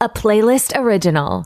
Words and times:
a 0.00 0.08
playlist 0.08 0.78
original. 0.78 1.44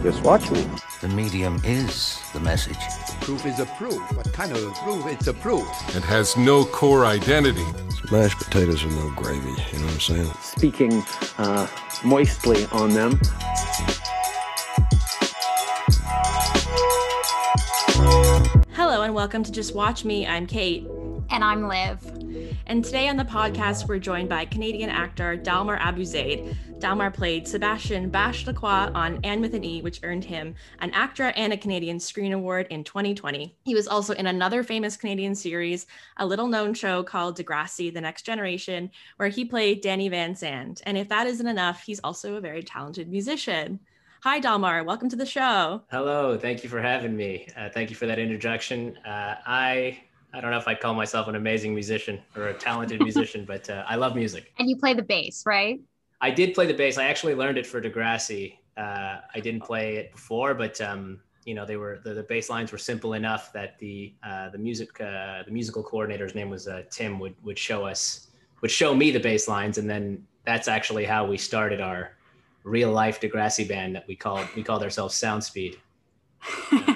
Just 0.00 0.22
watch 0.22 0.48
me. 0.52 0.64
The 1.00 1.08
medium 1.08 1.60
is 1.64 2.20
the 2.32 2.38
message. 2.38 2.78
Proof 3.22 3.44
is 3.44 3.58
a 3.58 3.66
proof. 3.66 4.00
What 4.16 4.32
kind 4.32 4.52
of 4.52 4.64
a 4.64 4.70
proof? 4.70 5.06
It's 5.06 5.26
a 5.26 5.34
proof. 5.34 5.66
It 5.96 6.04
has 6.04 6.36
no 6.36 6.64
core 6.64 7.04
identity. 7.04 7.64
Mashed 8.12 8.38
potatoes 8.38 8.84
with 8.84 8.94
no 8.94 9.10
gravy, 9.16 9.48
you 9.48 9.78
know 9.80 9.86
what 9.86 9.94
I'm 9.94 10.00
saying? 10.00 10.32
Speaking 10.40 11.02
uh, 11.38 11.66
moistly 12.04 12.66
on 12.66 12.90
them. 12.90 13.18
Hello 18.74 19.02
and 19.02 19.14
welcome 19.14 19.42
to 19.42 19.50
Just 19.50 19.74
Watch 19.74 20.04
Me. 20.04 20.28
I'm 20.28 20.46
Kate. 20.46 20.86
And 21.30 21.44
I'm 21.44 21.68
Liv. 21.68 22.04
And 22.66 22.84
today 22.84 23.06
on 23.08 23.16
the 23.16 23.24
podcast, 23.24 23.86
we're 23.86 24.00
joined 24.00 24.28
by 24.28 24.44
Canadian 24.46 24.90
actor 24.90 25.36
Dalmar 25.36 25.78
Abuzeid. 25.78 26.56
Dalmar 26.80 27.14
played 27.14 27.46
Sebastian 27.46 28.10
Bash 28.10 28.48
Lacroix 28.48 28.90
on 28.94 29.20
Anne 29.22 29.40
with 29.40 29.54
an 29.54 29.62
E, 29.62 29.80
which 29.80 30.00
earned 30.02 30.24
him 30.24 30.56
an 30.80 30.90
ACTRA 30.90 31.28
and 31.36 31.52
a 31.52 31.56
Canadian 31.56 32.00
Screen 32.00 32.32
Award 32.32 32.66
in 32.70 32.82
2020. 32.82 33.56
He 33.64 33.74
was 33.76 33.86
also 33.86 34.12
in 34.14 34.26
another 34.26 34.64
famous 34.64 34.96
Canadian 34.96 35.36
series, 35.36 35.86
a 36.16 36.26
little 36.26 36.48
known 36.48 36.74
show 36.74 37.04
called 37.04 37.38
Degrassi 37.38 37.94
The 37.94 38.00
Next 38.00 38.22
Generation, 38.22 38.90
where 39.16 39.28
he 39.28 39.44
played 39.44 39.82
Danny 39.82 40.08
Van 40.08 40.34
Zandt. 40.34 40.82
And 40.84 40.98
if 40.98 41.08
that 41.10 41.28
isn't 41.28 41.46
enough, 41.46 41.84
he's 41.84 42.00
also 42.00 42.34
a 42.34 42.40
very 42.40 42.64
talented 42.64 43.08
musician. 43.08 43.78
Hi, 44.24 44.40
Dalmar. 44.40 44.84
Welcome 44.84 45.08
to 45.10 45.16
the 45.16 45.26
show. 45.26 45.82
Hello. 45.92 46.36
Thank 46.36 46.64
you 46.64 46.68
for 46.68 46.82
having 46.82 47.16
me. 47.16 47.46
Uh, 47.56 47.68
thank 47.68 47.88
you 47.88 47.96
for 47.96 48.06
that 48.06 48.18
introduction. 48.18 48.96
Uh, 49.06 49.36
I 49.46 50.00
I 50.32 50.40
don't 50.40 50.50
know 50.50 50.58
if 50.58 50.68
I 50.68 50.74
call 50.74 50.94
myself 50.94 51.28
an 51.28 51.34
amazing 51.34 51.74
musician 51.74 52.20
or 52.36 52.48
a 52.48 52.54
talented 52.54 53.00
musician, 53.08 53.44
but 53.44 53.68
uh, 53.68 53.84
I 53.88 53.96
love 53.96 54.14
music. 54.14 54.52
And 54.58 54.68
you 54.68 54.76
play 54.76 54.94
the 54.94 55.02
bass, 55.02 55.42
right? 55.46 55.80
I 56.20 56.30
did 56.30 56.54
play 56.54 56.66
the 56.66 56.74
bass. 56.74 56.98
I 56.98 57.04
actually 57.04 57.34
learned 57.34 57.58
it 57.58 57.66
for 57.66 57.80
Degrassi. 57.80 58.56
Uh, 58.76 59.20
I 59.34 59.40
didn't 59.40 59.62
play 59.62 59.96
it 59.96 60.12
before, 60.12 60.54
but 60.54 60.80
um, 60.80 61.20
you 61.44 61.54
know 61.54 61.64
they 61.64 61.76
were 61.76 62.00
the, 62.04 62.14
the 62.14 62.22
bass 62.22 62.50
lines 62.50 62.70
were 62.70 62.78
simple 62.78 63.14
enough 63.14 63.52
that 63.52 63.78
the 63.78 64.14
uh, 64.22 64.50
the 64.50 64.58
music 64.58 65.00
uh, 65.00 65.42
the 65.42 65.50
musical 65.50 65.82
coordinator's 65.82 66.34
name 66.34 66.50
was 66.50 66.68
Tim 66.90 67.18
would 67.18 67.34
would 67.42 67.58
show 67.58 67.84
us 67.84 68.28
would 68.60 68.70
show 68.70 68.94
me 68.94 69.10
the 69.10 69.20
bass 69.20 69.48
lines, 69.48 69.78
and 69.78 69.88
then 69.88 70.26
that's 70.44 70.68
actually 70.68 71.04
how 71.04 71.26
we 71.26 71.36
started 71.36 71.80
our 71.80 72.12
real 72.64 72.92
life 72.92 73.20
Degrassi 73.20 73.66
band 73.66 73.94
that 73.96 74.06
we 74.06 74.14
called 74.14 74.46
we 74.54 74.62
called 74.62 74.82
ourselves 74.82 75.14
Soundspeed, 75.14 75.76
um, 76.72 76.84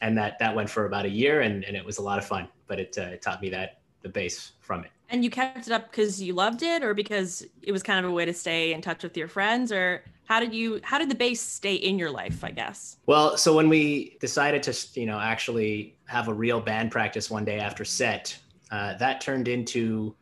and 0.00 0.16
that 0.18 0.38
that 0.38 0.54
went 0.54 0.70
for 0.70 0.86
about 0.86 1.04
a 1.04 1.10
year, 1.10 1.42
and, 1.42 1.64
and 1.64 1.76
it 1.76 1.84
was 1.84 1.98
a 1.98 2.02
lot 2.02 2.18
of 2.18 2.24
fun. 2.24 2.48
But 2.66 2.80
it, 2.80 2.96
uh, 2.98 3.02
it 3.02 3.22
taught 3.22 3.40
me 3.40 3.50
that 3.50 3.80
the 4.02 4.08
bass 4.08 4.52
from 4.60 4.84
it. 4.84 4.90
And 5.10 5.22
you 5.22 5.30
kept 5.30 5.66
it 5.66 5.72
up 5.72 5.90
because 5.90 6.22
you 6.22 6.32
loved 6.32 6.62
it, 6.62 6.82
or 6.82 6.94
because 6.94 7.44
it 7.62 7.72
was 7.72 7.82
kind 7.82 8.04
of 8.04 8.10
a 8.10 8.14
way 8.14 8.24
to 8.24 8.32
stay 8.32 8.72
in 8.72 8.80
touch 8.80 9.02
with 9.02 9.16
your 9.16 9.28
friends, 9.28 9.70
or 9.70 10.04
how 10.24 10.40
did 10.40 10.54
you 10.54 10.80
how 10.82 10.98
did 10.98 11.10
the 11.10 11.14
bass 11.14 11.40
stay 11.40 11.74
in 11.74 11.98
your 11.98 12.10
life? 12.10 12.42
I 12.44 12.50
guess. 12.50 12.96
Well, 13.06 13.36
so 13.36 13.54
when 13.54 13.68
we 13.68 14.16
decided 14.20 14.62
to 14.64 15.00
you 15.00 15.06
know 15.06 15.20
actually 15.20 15.96
have 16.06 16.28
a 16.28 16.34
real 16.34 16.60
band 16.60 16.90
practice 16.90 17.30
one 17.30 17.44
day 17.44 17.58
after 17.58 17.84
set, 17.84 18.38
uh, 18.70 18.96
that 18.98 19.20
turned 19.20 19.48
into 19.48 20.14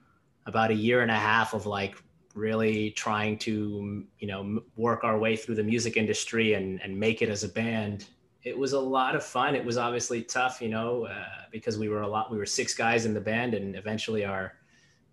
about 0.46 0.70
a 0.70 0.74
year 0.74 1.02
and 1.02 1.10
a 1.10 1.16
half 1.16 1.54
of 1.54 1.66
like 1.66 1.96
really 2.34 2.90
trying 2.92 3.38
to 3.38 4.04
you 4.18 4.26
know 4.26 4.62
work 4.76 5.04
our 5.04 5.18
way 5.18 5.36
through 5.36 5.54
the 5.54 5.62
music 5.62 5.96
industry 5.96 6.54
and 6.54 6.80
and 6.82 6.98
make 6.98 7.22
it 7.22 7.28
as 7.28 7.44
a 7.44 7.48
band 7.48 8.06
it 8.44 8.56
was 8.56 8.72
a 8.72 8.80
lot 8.80 9.14
of 9.14 9.24
fun 9.24 9.54
it 9.54 9.64
was 9.64 9.76
obviously 9.76 10.22
tough 10.22 10.60
you 10.60 10.68
know 10.68 11.06
uh, 11.06 11.24
because 11.50 11.78
we 11.78 11.88
were 11.88 12.02
a 12.02 12.08
lot 12.08 12.30
we 12.30 12.38
were 12.38 12.46
six 12.46 12.74
guys 12.74 13.06
in 13.06 13.14
the 13.14 13.20
band 13.20 13.54
and 13.54 13.76
eventually 13.76 14.24
our 14.24 14.54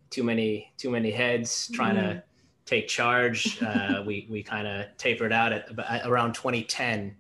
too 0.10 0.24
many 0.24 0.72
too 0.78 0.90
many 0.90 1.12
heads 1.12 1.70
trying 1.74 1.96
mm. 1.96 2.02
to 2.02 2.24
take 2.66 2.88
charge 2.88 3.62
uh, 3.62 4.04
we 4.08 4.28
we 4.30 4.44
kind 4.44 4.68
of 4.68 4.86
tapered 4.98 5.32
out 5.32 5.52
at, 5.52 5.68
at, 5.80 6.08
around 6.08 6.34
2010 6.34 7.16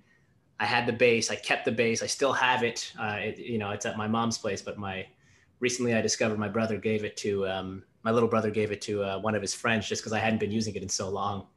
i 0.59 0.65
had 0.65 0.85
the 0.85 0.93
bass 0.93 1.29
i 1.29 1.35
kept 1.35 1.65
the 1.65 1.71
bass 1.71 2.01
i 2.01 2.07
still 2.07 2.33
have 2.33 2.63
it, 2.63 2.91
uh, 2.99 3.17
it 3.19 3.37
you 3.37 3.57
know 3.57 3.71
it's 3.71 3.85
at 3.85 3.97
my 3.97 4.07
mom's 4.07 4.37
place 4.37 4.61
but 4.61 4.77
my 4.77 5.05
recently 5.59 5.93
i 5.93 6.01
discovered 6.01 6.39
my 6.39 6.49
brother 6.49 6.77
gave 6.77 7.03
it 7.03 7.15
to 7.17 7.47
um, 7.47 7.83
my 8.03 8.11
little 8.11 8.29
brother 8.29 8.49
gave 8.49 8.71
it 8.71 8.81
to 8.81 9.03
uh, 9.03 9.19
one 9.19 9.35
of 9.35 9.41
his 9.41 9.53
friends 9.53 9.87
just 9.87 10.01
because 10.01 10.13
I 10.13 10.19
hadn't 10.19 10.39
been 10.39 10.51
using 10.51 10.75
it 10.75 10.83
in 10.83 10.89
so 10.89 11.09
long. 11.09 11.47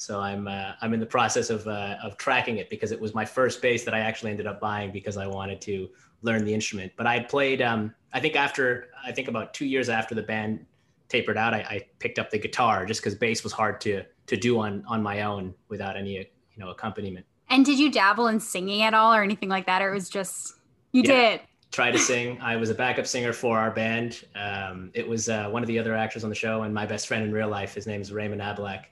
So 0.00 0.18
I'm 0.18 0.48
uh, 0.48 0.72
I'm 0.80 0.94
in 0.94 1.00
the 1.00 1.04
process 1.04 1.50
of 1.50 1.68
uh, 1.68 1.96
of 2.02 2.16
tracking 2.16 2.56
it 2.56 2.70
because 2.70 2.90
it 2.90 2.98
was 2.98 3.14
my 3.14 3.26
first 3.26 3.60
bass 3.60 3.84
that 3.84 3.92
I 3.92 3.98
actually 3.98 4.30
ended 4.30 4.46
up 4.46 4.58
buying 4.58 4.92
because 4.92 5.18
I 5.18 5.26
wanted 5.26 5.60
to 5.60 5.90
learn 6.22 6.46
the 6.46 6.54
instrument. 6.54 6.90
But 6.96 7.06
I 7.06 7.20
played 7.20 7.60
um, 7.60 7.94
I 8.14 8.18
think 8.18 8.34
after 8.34 8.86
I 9.04 9.12
think 9.12 9.28
about 9.28 9.52
two 9.52 9.66
years 9.66 9.90
after 9.90 10.14
the 10.14 10.22
band 10.22 10.64
tapered 11.10 11.36
out, 11.36 11.52
I, 11.52 11.58
I 11.58 11.80
picked 11.98 12.18
up 12.18 12.30
the 12.30 12.38
guitar 12.38 12.86
just 12.86 13.02
because 13.02 13.14
bass 13.14 13.44
was 13.44 13.52
hard 13.52 13.78
to 13.82 14.02
to 14.28 14.38
do 14.38 14.58
on 14.58 14.82
on 14.88 15.02
my 15.02 15.20
own 15.20 15.52
without 15.68 15.98
any 15.98 16.16
you 16.16 16.24
know 16.56 16.70
accompaniment. 16.70 17.26
And 17.50 17.66
did 17.66 17.78
you 17.78 17.92
dabble 17.92 18.28
in 18.28 18.40
singing 18.40 18.80
at 18.80 18.94
all 18.94 19.12
or 19.12 19.22
anything 19.22 19.50
like 19.50 19.66
that, 19.66 19.82
or 19.82 19.90
it 19.90 19.94
was 19.94 20.08
just 20.08 20.54
you 20.92 21.02
yeah. 21.02 21.32
did? 21.32 21.40
try 21.72 21.90
to 21.90 21.98
sing. 21.98 22.40
I 22.40 22.56
was 22.56 22.70
a 22.70 22.74
backup 22.74 23.06
singer 23.06 23.32
for 23.32 23.56
our 23.56 23.70
band. 23.70 24.24
Um, 24.34 24.90
it 24.92 25.06
was 25.06 25.28
uh, 25.28 25.48
one 25.50 25.62
of 25.62 25.68
the 25.68 25.78
other 25.78 25.94
actors 25.94 26.24
on 26.24 26.30
the 26.30 26.34
show, 26.34 26.62
and 26.62 26.72
my 26.72 26.86
best 26.86 27.06
friend 27.06 27.22
in 27.22 27.32
real 27.32 27.48
life. 27.48 27.74
His 27.74 27.86
name 27.86 28.00
is 28.00 28.10
Raymond 28.10 28.40
Ablack. 28.40 28.86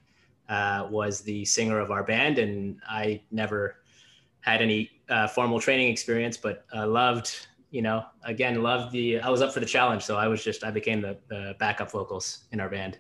Uh, 0.49 0.89
was 0.91 1.21
the 1.21 1.45
singer 1.45 1.79
of 1.79 1.91
our 1.91 2.03
band, 2.03 2.39
and 2.39 2.81
I 2.89 3.21
never 3.31 3.77
had 4.41 4.63
any 4.63 4.91
uh, 5.11 5.27
formal 5.27 5.61
training 5.61 5.89
experience, 5.91 6.37
but 6.37 6.65
I 6.73 6.85
loved. 6.85 7.47
You 7.71 7.83
know, 7.83 8.07
again, 8.25 8.63
loved 8.63 8.93
the. 8.93 9.21
I 9.21 9.29
was 9.29 9.43
up 9.43 9.53
for 9.53 9.61
the 9.61 9.67
challenge, 9.67 10.03
so 10.03 10.17
I 10.17 10.27
was 10.27 10.43
just. 10.43 10.65
I 10.65 10.71
became 10.71 11.03
the, 11.03 11.19
the 11.29 11.55
backup 11.59 11.91
vocals 11.91 12.45
in 12.51 12.61
our 12.61 12.69
band. 12.71 12.99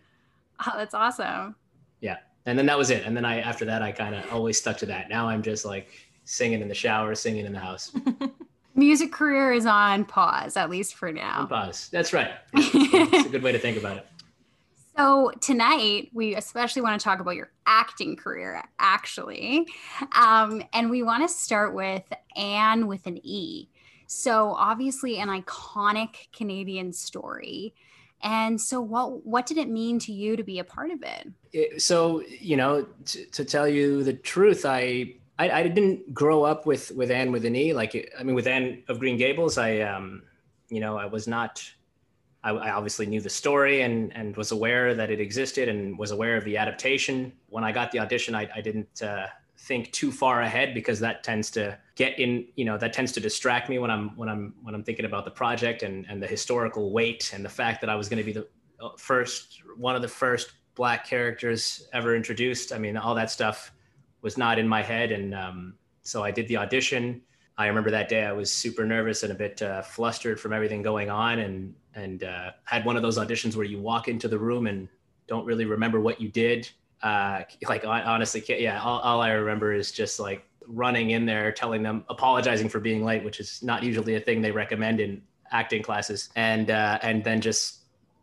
Oh, 0.66 0.72
that's 0.76 0.92
awesome. 0.92 1.56
Yeah, 2.00 2.18
and 2.44 2.58
then 2.58 2.66
that 2.66 2.76
was 2.76 2.90
it. 2.90 3.06
And 3.06 3.16
then 3.16 3.24
I, 3.24 3.40
after 3.40 3.64
that, 3.64 3.80
I 3.80 3.92
kind 3.92 4.14
of 4.14 4.30
always 4.30 4.58
stuck 4.58 4.76
to 4.78 4.86
that. 4.86 5.08
Now 5.08 5.26
I'm 5.26 5.42
just 5.42 5.64
like 5.64 5.88
singing 6.24 6.60
in 6.60 6.68
the 6.68 6.74
shower, 6.74 7.14
singing 7.14 7.46
in 7.46 7.52
the 7.52 7.58
house. 7.58 7.92
music 8.78 9.12
career 9.12 9.52
is 9.52 9.66
on 9.66 10.04
pause, 10.04 10.56
at 10.56 10.70
least 10.70 10.94
for 10.94 11.12
now. 11.12 11.40
On 11.40 11.48
pause. 11.48 11.88
That's 11.90 12.12
right. 12.12 12.30
It's 12.54 13.26
a 13.26 13.30
good 13.30 13.42
way 13.42 13.52
to 13.52 13.58
think 13.58 13.76
about 13.76 13.98
it. 13.98 14.06
So 14.98 15.30
tonight 15.40 16.10
we 16.12 16.34
especially 16.34 16.82
want 16.82 17.00
to 17.00 17.04
talk 17.04 17.20
about 17.20 17.36
your 17.36 17.52
acting 17.66 18.16
career, 18.16 18.64
actually, 18.80 19.68
um, 20.16 20.60
and 20.72 20.90
we 20.90 21.04
want 21.04 21.22
to 21.22 21.32
start 21.32 21.72
with 21.72 22.02
Anne 22.34 22.88
with 22.88 23.06
an 23.06 23.20
E. 23.22 23.68
So 24.08 24.54
obviously 24.54 25.20
an 25.20 25.28
iconic 25.28 26.32
Canadian 26.32 26.92
story. 26.92 27.76
And 28.22 28.60
so, 28.60 28.80
what 28.80 29.24
what 29.24 29.46
did 29.46 29.58
it 29.58 29.68
mean 29.68 30.00
to 30.00 30.12
you 30.12 30.36
to 30.36 30.42
be 30.42 30.58
a 30.58 30.64
part 30.64 30.90
of 30.90 31.04
it? 31.04 31.28
it 31.52 31.80
so, 31.80 32.22
you 32.40 32.56
know, 32.56 32.84
t- 33.04 33.26
to 33.26 33.44
tell 33.44 33.68
you 33.68 34.02
the 34.02 34.14
truth, 34.14 34.66
I 34.66 35.14
I, 35.38 35.50
I 35.50 35.68
didn't 35.68 36.12
grow 36.12 36.42
up 36.42 36.66
with 36.66 36.90
with 36.90 37.12
Anne 37.12 37.30
with 37.30 37.44
an 37.44 37.54
E. 37.54 37.72
Like 37.72 38.12
I 38.18 38.24
mean, 38.24 38.34
with 38.34 38.48
Anne 38.48 38.82
of 38.88 38.98
Green 38.98 39.16
Gables, 39.16 39.58
I 39.58 39.78
um, 39.78 40.24
you 40.70 40.80
know, 40.80 40.96
I 40.98 41.06
was 41.06 41.28
not. 41.28 41.62
I, 42.44 42.50
I, 42.50 42.70
obviously 42.70 43.06
knew 43.06 43.20
the 43.20 43.30
story 43.30 43.82
and 43.82 44.14
and 44.16 44.36
was 44.36 44.52
aware 44.52 44.94
that 44.94 45.10
it 45.10 45.20
existed 45.20 45.68
and 45.68 45.98
was 45.98 46.10
aware 46.10 46.36
of 46.36 46.44
the 46.44 46.56
adaptation. 46.56 47.32
When 47.48 47.64
I 47.64 47.72
got 47.72 47.90
the 47.90 47.98
audition, 47.98 48.34
I, 48.34 48.48
I 48.54 48.60
didn't 48.60 49.02
uh, 49.02 49.26
think 49.58 49.92
too 49.92 50.12
far 50.12 50.42
ahead 50.42 50.72
because 50.72 51.00
that 51.00 51.24
tends 51.24 51.50
to 51.52 51.76
get 51.96 52.18
in. 52.18 52.46
You 52.54 52.64
know, 52.64 52.78
that 52.78 52.92
tends 52.92 53.12
to 53.12 53.20
distract 53.20 53.68
me 53.68 53.78
when 53.78 53.90
I'm 53.90 54.16
when 54.16 54.28
I'm 54.28 54.54
when 54.62 54.74
I'm 54.74 54.84
thinking 54.84 55.04
about 55.04 55.24
the 55.24 55.30
project 55.30 55.82
and 55.82 56.06
and 56.08 56.22
the 56.22 56.26
historical 56.26 56.92
weight 56.92 57.32
and 57.34 57.44
the 57.44 57.48
fact 57.48 57.80
that 57.80 57.90
I 57.90 57.96
was 57.96 58.08
going 58.08 58.18
to 58.18 58.24
be 58.24 58.32
the 58.32 58.46
uh, 58.80 58.90
first 58.96 59.62
one 59.76 59.96
of 59.96 60.02
the 60.02 60.08
first 60.08 60.52
black 60.78 61.04
characters 61.04 61.88
ever 61.92 62.14
introduced. 62.14 62.72
I 62.72 62.78
mean, 62.78 62.96
all 62.96 63.14
that 63.16 63.30
stuff 63.30 63.72
was 64.22 64.38
not 64.38 64.58
in 64.58 64.66
my 64.66 64.80
head. 64.80 65.12
And 65.12 65.34
um, 65.34 65.74
so 66.02 66.22
I 66.22 66.30
did 66.30 66.48
the 66.48 66.56
audition. 66.56 67.20
I 67.58 67.66
remember 67.66 67.90
that 67.90 68.08
day 68.08 68.24
I 68.24 68.32
was 68.32 68.52
super 68.52 68.86
nervous 68.86 69.24
and 69.24 69.32
a 69.32 69.34
bit 69.34 69.60
uh, 69.60 69.82
flustered 69.82 70.38
from 70.38 70.52
everything 70.52 70.80
going 70.80 71.10
on, 71.10 71.40
and 71.40 71.74
and 71.94 72.22
uh, 72.22 72.52
had 72.64 72.84
one 72.84 72.96
of 72.96 73.02
those 73.02 73.18
auditions 73.18 73.56
where 73.56 73.66
you 73.66 73.80
walk 73.80 74.06
into 74.06 74.28
the 74.28 74.38
room 74.38 74.68
and 74.68 74.88
don't 75.26 75.44
really 75.44 75.64
remember 75.64 76.00
what 76.00 76.20
you 76.20 76.28
did. 76.28 76.70
Uh, 77.02 77.42
like 77.68 77.84
honestly, 77.84 78.44
yeah, 78.48 78.80
all, 78.80 79.00
all 79.00 79.20
I 79.20 79.30
remember 79.30 79.72
is 79.72 79.90
just 79.90 80.20
like 80.20 80.44
running 80.68 81.10
in 81.10 81.26
there, 81.26 81.50
telling 81.50 81.82
them, 81.82 82.04
apologizing 82.08 82.68
for 82.68 82.78
being 82.78 83.04
late, 83.04 83.24
which 83.24 83.40
is 83.40 83.60
not 83.62 83.82
usually 83.82 84.14
a 84.14 84.20
thing 84.20 84.40
they 84.40 84.52
recommend 84.52 85.00
in 85.00 85.20
acting 85.50 85.82
classes, 85.82 86.30
and 86.36 86.70
uh, 86.70 87.00
and 87.02 87.24
then 87.24 87.40
just 87.40 87.80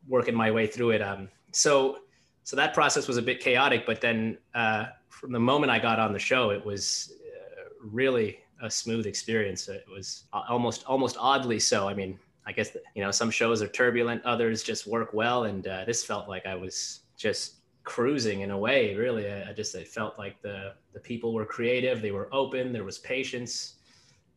working 0.07 0.33
my 0.33 0.49
way 0.49 0.65
through 0.65 0.91
it. 0.91 1.01
Um, 1.01 1.27
so 1.51 1.99
so 2.45 2.55
that 2.55 2.73
process 2.73 3.05
was 3.05 3.17
a 3.17 3.21
bit 3.21 3.41
chaotic, 3.41 3.85
but 3.85 3.99
then 3.99 4.37
uh, 4.53 4.85
from 5.09 5.33
the 5.33 5.39
moment 5.41 5.71
I 5.71 5.79
got 5.79 5.99
on 5.99 6.13
the 6.13 6.19
show, 6.19 6.51
it 6.51 6.65
was 6.65 7.13
uh, 7.19 7.69
really 7.81 8.39
a 8.61 8.69
smooth 8.69 9.05
experience. 9.05 9.67
It 9.67 9.85
was 9.89 10.23
almost 10.33 10.85
almost 10.85 11.17
oddly 11.19 11.59
so. 11.59 11.87
I 11.87 11.93
mean, 11.93 12.17
I 12.45 12.51
guess 12.51 12.75
you 12.95 13.03
know 13.03 13.11
some 13.11 13.31
shows 13.31 13.61
are 13.61 13.67
turbulent, 13.67 14.23
others 14.23 14.63
just 14.63 14.87
work 14.87 15.13
well, 15.13 15.45
and 15.45 15.67
uh, 15.67 15.85
this 15.85 16.03
felt 16.03 16.27
like 16.27 16.45
I 16.45 16.55
was 16.55 17.01
just 17.17 17.55
cruising 17.83 18.41
in 18.41 18.51
a 18.51 18.57
way. 18.57 18.95
Really, 18.95 19.31
I, 19.31 19.49
I 19.49 19.53
just 19.53 19.75
it 19.75 19.87
felt 19.87 20.17
like 20.17 20.41
the 20.41 20.73
the 20.93 20.99
people 20.99 21.33
were 21.33 21.45
creative, 21.45 22.01
they 22.01 22.11
were 22.11 22.29
open, 22.31 22.73
there 22.73 22.83
was 22.83 22.97
patience. 22.99 23.73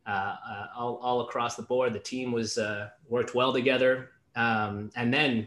Uh, 0.06 0.36
uh, 0.50 0.66
all, 0.74 0.96
all 1.02 1.20
across 1.20 1.54
the 1.54 1.62
board, 1.62 1.92
the 1.92 1.98
team 1.98 2.32
was 2.32 2.56
uh, 2.56 2.88
worked 3.10 3.34
well 3.34 3.52
together, 3.52 4.12
um, 4.36 4.90
and 4.96 5.12
then 5.12 5.46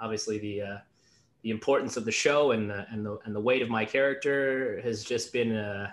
obviously 0.00 0.38
the 0.38 0.62
uh, 0.62 0.78
the 1.42 1.50
importance 1.50 1.96
of 1.96 2.04
the 2.04 2.12
show 2.12 2.52
and 2.52 2.70
the 2.70 2.86
and 2.90 3.04
the 3.04 3.18
and 3.24 3.34
the 3.34 3.40
weight 3.40 3.62
of 3.62 3.68
my 3.68 3.84
character 3.84 4.80
has 4.82 5.02
just 5.02 5.32
been 5.32 5.56
uh, 5.56 5.90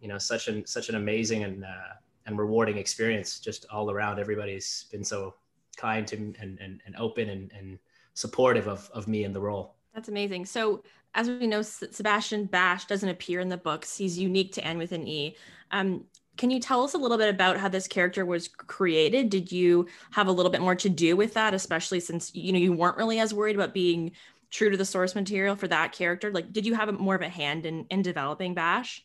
you 0.00 0.08
know 0.08 0.18
such 0.18 0.48
an 0.48 0.66
such 0.66 0.88
an 0.88 0.94
amazing 0.94 1.44
and 1.44 1.64
uh, 1.64 1.94
and 2.26 2.38
rewarding 2.38 2.76
experience 2.76 3.40
just 3.40 3.66
all 3.70 3.90
around. 3.90 4.18
Everybody's 4.18 4.84
been 4.92 5.04
so 5.04 5.34
kind 5.76 6.06
to 6.08 6.16
and 6.16 6.36
and, 6.38 6.80
and 6.84 6.96
open 6.96 7.30
and, 7.30 7.52
and 7.52 7.78
supportive 8.14 8.68
of 8.68 8.90
of 8.92 9.08
me 9.08 9.24
in 9.24 9.32
the 9.32 9.40
role. 9.40 9.74
That's 9.94 10.08
amazing. 10.08 10.46
So 10.46 10.82
as 11.14 11.28
we 11.28 11.46
know, 11.46 11.62
Sebastian 11.62 12.44
Bash 12.44 12.84
doesn't 12.84 13.08
appear 13.08 13.40
in 13.40 13.48
the 13.48 13.56
books. 13.56 13.96
He's 13.96 14.18
unique 14.18 14.52
to 14.52 14.64
Anne 14.64 14.78
with 14.78 14.92
an 14.92 15.08
E. 15.08 15.36
Um, 15.70 16.04
can 16.36 16.50
you 16.50 16.60
tell 16.60 16.84
us 16.84 16.94
a 16.94 16.98
little 16.98 17.18
bit 17.18 17.28
about 17.28 17.56
how 17.56 17.68
this 17.68 17.88
character 17.88 18.24
was 18.24 18.46
created? 18.46 19.28
Did 19.28 19.50
you 19.50 19.86
have 20.12 20.28
a 20.28 20.32
little 20.32 20.52
bit 20.52 20.60
more 20.60 20.76
to 20.76 20.88
do 20.88 21.16
with 21.16 21.34
that, 21.34 21.52
especially 21.52 21.98
since 21.98 22.32
you 22.34 22.52
know 22.52 22.58
you 22.58 22.72
weren't 22.72 22.96
really 22.96 23.18
as 23.18 23.34
worried 23.34 23.56
about 23.56 23.74
being 23.74 24.12
true 24.50 24.70
to 24.70 24.76
the 24.76 24.84
source 24.84 25.14
material 25.14 25.56
for 25.56 25.66
that 25.68 25.92
character? 25.92 26.30
Like, 26.30 26.52
did 26.52 26.64
you 26.64 26.74
have 26.74 26.92
more 26.98 27.16
of 27.16 27.22
a 27.22 27.28
hand 27.28 27.66
in 27.66 27.86
in 27.90 28.02
developing 28.02 28.54
Bash? 28.54 29.04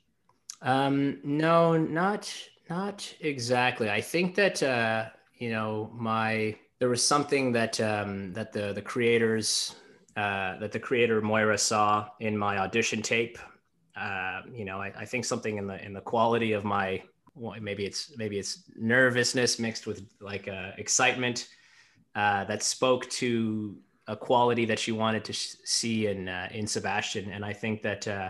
Um, 0.64 1.20
no, 1.24 1.78
not 1.78 2.34
not 2.70 3.14
exactly. 3.20 3.90
I 3.90 4.02
think 4.02 4.36
that 4.36 4.64
uh, 4.64 5.10
you 5.38 5.52
know 5.52 5.92
my 5.94 6.56
there 6.80 6.90
was 6.90 7.06
something 7.06 7.52
that 7.52 7.80
um, 7.82 8.34
that 8.34 8.54
the 8.54 8.74
the 8.74 8.82
creators 8.82 9.76
uh, 10.16 10.58
that 10.60 10.72
the 10.72 10.80
creator 10.80 11.22
Moira 11.22 11.58
saw 11.58 12.08
in 12.20 12.38
my 12.38 12.58
audition 12.58 13.02
tape. 13.02 13.38
Uh, 13.96 14.42
you 14.52 14.66
know, 14.66 14.80
I, 14.80 14.92
I, 14.98 15.06
think 15.06 15.24
something 15.24 15.58
in 15.58 15.68
the 15.68 15.84
in 15.86 15.94
the 15.94 16.02
quality 16.02 16.54
of 16.54 16.64
my 16.64 17.04
well, 17.36 17.60
maybe 17.62 17.86
it's 17.86 18.16
maybe 18.18 18.40
it's 18.40 18.64
nervousness 18.76 19.60
mixed 19.60 19.86
with 19.86 20.04
like 20.20 20.48
uh, 20.48 20.72
excitement 20.78 21.48
uh, 22.16 22.44
that 22.46 22.64
spoke 22.64 23.08
to 23.12 23.78
a 24.08 24.16
quality 24.16 24.66
that 24.66 24.80
she 24.80 24.92
wanted 24.92 25.24
to 25.26 25.34
sh- 25.34 25.56
see 25.64 26.08
in 26.08 26.28
uh, 26.28 26.50
in 26.52 26.66
Sebastian, 26.68 27.32
and 27.32 27.44
I 27.46 27.54
think 27.54 27.82
that 27.84 28.08
uh, 28.08 28.30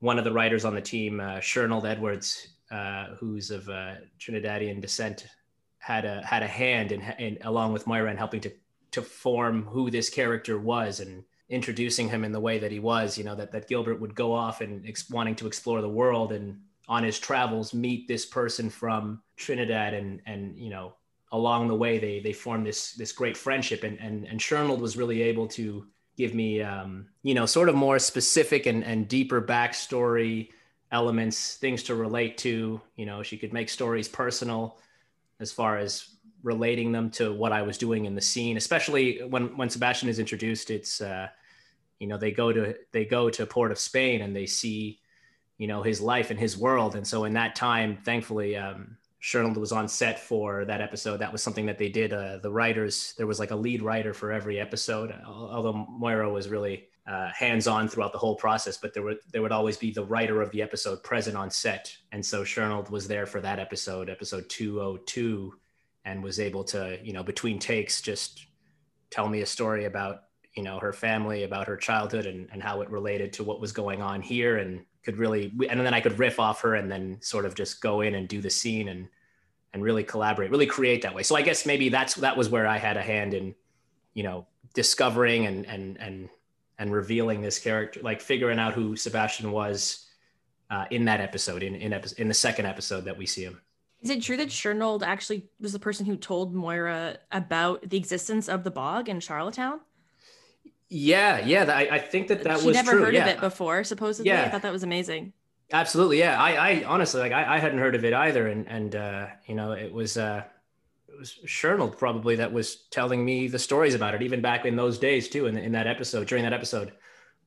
one 0.00 0.18
of 0.18 0.24
the 0.24 0.32
writers 0.32 0.64
on 0.64 0.74
the 0.74 0.80
team, 0.80 1.20
uh, 1.20 1.40
Shernold 1.40 1.86
Edwards, 1.86 2.48
uh, 2.70 3.06
who's 3.18 3.50
of 3.50 3.68
uh, 3.68 3.94
Trinidadian 4.18 4.80
descent, 4.80 5.26
had 5.78 6.04
a 6.04 6.20
had 6.22 6.42
a 6.42 6.48
hand 6.48 6.92
in, 6.92 7.00
in 7.18 7.38
along 7.42 7.72
with 7.72 7.86
Moira 7.86 8.10
in 8.10 8.16
helping 8.16 8.40
to 8.40 8.52
to 8.92 9.02
form 9.02 9.64
who 9.64 9.90
this 9.90 10.10
character 10.10 10.58
was 10.58 11.00
and 11.00 11.24
introducing 11.48 12.08
him 12.08 12.24
in 12.24 12.32
the 12.32 12.40
way 12.40 12.58
that 12.58 12.72
he 12.72 12.80
was. 12.80 13.16
You 13.16 13.24
know 13.24 13.34
that 13.36 13.52
that 13.52 13.68
Gilbert 13.68 14.00
would 14.00 14.14
go 14.14 14.32
off 14.32 14.60
and 14.60 14.86
ex- 14.86 15.08
wanting 15.10 15.36
to 15.36 15.46
explore 15.46 15.80
the 15.80 15.88
world 15.88 16.32
and 16.32 16.60
on 16.88 17.02
his 17.02 17.18
travels 17.18 17.74
meet 17.74 18.06
this 18.06 18.26
person 18.26 18.70
from 18.70 19.22
Trinidad 19.36 19.94
and 19.94 20.20
and 20.26 20.58
you 20.58 20.70
know 20.70 20.94
along 21.32 21.68
the 21.68 21.74
way 21.74 21.98
they 21.98 22.20
they 22.20 22.32
formed 22.32 22.66
this 22.66 22.92
this 22.92 23.12
great 23.12 23.36
friendship 23.36 23.84
and 23.84 23.98
and 24.00 24.26
and 24.26 24.40
Shernold 24.40 24.80
was 24.80 24.96
really 24.96 25.22
able 25.22 25.46
to 25.48 25.86
give 26.16 26.34
me 26.34 26.62
um, 26.62 27.06
you 27.22 27.34
know 27.34 27.46
sort 27.46 27.68
of 27.68 27.74
more 27.74 27.98
specific 27.98 28.66
and 28.66 28.84
and 28.84 29.08
deeper 29.08 29.40
backstory 29.40 30.50
elements 30.92 31.56
things 31.56 31.82
to 31.84 31.94
relate 31.94 32.38
to. 32.38 32.80
You 32.96 33.06
know 33.06 33.22
she 33.22 33.36
could 33.36 33.52
make 33.52 33.68
stories 33.68 34.08
personal 34.08 34.78
as 35.40 35.52
far 35.52 35.78
as 35.78 36.08
relating 36.42 36.92
them 36.92 37.10
to 37.10 37.32
what 37.32 37.52
I 37.52 37.62
was 37.62 37.76
doing 37.76 38.04
in 38.04 38.14
the 38.14 38.20
scene 38.20 38.56
especially 38.56 39.22
when 39.24 39.56
when 39.56 39.68
Sebastian 39.68 40.08
is 40.08 40.18
introduced 40.18 40.70
it's 40.70 41.00
uh, 41.00 41.28
you 41.98 42.06
know 42.06 42.18
they 42.18 42.30
go 42.30 42.52
to 42.52 42.74
they 42.92 43.04
go 43.04 43.30
to 43.30 43.46
port 43.46 43.72
of 43.72 43.78
Spain 43.78 44.22
and 44.22 44.34
they 44.34 44.46
see 44.46 45.00
you 45.58 45.66
know 45.66 45.82
his 45.82 46.00
life 46.00 46.30
and 46.30 46.38
his 46.38 46.56
world. 46.56 46.94
And 46.96 47.06
so 47.06 47.24
in 47.24 47.34
that 47.34 47.56
time 47.56 47.98
thankfully 48.04 48.56
um 48.56 48.96
Shernold 49.26 49.56
was 49.56 49.72
on 49.72 49.88
set 49.88 50.20
for 50.20 50.64
that 50.66 50.80
episode. 50.80 51.16
That 51.16 51.32
was 51.32 51.42
something 51.42 51.66
that 51.66 51.78
they 51.78 51.88
did 51.88 52.12
uh, 52.12 52.38
the 52.38 52.50
writers 52.50 53.12
there 53.18 53.26
was 53.26 53.40
like 53.40 53.50
a 53.50 53.56
lead 53.56 53.82
writer 53.82 54.14
for 54.14 54.30
every 54.30 54.60
episode 54.60 55.12
although 55.26 55.72
Moira 55.72 56.32
was 56.32 56.48
really 56.48 56.86
uh, 57.08 57.30
hands-on 57.36 57.88
throughout 57.88 58.12
the 58.12 58.18
whole 58.18 58.36
process 58.36 58.76
but 58.76 58.94
there 58.94 59.02
would 59.02 59.18
there 59.32 59.42
would 59.42 59.50
always 59.50 59.76
be 59.76 59.90
the 59.90 60.04
writer 60.04 60.40
of 60.40 60.52
the 60.52 60.62
episode 60.62 61.02
present 61.02 61.36
on 61.36 61.50
set. 61.50 61.92
And 62.12 62.24
so 62.24 62.44
Shernold 62.44 62.88
was 62.88 63.08
there 63.08 63.26
for 63.26 63.40
that 63.40 63.58
episode 63.58 64.08
episode 64.08 64.48
202 64.48 65.52
and 66.04 66.22
was 66.22 66.38
able 66.38 66.62
to 66.62 66.96
you 67.02 67.12
know 67.12 67.24
between 67.24 67.58
takes 67.58 68.00
just 68.00 68.46
tell 69.10 69.28
me 69.28 69.40
a 69.40 69.46
story 69.46 69.86
about 69.86 70.22
you 70.54 70.62
know 70.62 70.78
her 70.78 70.92
family 70.92 71.42
about 71.42 71.66
her 71.66 71.76
childhood 71.76 72.26
and, 72.26 72.48
and 72.52 72.62
how 72.62 72.80
it 72.80 72.88
related 72.90 73.32
to 73.32 73.42
what 73.42 73.60
was 73.60 73.72
going 73.72 74.02
on 74.02 74.22
here 74.22 74.58
and 74.58 74.84
could 75.04 75.16
really 75.18 75.52
and 75.68 75.80
then 75.80 75.94
I 75.94 76.00
could 76.00 76.16
riff 76.16 76.38
off 76.38 76.60
her 76.60 76.76
and 76.76 76.88
then 76.88 77.18
sort 77.22 77.44
of 77.44 77.56
just 77.56 77.80
go 77.80 78.02
in 78.02 78.14
and 78.14 78.28
do 78.28 78.40
the 78.40 78.50
scene 78.50 78.86
and 78.86 79.08
and 79.76 79.84
really 79.84 80.02
collaborate, 80.02 80.50
really 80.50 80.64
create 80.64 81.02
that 81.02 81.14
way. 81.14 81.22
So 81.22 81.36
I 81.36 81.42
guess 81.42 81.66
maybe 81.66 81.90
that's 81.90 82.14
that 82.14 82.34
was 82.34 82.48
where 82.48 82.66
I 82.66 82.78
had 82.78 82.96
a 82.96 83.02
hand 83.02 83.34
in, 83.34 83.54
you 84.14 84.22
know, 84.22 84.46
discovering 84.72 85.44
and 85.44 85.66
and 85.66 86.00
and 86.00 86.30
and 86.78 86.90
revealing 86.90 87.42
this 87.42 87.58
character, 87.58 88.00
like 88.02 88.22
figuring 88.22 88.58
out 88.58 88.72
who 88.72 88.96
Sebastian 88.96 89.52
was 89.52 90.06
uh, 90.70 90.86
in 90.90 91.04
that 91.04 91.20
episode, 91.20 91.62
in 91.62 91.74
in, 91.74 91.92
epi- 91.92 92.14
in 92.16 92.26
the 92.26 92.34
second 92.34 92.64
episode 92.64 93.04
that 93.04 93.18
we 93.18 93.26
see 93.26 93.44
him. 93.44 93.60
Is 94.00 94.08
it 94.08 94.22
true 94.22 94.38
that 94.38 94.50
Shernold 94.50 95.02
actually 95.02 95.44
was 95.60 95.74
the 95.74 95.78
person 95.78 96.06
who 96.06 96.16
told 96.16 96.54
Moira 96.54 97.18
about 97.30 97.86
the 97.86 97.98
existence 97.98 98.48
of 98.48 98.64
the 98.64 98.70
bog 98.70 99.10
in 99.10 99.20
Charlottetown? 99.20 99.80
Yeah, 100.88 101.44
yeah, 101.44 101.64
I, 101.64 101.96
I 101.96 101.98
think 101.98 102.28
that 102.28 102.44
that 102.44 102.60
she 102.60 102.68
was 102.68 102.76
never 102.76 102.92
true. 102.92 103.04
heard 103.04 103.14
yeah. 103.14 103.26
of 103.26 103.36
it 103.36 103.40
before. 103.40 103.84
Supposedly, 103.84 104.30
Yeah. 104.30 104.44
I 104.44 104.48
thought 104.48 104.62
that 104.62 104.72
was 104.72 104.84
amazing. 104.84 105.34
Absolutely, 105.72 106.18
yeah. 106.20 106.40
I, 106.40 106.52
I 106.70 106.84
honestly 106.84 107.20
like 107.20 107.32
I, 107.32 107.56
I 107.56 107.58
hadn't 107.58 107.80
heard 107.80 107.96
of 107.96 108.04
it 108.04 108.12
either, 108.14 108.46
and 108.46 108.68
and 108.68 108.94
uh, 108.94 109.26
you 109.46 109.54
know 109.56 109.72
it 109.72 109.92
was 109.92 110.16
uh, 110.16 110.44
it 111.08 111.18
was 111.18 111.40
Shernold 111.44 111.98
probably 111.98 112.36
that 112.36 112.52
was 112.52 112.86
telling 112.90 113.24
me 113.24 113.48
the 113.48 113.58
stories 113.58 113.94
about 113.94 114.14
it, 114.14 114.22
even 114.22 114.40
back 114.40 114.64
in 114.64 114.76
those 114.76 114.96
days 114.98 115.28
too, 115.28 115.46
in 115.46 115.56
in 115.56 115.72
that 115.72 115.88
episode 115.88 116.28
during 116.28 116.44
that 116.44 116.52
episode 116.52 116.92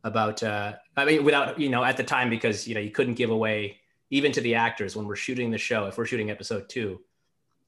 about 0.04 0.44
uh, 0.44 0.74
I 0.98 1.06
mean 1.06 1.24
without 1.24 1.60
you 1.60 1.70
know 1.70 1.84
at 1.84 1.96
the 1.96 2.04
time 2.04 2.30
because 2.30 2.68
you 2.68 2.76
know 2.76 2.82
you 2.82 2.92
couldn't 2.92 3.14
give 3.14 3.30
away 3.30 3.78
even 4.10 4.34
to 4.34 4.42
the 4.42 4.56
actors 4.56 4.96
when 4.98 5.06
we're 5.08 5.16
shooting 5.16 5.50
the 5.52 5.58
show 5.58 5.86
if 5.86 5.98
we're 5.98 6.06
shooting 6.06 6.30
episode 6.30 6.68
two, 6.68 7.00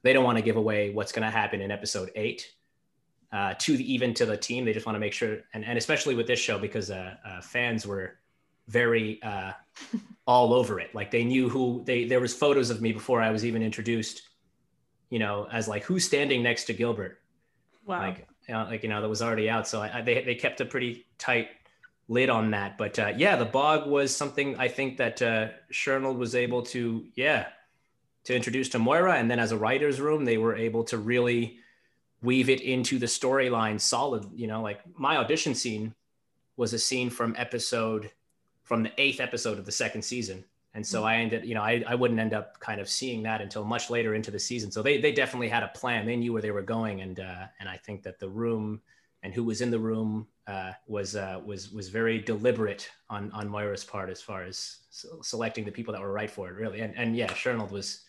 they 0.04 0.12
don't 0.12 0.26
want 0.26 0.38
to 0.38 0.44
give 0.44 0.58
away 0.58 0.92
what's 0.92 1.14
going 1.14 1.24
to 1.26 1.32
happen 1.32 1.62
in 1.62 1.72
episode 1.72 2.12
eight. 2.16 2.52
Uh, 3.32 3.54
to 3.58 3.78
the 3.78 3.94
even 3.94 4.14
to 4.14 4.26
the 4.26 4.36
team, 4.36 4.66
they 4.66 4.74
just 4.74 4.86
want 4.86 4.98
to 4.98 5.00
make 5.00 5.14
sure, 5.14 5.38
and, 5.54 5.64
and 5.64 5.78
especially 5.78 6.16
with 6.16 6.28
this 6.28 6.40
show 6.40 6.60
because 6.60 6.92
uh, 6.92 7.16
uh, 7.26 7.40
fans 7.40 7.88
were 7.88 8.18
very 8.68 9.22
uh, 9.24 9.54
all 10.28 10.54
over 10.54 10.80
it. 10.80 10.94
Like 10.94 11.12
they 11.12 11.24
knew 11.24 11.50
who 11.50 11.84
they. 11.86 12.06
There 12.06 12.20
was 12.20 12.34
photos 12.34 12.70
of 12.70 12.82
me 12.82 12.92
before 12.92 13.22
I 13.22 13.32
was 13.32 13.46
even 13.46 13.62
introduced. 13.62 14.22
You 15.10 15.20
know, 15.20 15.48
as 15.52 15.68
like 15.68 15.84
who's 15.84 16.06
standing 16.06 16.42
next 16.42 16.66
to 16.66 16.74
Gilbert. 16.74 17.20
Wow. 17.86 18.00
Like, 18.00 18.28
you 18.48 18.54
know, 18.54 18.64
like 18.64 18.84
you 18.84 18.90
know, 18.90 19.02
that 19.02 19.10
was 19.10 19.22
already 19.22 19.50
out. 19.50 19.68
So 19.68 19.82
I, 19.82 20.00
I, 20.00 20.02
they 20.02 20.24
they 20.24 20.36
kept 20.36 20.62
a 20.62 20.66
pretty 20.66 21.06
tight 21.18 21.50
lid 22.08 22.30
on 22.30 22.52
that. 22.52 22.78
But 22.78 22.98
uh, 23.00 23.14
yeah, 23.16 23.36
the 23.36 23.46
bog 23.46 23.90
was 23.90 24.16
something 24.16 24.58
I 24.58 24.68
think 24.68 24.98
that 24.98 25.22
uh, 25.22 25.50
Shernold 25.70 26.18
was 26.18 26.36
able 26.36 26.62
to 26.64 27.06
yeah 27.16 27.48
to 28.26 28.36
introduce 28.36 28.70
to 28.70 28.80
Moira, 28.80 29.16
and 29.16 29.30
then 29.30 29.40
as 29.40 29.52
a 29.52 29.58
writer's 29.58 30.00
room, 30.00 30.26
they 30.26 30.38
were 30.38 30.56
able 30.56 30.84
to 30.86 30.98
really 30.98 31.58
weave 32.22 32.50
it 32.50 32.62
into 32.62 33.00
the 33.00 33.08
storyline 33.08 33.82
solid. 33.82 34.26
You 34.34 34.48
know, 34.48 34.62
like 34.62 34.82
my 34.98 35.18
audition 35.18 35.56
scene 35.56 35.94
was 36.56 36.74
a 36.74 36.80
scene 36.80 37.10
from 37.10 37.36
episode 37.38 38.12
from 38.72 38.84
the 38.84 38.92
eighth 38.98 39.20
episode 39.20 39.60
of 39.60 39.66
the 39.66 39.72
second 39.72 40.02
season. 40.02 40.42
And 40.76 40.88
so 40.88 41.04
I 41.04 41.18
ended, 41.18 41.44
you 41.44 41.54
know, 41.56 41.62
I, 41.62 41.84
I 41.86 41.94
wouldn't 41.94 42.22
end 42.22 42.34
up 42.34 42.58
kind 42.62 42.80
of 42.80 42.88
seeing 42.88 43.22
that 43.24 43.42
until 43.42 43.66
much 43.66 43.90
later 43.90 44.16
into 44.16 44.32
the 44.32 44.40
season. 44.40 44.72
So 44.72 44.82
they, 44.82 44.98
they 44.98 45.12
definitely 45.12 45.50
had 45.50 45.62
a 45.62 45.68
plan. 45.68 46.06
They 46.06 46.16
knew 46.16 46.32
where 46.32 46.42
they 46.42 46.52
were 46.52 46.62
going. 46.62 47.02
And, 47.02 47.20
uh, 47.20 47.48
and 47.60 47.68
I 47.68 47.76
think 47.76 48.02
that 48.04 48.18
the 48.18 48.30
room 48.30 48.80
and 49.24 49.34
who 49.34 49.44
was 49.44 49.60
in 49.60 49.72
the 49.72 49.78
room 49.78 50.26
uh, 50.48 50.72
was, 50.88 51.18
uh, 51.18 51.42
was, 51.46 51.70
was 51.74 51.90
very 51.90 52.18
deliberate 52.20 52.90
on, 53.10 53.30
on 53.34 53.50
Moira's 53.50 53.84
part 53.84 54.10
as 54.10 54.22
far 54.22 54.46
as 54.46 54.78
selecting 55.22 55.66
the 55.66 55.72
people 55.72 55.92
that 55.92 56.02
were 56.02 56.14
right 56.14 56.32
for 56.32 56.48
it 56.48 56.56
really. 56.56 56.80
And, 56.80 56.96
and 56.96 57.14
yeah, 57.14 57.34
Shernold 57.34 57.72
was 57.72 58.06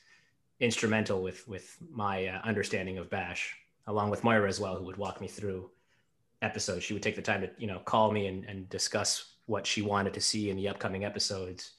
instrumental 0.60 1.24
with, 1.24 1.48
with 1.48 1.76
my 1.90 2.28
uh, 2.28 2.40
understanding 2.44 2.98
of 2.98 3.10
Bash 3.10 3.56
along 3.88 4.10
with 4.10 4.22
Moira 4.22 4.48
as 4.48 4.60
well, 4.60 4.76
who 4.76 4.84
would 4.84 4.96
walk 4.96 5.20
me 5.20 5.26
through 5.26 5.70
episodes. 6.40 6.84
She 6.84 6.92
would 6.94 7.02
take 7.02 7.16
the 7.16 7.22
time 7.22 7.40
to, 7.40 7.50
you 7.58 7.66
know, 7.66 7.80
call 7.80 8.12
me 8.12 8.28
and, 8.28 8.44
and 8.44 8.68
discuss 8.68 9.31
what 9.46 9.66
she 9.66 9.82
wanted 9.82 10.14
to 10.14 10.20
see 10.20 10.50
in 10.50 10.56
the 10.56 10.68
upcoming 10.68 11.04
episodes 11.04 11.72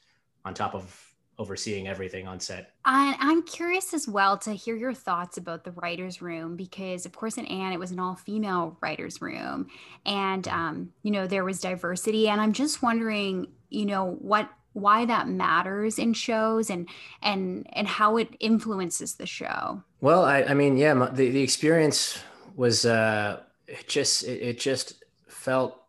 on 0.45 0.53
top 0.53 0.75
of 0.75 1.09
overseeing 1.39 1.87
everything 1.87 2.27
on 2.27 2.39
set. 2.39 2.73
And 2.85 3.15
I'm 3.19 3.41
curious 3.43 3.93
as 3.93 4.07
well 4.07 4.37
to 4.39 4.51
hear 4.51 4.75
your 4.75 4.93
thoughts 4.93 5.37
about 5.37 5.63
the 5.63 5.71
writer's 5.71 6.21
room 6.21 6.55
because, 6.55 7.07
of 7.07 7.13
course, 7.13 7.37
in 7.37 7.45
Anne, 7.45 7.73
it 7.73 7.79
was 7.79 7.91
an 7.91 7.99
all 7.99 8.15
female 8.15 8.77
writer's 8.81 9.19
room. 9.19 9.67
And, 10.05 10.47
um, 10.47 10.93
you 11.01 11.09
know, 11.09 11.25
there 11.25 11.43
was 11.43 11.59
diversity. 11.59 12.29
And 12.29 12.39
I'm 12.39 12.53
just 12.53 12.83
wondering, 12.83 13.47
you 13.69 13.85
know, 13.85 14.17
what 14.21 14.49
why 14.73 15.05
that 15.05 15.27
matters 15.27 15.99
in 15.99 16.13
shows 16.13 16.71
and 16.71 16.89
and 17.21 17.67
and 17.73 17.87
how 17.87 18.17
it 18.17 18.35
influences 18.39 19.15
the 19.15 19.27
show 19.27 19.83
Well, 20.01 20.25
I, 20.25 20.41
I 20.43 20.53
mean, 20.53 20.77
yeah, 20.77 20.93
my, 20.95 21.09
the, 21.11 21.29
the 21.29 21.41
experience 21.41 22.19
was, 22.55 22.85
uh, 22.85 23.39
it 23.67 23.87
just, 23.87 24.23
it, 24.23 24.41
it 24.41 24.59
just 24.59 25.03
felt, 25.27 25.82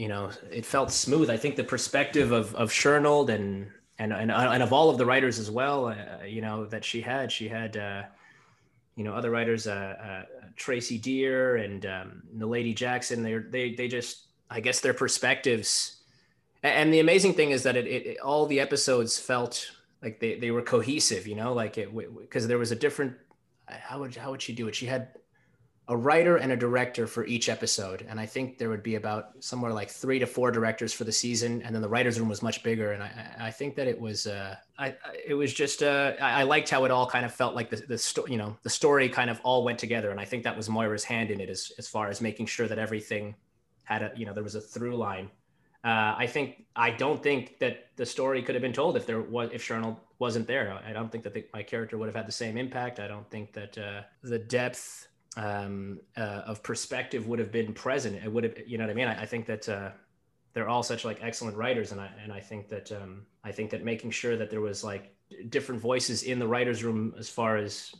you 0.00 0.08
know, 0.08 0.30
it 0.50 0.64
felt 0.64 0.90
smooth. 0.90 1.28
I 1.28 1.36
think 1.36 1.56
the 1.56 1.64
perspective 1.64 2.32
of, 2.32 2.54
of 2.54 2.72
Shernold 2.72 3.28
and, 3.28 3.70
and, 3.98 4.14
and, 4.14 4.30
and 4.30 4.62
of 4.62 4.72
all 4.72 4.88
of 4.88 4.96
the 4.96 5.04
writers 5.04 5.38
as 5.38 5.50
well, 5.50 5.88
uh, 5.88 6.24
you 6.24 6.40
know, 6.40 6.64
that 6.64 6.86
she 6.86 7.02
had, 7.02 7.30
she 7.30 7.48
had, 7.48 7.76
uh, 7.76 8.04
you 8.96 9.04
know, 9.04 9.12
other 9.12 9.30
writers, 9.30 9.66
uh, 9.66 9.96
uh, 10.02 10.22
Tracey 10.56 10.96
Deer 10.96 11.56
and 11.56 11.84
um, 11.84 12.22
the 12.32 12.46
Lady 12.46 12.72
Jackson, 12.72 13.22
they 13.22 13.36
they, 13.36 13.74
they 13.74 13.88
just, 13.88 14.28
I 14.48 14.60
guess 14.60 14.80
their 14.80 14.94
perspectives. 14.94 15.96
And 16.62 16.94
the 16.94 17.00
amazing 17.00 17.34
thing 17.34 17.50
is 17.50 17.62
that 17.64 17.76
it, 17.76 17.86
it 17.86 18.20
all 18.20 18.46
the 18.46 18.60
episodes 18.60 19.18
felt 19.18 19.70
like 20.02 20.18
they, 20.18 20.38
they 20.38 20.50
were 20.50 20.62
cohesive, 20.62 21.26
you 21.26 21.34
know, 21.34 21.52
like 21.52 21.76
it 21.76 21.94
because 22.18 22.48
there 22.48 22.58
was 22.58 22.72
a 22.72 22.76
different. 22.76 23.12
How 23.66 24.00
would 24.00 24.16
how 24.16 24.30
would 24.30 24.40
she 24.40 24.54
do 24.54 24.66
it? 24.66 24.74
She 24.74 24.86
had 24.86 25.08
a 25.90 25.96
writer 25.96 26.36
and 26.36 26.52
a 26.52 26.56
director 26.56 27.04
for 27.04 27.26
each 27.26 27.48
episode. 27.48 28.06
And 28.08 28.20
I 28.20 28.24
think 28.24 28.58
there 28.58 28.68
would 28.68 28.82
be 28.82 28.94
about 28.94 29.32
somewhere 29.40 29.72
like 29.72 29.90
three 29.90 30.20
to 30.20 30.26
four 30.26 30.52
directors 30.52 30.92
for 30.92 31.02
the 31.02 31.10
season. 31.10 31.62
And 31.62 31.74
then 31.74 31.82
the 31.82 31.88
writer's 31.88 32.20
room 32.20 32.28
was 32.28 32.42
much 32.42 32.62
bigger. 32.62 32.92
And 32.92 33.02
I, 33.02 33.34
I 33.40 33.50
think 33.50 33.74
that 33.74 33.88
it 33.88 34.00
was, 34.00 34.28
uh, 34.28 34.54
I, 34.78 34.94
it 35.26 35.34
was 35.34 35.52
just, 35.52 35.82
uh, 35.82 36.12
I, 36.20 36.44
liked 36.44 36.70
how 36.70 36.84
it 36.84 36.92
all 36.92 37.08
kind 37.08 37.24
of 37.26 37.34
felt 37.34 37.56
like 37.56 37.70
the, 37.70 37.76
the 37.88 37.98
story, 37.98 38.30
you 38.30 38.38
know, 38.38 38.56
the 38.62 38.70
story 38.70 39.08
kind 39.08 39.30
of 39.30 39.40
all 39.42 39.64
went 39.64 39.80
together. 39.80 40.12
And 40.12 40.20
I 40.20 40.24
think 40.24 40.44
that 40.44 40.56
was 40.56 40.68
Moira's 40.68 41.02
hand 41.02 41.32
in 41.32 41.40
it 41.40 41.50
as, 41.50 41.72
as 41.76 41.88
far 41.88 42.08
as 42.08 42.20
making 42.20 42.46
sure 42.46 42.68
that 42.68 42.78
everything 42.78 43.34
had 43.82 44.02
a, 44.02 44.12
you 44.14 44.26
know, 44.26 44.32
there 44.32 44.44
was 44.44 44.54
a 44.54 44.60
through 44.60 44.94
line. 44.94 45.28
Uh, 45.82 46.14
I 46.16 46.28
think, 46.28 46.66
I 46.76 46.90
don't 46.90 47.20
think 47.20 47.58
that 47.58 47.88
the 47.96 48.06
story 48.06 48.42
could 48.42 48.54
have 48.54 48.62
been 48.62 48.72
told 48.72 48.96
if 48.96 49.06
there 49.06 49.22
was, 49.22 49.50
if 49.52 49.60
Shernold 49.60 49.96
wasn't 50.20 50.46
there. 50.46 50.78
I 50.86 50.92
don't 50.92 51.10
think 51.10 51.24
that 51.24 51.34
the, 51.34 51.44
my 51.52 51.64
character 51.64 51.98
would 51.98 52.06
have 52.06 52.14
had 52.14 52.28
the 52.28 52.32
same 52.32 52.56
impact. 52.56 53.00
I 53.00 53.08
don't 53.08 53.28
think 53.28 53.52
that 53.54 53.76
uh, 53.76 54.02
the 54.22 54.38
depth 54.38 55.08
um, 55.36 56.00
uh, 56.16 56.42
of 56.46 56.62
perspective 56.62 57.26
would 57.26 57.38
have 57.38 57.52
been 57.52 57.72
present. 57.72 58.16
It 58.22 58.30
would 58.32 58.44
have, 58.44 58.54
you 58.66 58.78
know 58.78 58.84
what 58.84 58.90
I 58.90 58.94
mean? 58.94 59.08
I, 59.08 59.22
I 59.22 59.26
think 59.26 59.46
that 59.46 59.68
uh, 59.68 59.90
they're 60.52 60.68
all 60.68 60.82
such 60.82 61.04
like 61.04 61.18
excellent 61.22 61.56
writers, 61.56 61.92
and 61.92 62.00
I 62.00 62.10
and 62.22 62.32
I 62.32 62.40
think 62.40 62.68
that 62.68 62.90
um, 62.92 63.26
I 63.44 63.52
think 63.52 63.70
that 63.70 63.84
making 63.84 64.10
sure 64.10 64.36
that 64.36 64.50
there 64.50 64.60
was 64.60 64.82
like 64.82 65.14
different 65.48 65.80
voices 65.80 66.24
in 66.24 66.38
the 66.38 66.46
writers' 66.46 66.82
room 66.82 67.14
as 67.18 67.28
far 67.28 67.56
as 67.56 67.94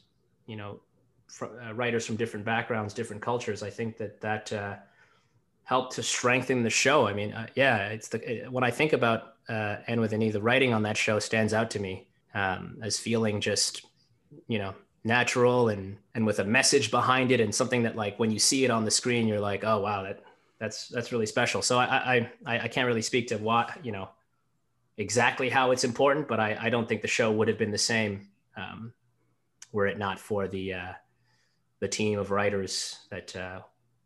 you 0.46 0.56
know 0.56 0.80
fr- 1.28 1.46
uh, 1.62 1.72
writers 1.72 2.04
from 2.04 2.16
different 2.16 2.44
backgrounds, 2.44 2.92
different 2.92 3.22
cultures. 3.22 3.62
I 3.62 3.70
think 3.70 3.96
that 3.98 4.20
that 4.20 4.52
uh, 4.52 4.76
helped 5.62 5.94
to 5.94 6.02
strengthen 6.02 6.64
the 6.64 6.70
show. 6.70 7.06
I 7.06 7.12
mean, 7.12 7.32
uh, 7.32 7.46
yeah, 7.54 7.88
it's 7.88 8.08
the 8.08 8.46
when 8.50 8.64
I 8.64 8.72
think 8.72 8.92
about 8.92 9.34
uh, 9.48 9.76
Anne 9.86 10.00
with 10.00 10.12
an 10.12 10.22
E, 10.22 10.30
the 10.30 10.42
writing 10.42 10.74
on 10.74 10.82
that 10.82 10.96
show 10.96 11.20
stands 11.20 11.54
out 11.54 11.70
to 11.70 11.78
me 11.78 12.08
um, 12.34 12.78
as 12.82 12.98
feeling 12.98 13.40
just 13.40 13.86
you 14.48 14.58
know 14.58 14.74
natural 15.04 15.68
and 15.68 15.96
and 16.14 16.26
with 16.26 16.38
a 16.38 16.44
message 16.44 16.90
behind 16.90 17.32
it 17.32 17.40
and 17.40 17.54
something 17.54 17.82
that 17.84 17.96
like 17.96 18.18
when 18.18 18.30
you 18.30 18.38
see 18.38 18.64
it 18.64 18.70
on 18.70 18.84
the 18.84 18.90
screen 18.90 19.26
you're 19.26 19.40
like 19.40 19.64
oh 19.64 19.80
wow 19.80 20.02
that 20.02 20.22
that's 20.58 20.88
that's 20.88 21.10
really 21.10 21.26
special. 21.26 21.62
So 21.62 21.78
i 21.78 22.28
i 22.46 22.58
i 22.58 22.68
can't 22.68 22.86
really 22.86 23.02
speak 23.02 23.28
to 23.28 23.38
what 23.38 23.84
you 23.84 23.92
know 23.92 24.10
exactly 24.98 25.48
how 25.48 25.70
it's 25.70 25.84
important 25.84 26.28
but 26.28 26.38
i 26.38 26.56
i 26.60 26.68
don't 26.68 26.86
think 26.86 27.00
the 27.00 27.08
show 27.08 27.32
would 27.32 27.48
have 27.48 27.56
been 27.56 27.70
the 27.70 27.78
same 27.78 28.28
um, 28.56 28.92
were 29.72 29.86
it 29.86 29.98
not 29.98 30.20
for 30.20 30.46
the 30.46 30.74
uh 30.74 30.92
the 31.78 31.88
team 31.88 32.18
of 32.18 32.30
writers 32.30 32.98
that 33.10 33.34
uh 33.34 33.60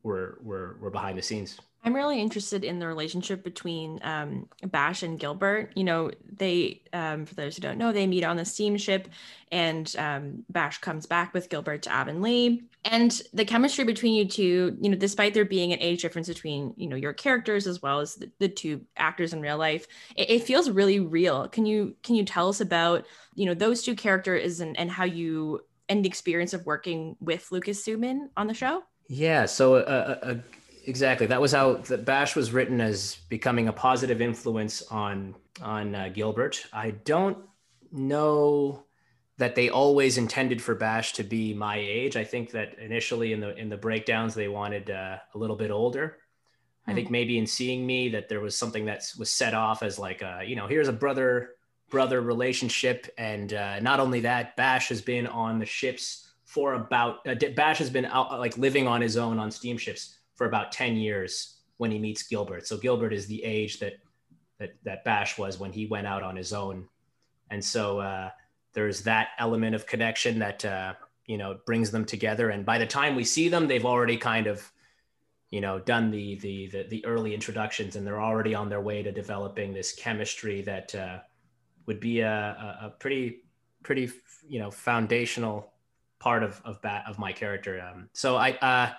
were 0.04 0.38
were 0.42 0.76
were 0.80 0.90
behind 0.90 1.18
the 1.18 1.22
scenes 1.22 1.58
I'm 1.84 1.94
really 1.94 2.18
interested 2.18 2.64
in 2.64 2.78
the 2.78 2.86
relationship 2.86 3.44
between 3.44 4.00
um, 4.02 4.48
Bash 4.62 5.02
and 5.02 5.18
Gilbert. 5.18 5.70
You 5.76 5.84
know, 5.84 6.10
they, 6.32 6.80
um, 6.94 7.26
for 7.26 7.34
those 7.34 7.56
who 7.56 7.62
don't 7.62 7.76
know, 7.76 7.92
they 7.92 8.06
meet 8.06 8.24
on 8.24 8.36
the 8.36 8.44
steamship, 8.46 9.08
and 9.52 9.94
um, 9.98 10.44
Bash 10.48 10.78
comes 10.78 11.04
back 11.04 11.34
with 11.34 11.50
Gilbert 11.50 11.82
to 11.82 11.92
Avonlea. 11.92 12.62
And 12.86 13.20
the 13.34 13.44
chemistry 13.44 13.84
between 13.84 14.14
you 14.14 14.26
two, 14.26 14.78
you 14.80 14.88
know, 14.88 14.96
despite 14.96 15.34
there 15.34 15.44
being 15.44 15.74
an 15.74 15.78
age 15.80 16.00
difference 16.00 16.28
between, 16.28 16.72
you 16.76 16.88
know, 16.88 16.96
your 16.96 17.12
characters 17.12 17.66
as 17.66 17.82
well 17.82 18.00
as 18.00 18.14
the, 18.14 18.30
the 18.38 18.48
two 18.48 18.80
actors 18.96 19.34
in 19.34 19.42
real 19.42 19.58
life, 19.58 19.86
it, 20.16 20.30
it, 20.30 20.44
feels 20.44 20.70
really 20.70 21.00
real. 21.00 21.48
Can 21.48 21.66
you 21.66 21.96
can 22.02 22.14
you 22.14 22.24
tell 22.24 22.48
us 22.48 22.60
about, 22.60 23.06
you 23.34 23.46
know, 23.46 23.54
those 23.54 23.82
two 23.82 23.94
characters 23.94 24.60
and 24.60 24.78
and 24.78 24.90
how 24.90 25.04
you 25.04 25.60
and 25.88 26.04
the 26.04 26.08
experience 26.08 26.54
of 26.54 26.64
working 26.66 27.16
with 27.20 27.52
Lucas 27.52 27.84
Zumann 27.86 28.28
on 28.36 28.46
the 28.46 28.54
show? 28.54 28.82
Yeah. 29.08 29.46
So 29.46 29.76
a, 29.76 30.30
a, 30.30 30.40
exactly. 30.86 31.26
That 31.26 31.40
was 31.40 31.52
how 31.52 31.74
the 31.74 31.98
Bash 31.98 32.36
was 32.36 32.52
written 32.52 32.80
as 32.80 33.18
becoming 33.28 33.68
a 33.68 33.72
positive 33.72 34.20
influence 34.20 34.82
on 34.82 35.34
on 35.62 35.94
uh, 35.94 36.08
Gilbert. 36.12 36.66
I 36.72 36.90
don't 36.90 37.38
know 37.92 38.84
that 39.36 39.54
they 39.54 39.68
always 39.68 40.16
intended 40.16 40.62
for 40.62 40.74
Bash 40.74 41.12
to 41.14 41.24
be 41.24 41.54
my 41.54 41.76
age. 41.76 42.16
I 42.16 42.24
think 42.24 42.52
that 42.52 42.78
initially 42.78 43.32
in 43.32 43.40
the 43.40 43.56
in 43.56 43.68
the 43.68 43.76
breakdowns 43.76 44.34
they 44.34 44.48
wanted 44.48 44.90
uh, 44.90 45.18
a 45.34 45.38
little 45.38 45.56
bit 45.56 45.70
older. 45.70 46.18
I 46.86 46.92
think 46.92 47.08
hmm. 47.08 47.12
maybe 47.12 47.38
in 47.38 47.46
seeing 47.46 47.86
me 47.86 48.10
that 48.10 48.28
there 48.28 48.40
was 48.40 48.56
something 48.56 48.84
that 48.86 49.04
was 49.18 49.30
set 49.30 49.54
off 49.54 49.82
as 49.82 49.98
like 49.98 50.22
a, 50.22 50.42
you 50.46 50.56
know 50.56 50.66
here's 50.66 50.88
a 50.88 50.92
brother 50.92 51.50
brother 51.90 52.20
relationship 52.20 53.06
and 53.18 53.52
uh, 53.54 53.80
not 53.80 54.00
only 54.00 54.20
that 54.20 54.56
Bash 54.56 54.88
has 54.88 55.00
been 55.00 55.26
on 55.26 55.58
the 55.58 55.66
ships 55.66 56.32
for 56.44 56.74
about 56.74 57.26
uh, 57.26 57.34
Bash 57.54 57.78
has 57.78 57.90
been 57.90 58.04
out 58.04 58.38
like 58.38 58.58
living 58.58 58.86
on 58.86 59.00
his 59.00 59.16
own 59.16 59.38
on 59.38 59.50
steamships 59.50 60.18
for 60.34 60.46
about 60.46 60.72
10 60.72 60.96
years 60.96 61.58
when 61.76 61.90
he 61.90 61.98
meets 61.98 62.22
Gilbert. 62.24 62.66
So 62.66 62.76
Gilbert 62.76 63.12
is 63.12 63.26
the 63.26 63.42
age 63.44 63.78
that 63.80 63.94
that 64.58 64.74
that 64.84 65.04
Bash 65.04 65.36
was 65.36 65.58
when 65.58 65.72
he 65.72 65.86
went 65.86 66.06
out 66.06 66.22
on 66.22 66.36
his 66.36 66.52
own. 66.52 66.88
And 67.50 67.64
so 67.64 67.98
uh, 67.98 68.30
there's 68.72 69.02
that 69.02 69.28
element 69.38 69.74
of 69.74 69.86
connection 69.86 70.38
that 70.38 70.64
uh, 70.64 70.94
you 71.26 71.38
know 71.38 71.58
brings 71.66 71.90
them 71.90 72.04
together. 72.04 72.50
And 72.50 72.64
by 72.64 72.78
the 72.78 72.86
time 72.86 73.16
we 73.16 73.24
see 73.24 73.48
them, 73.48 73.66
they've 73.66 73.84
already 73.84 74.16
kind 74.16 74.46
of 74.46 74.70
you 75.50 75.60
know 75.60 75.78
done 75.78 76.10
the 76.10 76.36
the 76.36 76.68
the, 76.68 76.82
the 76.88 77.06
early 77.06 77.34
introductions, 77.34 77.96
and 77.96 78.06
they're 78.06 78.20
already 78.20 78.54
on 78.54 78.68
their 78.68 78.80
way 78.80 79.02
to 79.02 79.12
developing 79.12 79.72
this 79.72 79.92
chemistry 79.92 80.62
that 80.62 80.94
uh, 80.94 81.18
would 81.86 82.00
be 82.00 82.20
a, 82.20 82.78
a, 82.82 82.90
pretty 82.98 83.42
pretty 83.82 84.10
you 84.48 84.58
know 84.58 84.70
foundational 84.70 85.72
part 86.18 86.42
of 86.42 86.60
of, 86.64 86.80
bat, 86.82 87.04
of 87.08 87.18
my 87.18 87.32
character. 87.32 87.80
Um, 87.80 88.08
so 88.12 88.36
I 88.36 88.52
uh, 88.52 88.92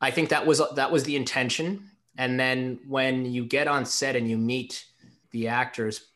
I 0.00 0.10
think 0.10 0.28
that 0.30 0.46
was 0.46 0.62
that 0.74 0.92
was 0.92 1.04
the 1.04 1.16
intention. 1.16 1.90
And 2.16 2.38
then 2.38 2.80
when 2.86 3.26
you 3.26 3.44
get 3.44 3.68
on 3.68 3.84
set 3.84 4.16
and 4.16 4.28
you 4.28 4.36
meet 4.36 4.84
the 5.30 5.48
actors, 5.48 6.08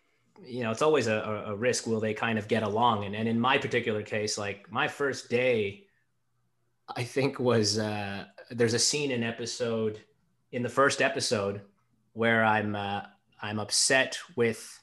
you 0.44 0.62
know, 0.62 0.70
it's 0.70 0.82
always 0.82 1.06
a, 1.06 1.44
a 1.46 1.54
risk. 1.54 1.86
Will 1.86 2.00
they 2.00 2.14
kind 2.14 2.38
of 2.38 2.48
get 2.48 2.62
along? 2.62 3.04
And, 3.04 3.14
and 3.14 3.28
in 3.28 3.38
my 3.38 3.58
particular 3.58 4.02
case, 4.02 4.36
like 4.36 4.70
my 4.70 4.88
first 4.88 5.30
day, 5.30 5.84
I 6.96 7.04
think 7.04 7.38
was 7.38 7.78
uh, 7.78 8.24
there's 8.50 8.74
a 8.74 8.78
scene 8.78 9.10
in 9.10 9.22
episode 9.22 10.00
in 10.50 10.62
the 10.62 10.68
first 10.68 11.00
episode 11.00 11.62
where 12.12 12.44
I'm 12.44 12.74
uh, 12.74 13.02
I'm 13.40 13.58
upset 13.58 14.18
with 14.36 14.80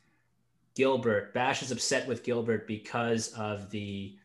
Gilbert. 0.76 1.34
Bash 1.34 1.62
is 1.62 1.72
upset 1.72 2.08
with 2.08 2.24
Gilbert 2.24 2.68
because 2.68 3.34
of 3.34 3.70
the 3.70 4.18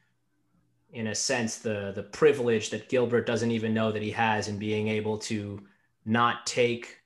in 0.95 1.09
a 1.09 1.15
sense 1.15 1.59
the 1.59 1.93
the 1.95 2.03
privilege 2.03 2.71
that 2.71 2.89
Gilbert 2.89 3.27
doesn't 3.27 3.51
even 3.51 3.75
know 3.75 3.93
that 3.93 4.03
he 4.03 4.11
has 4.13 4.49
in 4.49 4.59
being 4.59 4.89
able 4.89 5.19
to 5.19 5.61
not 6.07 6.47
take 6.47 6.99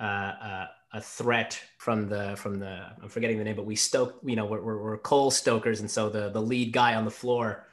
uh, 0.00 0.02
uh, 0.02 0.66
a 0.92 1.00
threat 1.00 1.60
from 1.78 2.08
the 2.08 2.34
from 2.36 2.58
the 2.58 2.86
I'm 3.02 3.08
forgetting 3.08 3.38
the 3.38 3.44
name, 3.44 3.56
but 3.56 3.66
we 3.66 3.76
stoke 3.76 4.18
you 4.24 4.36
know 4.36 4.44
we're, 4.44 4.60
we're, 4.60 4.82
we're 4.82 4.98
coal 4.98 5.30
stokers, 5.30 5.80
and 5.80 5.90
so 5.90 6.08
the 6.08 6.30
the 6.30 6.42
lead 6.42 6.72
guy 6.72 6.96
on 6.96 7.04
the 7.04 7.10
floor 7.10 7.66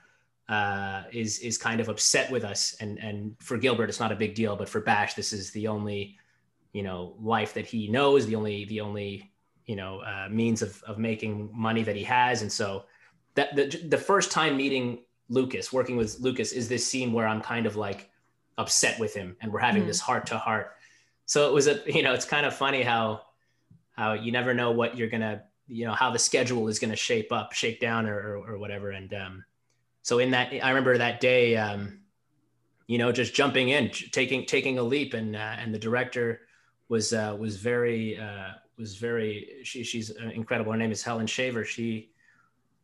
uh, 0.47 1.03
is 1.11 1.39
is 1.39 1.57
kind 1.57 1.81
of 1.81 1.89
upset 1.89 2.31
with 2.31 2.43
us, 2.43 2.75
and 2.79 2.99
and 2.99 3.35
for 3.39 3.57
Gilbert 3.57 3.89
it's 3.89 3.99
not 3.99 4.11
a 4.11 4.15
big 4.15 4.35
deal, 4.35 4.55
but 4.55 4.69
for 4.69 4.81
Bash 4.81 5.15
this 5.15 5.33
is 5.33 5.51
the 5.51 5.67
only 5.67 6.17
you 6.73 6.83
know 6.83 7.15
life 7.19 7.53
that 7.55 7.65
he 7.65 7.87
knows, 7.87 8.27
the 8.27 8.35
only 8.35 8.65
the 8.65 8.81
only 8.81 9.31
you 9.65 9.75
know 9.75 9.99
uh, 10.01 10.27
means 10.29 10.61
of 10.61 10.81
of 10.83 10.99
making 10.99 11.49
money 11.53 11.81
that 11.81 11.95
he 11.95 12.03
has, 12.03 12.43
and 12.43 12.51
so 12.51 12.83
that 13.33 13.55
the 13.55 13.65
the 13.87 13.97
first 13.97 14.31
time 14.31 14.57
meeting 14.57 14.99
Lucas, 15.29 15.73
working 15.73 15.97
with 15.97 16.19
Lucas, 16.19 16.51
is 16.51 16.69
this 16.69 16.85
scene 16.85 17.11
where 17.13 17.27
I'm 17.27 17.41
kind 17.41 17.65
of 17.65 17.75
like 17.75 18.09
upset 18.57 18.99
with 18.99 19.13
him 19.13 19.35
and 19.41 19.51
we're 19.51 19.59
having 19.59 19.83
mm. 19.83 19.87
this 19.87 19.99
heart 19.99 20.27
to 20.27 20.37
heart. 20.37 20.75
So 21.25 21.47
it 21.47 21.53
was 21.53 21.67
a, 21.67 21.81
you 21.87 22.03
know, 22.03 22.13
it's 22.13 22.25
kind 22.25 22.45
of 22.45 22.55
funny 22.55 22.83
how, 22.83 23.21
how 23.93 24.13
you 24.13 24.31
never 24.31 24.53
know 24.53 24.71
what 24.71 24.97
you're 24.97 25.09
going 25.09 25.21
to, 25.21 25.41
you 25.67 25.85
know, 25.85 25.93
how 25.93 26.11
the 26.11 26.19
schedule 26.19 26.67
is 26.67 26.77
going 26.77 26.91
to 26.91 26.95
shape 26.95 27.31
up, 27.31 27.53
shake 27.53 27.79
down 27.79 28.05
or, 28.05 28.17
or, 28.17 28.51
or 28.51 28.57
whatever. 28.59 28.91
And, 28.91 29.13
um, 29.13 29.45
so 30.03 30.19
in 30.19 30.31
that, 30.31 30.53
I 30.63 30.69
remember 30.69 30.97
that 30.97 31.19
day, 31.19 31.57
um, 31.57 32.01
you 32.85 32.99
know, 32.99 33.11
just 33.11 33.33
jumping 33.33 33.69
in, 33.69 33.89
taking, 33.89 34.45
taking 34.45 34.77
a 34.77 34.83
leap 34.83 35.15
and, 35.15 35.35
uh, 35.35 35.55
and 35.57 35.73
the 35.73 35.79
director 35.79 36.41
was, 36.87 37.13
uh, 37.13 37.35
was 37.39 37.57
very, 37.57 38.19
uh, 38.19 38.51
was 38.77 38.95
very, 38.97 39.61
she, 39.63 39.83
she's 39.83 40.11
incredible. 40.11 40.71
Her 40.71 40.77
name 40.77 40.91
is 40.91 41.01
Helen 41.01 41.25
Shaver. 41.25 41.65
She, 41.65 42.11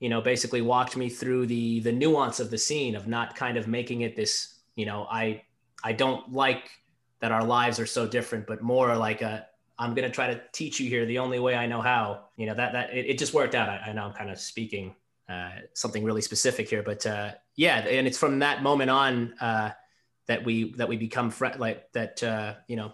you 0.02 0.10
know, 0.10 0.20
basically 0.20 0.62
walked 0.62 0.98
me 0.98 1.08
through 1.08 1.46
the 1.46 1.80
the 1.82 1.92
nuance 1.92 2.42
of 2.42 2.50
the 2.50 2.58
scene 2.58 2.96
of 2.96 3.08
not 3.08 3.36
kind 3.36 3.56
of 3.56 3.68
making 3.68 4.02
it 4.02 4.16
this, 4.16 4.56
you 4.76 4.86
know, 4.86 5.08
I 5.10 5.44
I 5.84 5.94
don't 5.94 6.34
like 6.34 6.72
that 7.20 7.32
our 7.32 7.46
lives 7.46 7.80
are 7.80 7.86
so 7.86 8.08
different, 8.08 8.48
but 8.48 8.62
more 8.64 8.98
like 8.98 9.22
a 9.22 9.48
I'm 9.78 9.94
gonna 9.94 10.10
try 10.10 10.34
to 10.34 10.42
teach 10.54 10.80
you 10.80 10.90
here 10.90 11.06
the 11.06 11.20
only 11.20 11.38
way 11.40 11.56
I 11.56 11.68
know 11.68 11.82
how. 11.82 12.26
You 12.36 12.48
know 12.48 12.56
that 12.56 12.74
that 12.74 12.94
it, 12.94 13.12
it 13.12 13.18
just 13.20 13.34
worked 13.36 13.54
out. 13.54 13.70
I, 13.70 13.78
I, 13.90 13.94
know 13.94 14.06
I'm 14.06 14.14
kind 14.14 14.32
of 14.32 14.40
speaking 14.40 14.96
uh, 15.30 15.52
something 15.74 16.04
really 16.04 16.22
specific 16.22 16.68
here, 16.68 16.82
but 16.82 17.06
uh, 17.06 17.34
yeah, 17.56 17.78
and 17.78 18.08
it's 18.08 18.18
from 18.18 18.40
that 18.40 18.64
moment 18.64 18.90
on 18.90 19.34
uh, 19.40 19.70
that 20.26 20.44
we 20.44 20.74
that 20.74 20.90
we 20.90 20.98
become 20.98 21.30
fr- 21.30 21.58
like 21.60 21.92
that. 21.92 22.24
Uh, 22.24 22.56
you 22.68 22.76
know, 22.76 22.92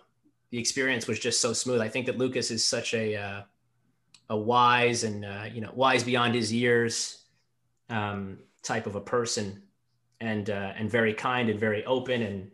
the 0.51 0.59
experience 0.59 1.07
was 1.07 1.19
just 1.19 1.39
so 1.39 1.53
smooth. 1.53 1.79
I 1.79 1.87
think 1.87 2.05
that 2.07 2.17
Lucas 2.17 2.51
is 2.51 2.65
such 2.65 2.93
a 2.93 3.15
uh, 3.15 3.41
a 4.29 4.37
wise 4.37 5.03
and 5.03 5.25
uh, 5.25 5.45
you 5.51 5.61
know 5.61 5.71
wise 5.73 6.03
beyond 6.03 6.35
his 6.35 6.51
years 6.51 7.23
um, 7.89 8.39
type 8.63 8.87
of 8.87 8.95
a 8.95 9.01
person, 9.01 9.61
and 10.19 10.49
uh, 10.49 10.73
and 10.75 10.89
very 10.89 11.13
kind 11.13 11.49
and 11.49 11.59
very 11.59 11.85
open 11.85 12.21
and 12.21 12.51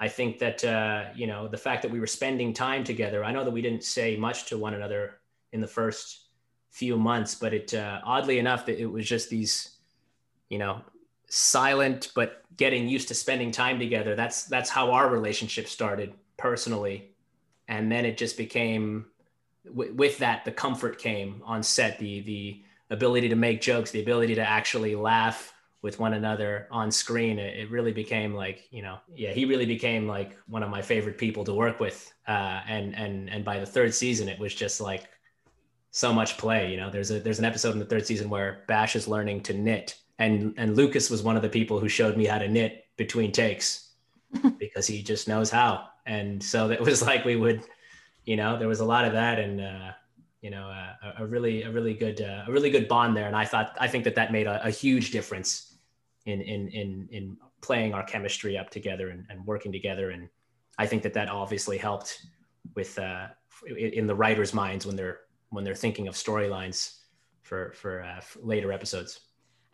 I 0.00 0.08
think 0.08 0.38
that 0.40 0.64
uh, 0.64 1.04
you 1.14 1.26
know 1.26 1.48
the 1.48 1.56
fact 1.56 1.82
that 1.82 1.90
we 1.90 2.00
were 2.00 2.06
spending 2.06 2.52
time 2.52 2.84
together. 2.84 3.24
I 3.24 3.32
know 3.32 3.44
that 3.44 3.50
we 3.50 3.62
didn't 3.62 3.84
say 3.84 4.16
much 4.16 4.46
to 4.46 4.58
one 4.58 4.74
another 4.74 5.20
in 5.52 5.60
the 5.60 5.66
first 5.66 6.26
few 6.70 6.98
months, 6.98 7.34
but 7.34 7.54
it 7.54 7.72
uh, 7.72 8.00
oddly 8.04 8.38
enough 8.38 8.66
that 8.66 8.80
it 8.80 8.86
was 8.86 9.08
just 9.08 9.30
these, 9.30 9.76
you 10.48 10.58
know, 10.58 10.82
silent 11.28 12.12
but 12.14 12.42
getting 12.56 12.88
used 12.88 13.08
to 13.08 13.14
spending 13.14 13.50
time 13.50 13.78
together. 13.78 14.16
That's 14.16 14.44
that's 14.44 14.68
how 14.68 14.90
our 14.90 15.08
relationship 15.08 15.68
started 15.68 16.12
personally, 16.36 17.14
and 17.68 17.90
then 17.90 18.04
it 18.04 18.18
just 18.18 18.36
became 18.36 19.06
w- 19.66 19.92
with 19.94 20.18
that 20.18 20.44
the 20.44 20.52
comfort 20.52 20.98
came 20.98 21.42
on 21.44 21.62
set 21.62 21.98
the 21.98 22.20
the 22.22 22.62
ability 22.90 23.28
to 23.28 23.36
make 23.36 23.60
jokes, 23.60 23.90
the 23.90 24.02
ability 24.02 24.34
to 24.34 24.42
actually 24.42 24.94
laugh 24.94 25.54
with 25.82 25.98
one 25.98 26.14
another 26.14 26.66
on 26.70 26.90
screen, 26.90 27.38
it, 27.38 27.58
it, 27.58 27.70
really 27.70 27.92
became 27.92 28.34
like, 28.34 28.66
you 28.70 28.80
know, 28.80 28.96
yeah, 29.14 29.32
he 29.32 29.44
really 29.44 29.66
became 29.66 30.08
like 30.08 30.34
one 30.46 30.62
of 30.62 30.70
my 30.70 30.80
favorite 30.80 31.18
people 31.18 31.44
to 31.44 31.52
work 31.52 31.78
with. 31.78 32.10
Uh, 32.26 32.62
and 32.66 32.96
and 32.96 33.28
and 33.28 33.44
by 33.44 33.60
the 33.60 33.66
third 33.66 33.94
season, 33.94 34.26
it 34.26 34.38
was 34.38 34.54
just 34.54 34.80
like 34.80 35.04
so 35.90 36.10
much 36.10 36.38
play. 36.38 36.70
You 36.70 36.78
know, 36.78 36.90
there's 36.90 37.10
a 37.10 37.20
there's 37.20 37.38
an 37.38 37.44
episode 37.44 37.72
in 37.72 37.78
the 37.78 37.84
third 37.84 38.06
season 38.06 38.30
where 38.30 38.64
Bash 38.66 38.96
is 38.96 39.06
learning 39.06 39.42
to 39.42 39.52
knit, 39.52 39.96
and 40.18 40.54
and 40.56 40.74
Lucas 40.74 41.10
was 41.10 41.22
one 41.22 41.36
of 41.36 41.42
the 41.42 41.50
people 41.50 41.78
who 41.78 41.88
showed 41.88 42.16
me 42.16 42.24
how 42.24 42.38
to 42.38 42.48
knit 42.48 42.86
between 42.96 43.30
takes 43.30 43.90
because 44.58 44.86
he 44.86 45.02
just 45.02 45.28
knows 45.28 45.50
how. 45.50 45.88
And 46.06 46.42
so 46.42 46.70
it 46.70 46.80
was 46.80 47.02
like 47.02 47.24
we 47.26 47.36
would, 47.36 47.62
you 48.24 48.36
know, 48.36 48.58
there 48.58 48.68
was 48.68 48.80
a 48.80 48.84
lot 48.84 49.04
of 49.04 49.12
that, 49.12 49.38
and 49.38 49.60
uh, 49.60 49.92
you 50.40 50.50
know, 50.50 50.68
uh, 50.68 51.12
a, 51.18 51.26
really 51.26 51.62
a 51.62 51.70
really 51.70 51.94
good 51.94 52.20
uh, 52.20 52.44
a 52.46 52.52
really 52.52 52.70
good 52.70 52.88
bond 52.88 53.16
there. 53.16 53.26
And 53.26 53.36
I 53.36 53.44
thought 53.44 53.76
I 53.80 53.88
think 53.88 54.04
that 54.04 54.14
that 54.14 54.32
made 54.32 54.46
a, 54.46 54.64
a 54.66 54.70
huge 54.70 55.10
difference 55.10 55.76
in 56.26 56.40
in 56.40 56.68
in 56.68 57.08
in 57.10 57.36
playing 57.60 57.94
our 57.94 58.04
chemistry 58.04 58.58
up 58.58 58.70
together 58.70 59.08
and, 59.08 59.24
and 59.30 59.46
working 59.46 59.72
together. 59.72 60.10
And 60.10 60.28
i 60.78 60.86
think 60.86 61.02
that 61.02 61.14
that 61.14 61.28
obviously 61.28 61.78
helped 61.78 62.26
with 62.74 62.98
uh, 62.98 63.28
in 63.76 64.06
the 64.06 64.14
writers 64.14 64.52
minds 64.52 64.86
when 64.86 64.96
they're 64.96 65.20
when 65.50 65.64
they're 65.64 65.74
thinking 65.74 66.08
of 66.08 66.14
storylines 66.14 66.98
for 67.42 67.72
for, 67.74 68.02
uh, 68.02 68.20
for 68.20 68.40
later 68.40 68.72
episodes. 68.72 69.20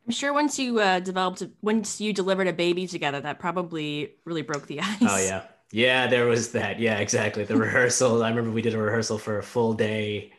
I'm 0.06 0.12
sure 0.12 0.32
once 0.32 0.58
you 0.58 0.80
uh, 0.80 1.00
developed 1.00 1.42
once 1.62 2.00
you 2.00 2.12
delivered 2.12 2.48
a 2.48 2.52
baby 2.52 2.86
together 2.86 3.20
that 3.20 3.38
probably 3.38 4.14
really 4.24 4.42
broke 4.42 4.66
the 4.66 4.80
ice. 4.80 4.96
oh 5.02 5.18
yeah 5.18 5.44
yeah 5.72 6.06
there 6.06 6.26
was 6.26 6.52
that 6.52 6.80
yeah 6.80 6.98
exactly 6.98 7.44
the 7.44 7.56
rehearsal 7.56 8.22
i 8.22 8.28
remember 8.28 8.50
we 8.50 8.62
did 8.62 8.74
a 8.74 8.78
rehearsal 8.78 9.18
for 9.18 9.38
a 9.38 9.42
full 9.42 9.72
day 9.72 10.32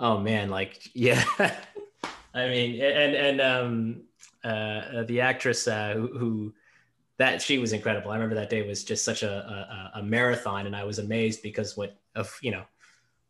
oh 0.00 0.18
man 0.18 0.48
like 0.48 0.90
yeah 0.94 1.22
i 2.34 2.48
mean 2.48 2.80
and 2.80 3.14
and 3.14 3.40
um 3.40 4.02
uh, 4.46 5.02
the 5.04 5.20
actress 5.20 5.66
uh, 5.66 5.94
who, 5.94 6.06
who, 6.18 6.54
that 7.18 7.42
she 7.42 7.58
was 7.58 7.72
incredible. 7.72 8.10
I 8.10 8.14
remember 8.14 8.34
that 8.36 8.50
day 8.50 8.66
was 8.66 8.84
just 8.84 9.04
such 9.04 9.22
a, 9.22 9.92
a, 9.94 9.98
a, 10.00 10.02
marathon, 10.02 10.66
and 10.66 10.76
I 10.76 10.84
was 10.84 10.98
amazed 10.98 11.42
because 11.42 11.76
what 11.76 11.98
of 12.14 12.38
you 12.42 12.50
know 12.50 12.62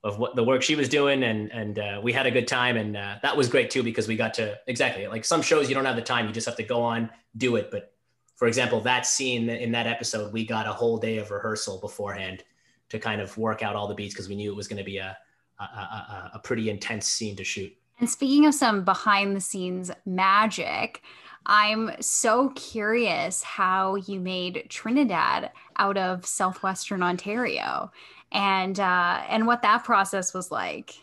of 0.05 0.19
what 0.19 0.37
the 0.37 0.45
work 0.45 0.63
she 0.63 0.75
was 0.75 0.89
doing, 0.89 1.23
and 1.23 1.51
and 1.53 1.79
uh, 1.79 2.01
we 2.03 2.13
had 2.13 2.27
a 2.27 2.31
good 2.31 2.49
time, 2.49 2.77
and 2.77 2.97
uh, 2.97 3.17
that 3.23 3.37
was 3.37 3.49
great 3.49 3.71
too 3.71 3.83
because 3.83 4.09
we 4.09 4.17
got 4.17 4.35
to 4.35 4.59
exactly 4.67 5.07
like 5.07 5.25
some 5.25 5.41
shows 5.41 5.69
you 5.69 5.75
don't 5.75 5.85
have 5.85 5.97
the 5.97 6.03
time, 6.03 6.27
you 6.27 6.33
just 6.33 6.47
have 6.47 6.57
to 6.57 6.65
go 6.65 6.83
on 6.83 7.09
do 7.37 7.57
it. 7.57 7.71
But 7.71 7.95
for 8.37 8.47
example, 8.47 8.81
that 8.83 9.07
scene 9.07 9.49
in 9.49 9.73
that 9.73 9.87
episode, 9.87 10.33
we 10.33 10.47
got 10.47 10.67
a 10.67 10.73
whole 10.73 10.99
day 10.99 11.19
of 11.19 11.31
rehearsal 11.31 11.79
beforehand 11.81 12.45
to 12.91 12.99
kind 12.99 13.21
of 13.21 13.37
work 13.37 13.63
out 13.63 13.75
all 13.75 13.89
the 13.89 13.95
beats 13.95 14.15
because 14.15 14.29
we 14.29 14.37
knew 14.37 14.53
it 14.53 14.57
was 14.57 14.69
going 14.69 14.79
to 14.79 14.85
be 14.85 14.99
a, 14.99 15.17
a, 15.59 15.63
a, 15.65 16.31
a 16.35 16.39
pretty 16.39 16.71
intense 16.71 17.07
scene 17.07 17.35
to 17.37 17.45
shoot. 17.45 17.75
And 17.99 18.09
speaking 18.09 18.47
of 18.47 18.55
some 18.55 18.85
behind 18.85 19.35
the 19.35 19.41
scenes 19.41 19.91
magic, 20.05 21.03
I'm 21.47 21.93
so 22.01 22.51
curious 22.51 23.43
how 23.43 23.95
you 23.95 24.21
made 24.21 24.67
Trinidad 24.69 25.51
out 25.79 25.97
of 25.97 26.27
southwestern 26.27 27.03
Ontario, 27.03 27.91
and 28.33 28.79
uh, 28.79 29.23
and 29.29 29.47
what 29.47 29.63
that 29.63 29.85
process 29.85 30.35
was 30.35 30.51
like. 30.51 30.95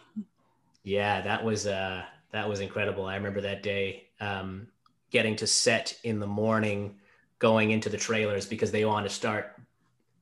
Yeah, 0.84 1.22
that 1.22 1.44
was 1.44 1.66
uh, 1.66 2.04
that 2.32 2.48
was 2.48 2.60
incredible. 2.60 3.06
I 3.06 3.16
remember 3.16 3.42
that 3.42 3.64
day 3.64 4.08
um, 4.20 4.68
getting 5.12 5.36
to 5.38 5.48
set 5.48 5.98
in 6.04 6.20
the 6.20 6.28
morning, 6.28 6.96
going 7.44 7.72
into 7.72 7.90
the 7.90 7.98
trailers 7.98 8.46
because 8.46 8.72
they 8.72 8.86
want 8.86 9.06
to 9.06 9.14
start 9.14 9.58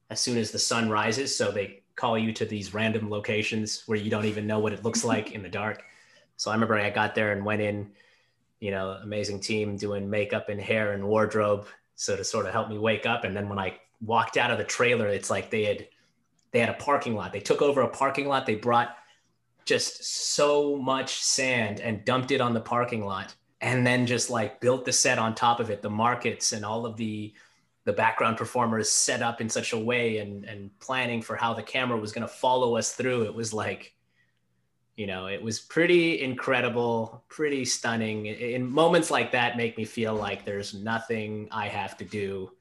as 0.10 0.20
soon 0.20 0.40
as 0.40 0.50
the 0.50 0.58
sun 0.58 0.90
rises. 0.90 1.38
So 1.38 1.52
they 1.52 1.84
call 1.96 2.18
you 2.18 2.34
to 2.34 2.46
these 2.46 2.74
random 2.74 3.12
locations 3.12 3.84
where 3.86 4.00
you 4.00 4.10
don't 4.10 4.26
even 4.26 4.48
know 4.48 4.58
what 4.58 4.74
it 4.74 4.84
looks 4.84 5.04
like 5.04 5.32
in 5.36 5.44
the 5.44 5.48
dark. 5.48 5.84
So 6.38 6.50
I 6.50 6.56
remember 6.56 6.80
I 6.80 6.90
got 6.90 7.14
there 7.14 7.32
and 7.32 7.46
went 7.46 7.62
in, 7.62 7.92
you 8.60 8.72
know, 8.72 8.98
amazing 9.04 9.40
team 9.40 9.78
doing 9.78 10.10
makeup 10.10 10.50
and 10.50 10.60
hair 10.60 10.94
and 10.94 11.08
wardrobe. 11.08 11.68
So 11.94 12.16
to 12.16 12.24
sort 12.24 12.48
of 12.48 12.54
help 12.54 12.70
me 12.70 12.80
wake 12.80 13.06
up. 13.06 13.24
And 13.24 13.38
then 13.38 13.48
when 13.48 13.60
I 13.60 13.78
walked 14.04 14.36
out 14.36 14.50
of 14.50 14.58
the 14.58 14.64
trailer, 14.64 15.08
it's 15.08 15.30
like 15.30 15.52
they 15.52 15.66
had 15.66 15.88
they 16.50 16.60
had 16.60 16.70
a 16.70 16.74
parking 16.74 17.14
lot. 17.14 17.32
They 17.32 17.40
took 17.40 17.62
over 17.62 17.82
a 17.82 17.88
parking 17.88 18.28
lot. 18.28 18.48
They 18.48 18.56
brought 18.56 18.98
just 19.64 20.34
so 20.34 20.76
much 20.76 21.22
sand 21.22 21.82
and 21.82 22.04
dumped 22.04 22.32
it 22.32 22.42
on 22.42 22.56
the 22.56 22.62
parking 22.62 23.06
lot 23.06 23.36
and 23.62 23.86
then 23.86 24.06
just 24.06 24.30
like 24.30 24.60
built 24.60 24.86
the 24.86 24.92
set 24.92 25.20
on 25.20 25.36
top 25.36 25.60
of 25.60 25.70
it 25.70 25.82
the 25.82 25.90
markets 25.90 26.52
and 26.52 26.66
all 26.66 26.86
of 26.86 26.98
the 26.98 27.34
the 27.84 27.94
background 27.94 28.38
performers 28.38 28.92
set 28.92 29.22
up 29.22 29.42
in 29.42 29.50
such 29.50 29.74
a 29.74 29.78
way 29.78 30.18
and 30.18 30.46
and 30.46 30.78
planning 30.80 31.22
for 31.22 31.36
how 31.36 31.54
the 31.54 31.64
camera 31.64 31.98
was 31.98 32.12
going 32.12 32.28
to 32.28 32.34
follow 32.34 32.78
us 32.78 32.94
through. 32.94 33.24
It 33.24 33.34
was 33.34 33.54
like 33.54 33.94
you 34.98 35.08
know 35.08 35.28
it 35.28 35.42
was 35.42 35.60
pretty 35.60 36.22
incredible 36.22 37.24
pretty 37.30 37.66
stunning. 37.66 38.28
In 38.28 38.70
moments 38.70 39.10
like 39.10 39.32
that 39.32 39.58
make 39.58 39.78
me 39.78 39.86
feel 39.86 40.16
like 40.16 40.46
there's 40.46 40.74
nothing 40.74 41.48
i 41.52 41.68
have 41.68 41.98
to 41.98 42.06
do. 42.06 42.52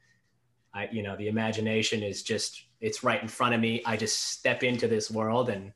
I 0.73 0.89
you 0.91 1.03
know 1.03 1.17
the 1.17 1.29
imagination 1.29 2.03
is 2.03 2.23
just 2.23 2.65
it's 2.81 3.05
right 3.05 3.21
in 3.21 3.29
front 3.29 3.55
of 3.55 3.61
me. 3.61 3.83
I 3.85 3.97
just 3.97 4.33
step 4.33 4.63
into 4.63 4.89
this 4.89 5.11
world 5.11 5.51
and 5.51 5.73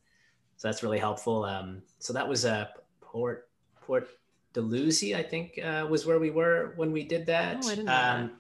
so 0.56 0.68
that's 0.68 0.82
really 0.82 0.98
helpful. 0.98 1.44
Um, 1.44 1.82
so 1.98 2.12
that 2.14 2.26
was 2.26 2.46
a 2.46 2.70
port 3.02 3.50
port 3.82 4.08
dalhousie 4.55 5.14
i 5.14 5.23
think 5.23 5.59
uh, 5.62 5.87
was 5.88 6.07
where 6.07 6.19
we 6.19 6.31
were 6.31 6.73
when 6.77 6.90
we 6.93 7.05
did 7.05 7.27
that, 7.27 7.59
oh, 7.62 7.67
I 7.67 7.71
didn't 7.71 7.87
know 7.87 7.93
um, 7.93 8.23
that. 8.23 8.33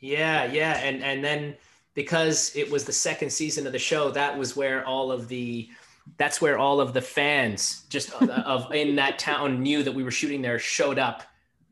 yeah 0.00 0.44
yeah 0.46 0.78
and 0.78 1.02
and 1.02 1.22
then 1.24 1.56
because 1.94 2.52
it 2.56 2.70
was 2.70 2.84
the 2.84 2.92
second 2.92 3.30
season 3.30 3.66
of 3.66 3.72
the 3.72 3.78
show 3.78 4.10
that 4.10 4.36
was 4.36 4.56
where 4.56 4.84
all 4.86 5.12
of 5.12 5.28
the 5.28 5.68
that's 6.16 6.40
where 6.40 6.58
all 6.58 6.80
of 6.80 6.92
the 6.92 7.00
fans 7.00 7.84
just 7.88 8.10
of, 8.14 8.28
of 8.30 8.72
in 8.72 8.96
that 8.96 9.18
town 9.18 9.62
knew 9.62 9.82
that 9.82 9.92
we 9.92 10.02
were 10.02 10.10
shooting 10.10 10.42
there 10.42 10.58
showed 10.58 10.98
up 10.98 11.22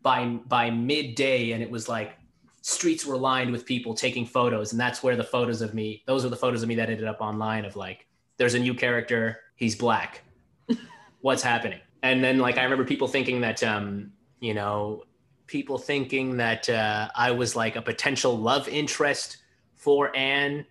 by 0.03 0.27
by 0.47 0.71
midday 0.71 1.53
and 1.53 1.63
it 1.63 1.71
was 1.71 1.89
like 1.89 2.13
streets 2.61 3.07
were 3.07 3.17
lined 3.17 3.51
with 3.51 3.65
people 3.65 3.95
taking 3.95 4.27
photos 4.27 4.73
and 4.73 4.81
that's 4.81 5.03
where 5.03 5.17
the 5.17 5.25
photos 5.25 5.63
of 5.63 5.75
me 5.75 6.03
those 6.07 6.25
are 6.25 6.29
the 6.29 6.37
photos 6.37 6.63
of 6.63 6.69
me 6.69 6.75
that 6.75 6.91
ended 6.91 7.07
up 7.07 7.21
online 7.21 7.65
of 7.65 7.75
like 7.75 8.07
there's 8.37 8.55
a 8.55 8.59
new 8.59 8.75
character 8.75 9.41
he's 9.57 9.75
black. 9.75 10.23
What's 11.21 11.43
happening 11.43 11.81
and 12.03 12.23
then 12.23 12.39
like 12.39 12.59
i 12.59 12.63
remember 12.63 12.85
people 12.85 13.09
thinking 13.09 13.41
that 13.41 13.63
um 13.63 14.13
you 14.41 14.55
know 14.55 15.03
people 15.47 15.79
thinking 15.79 16.37
that 16.37 16.69
uh, 16.69 17.09
i 17.17 17.31
was 17.31 17.57
like 17.57 17.77
a 17.77 17.83
potential 17.83 18.37
love 18.37 18.69
interest 18.69 19.39
for 19.77 20.15
anne. 20.17 20.67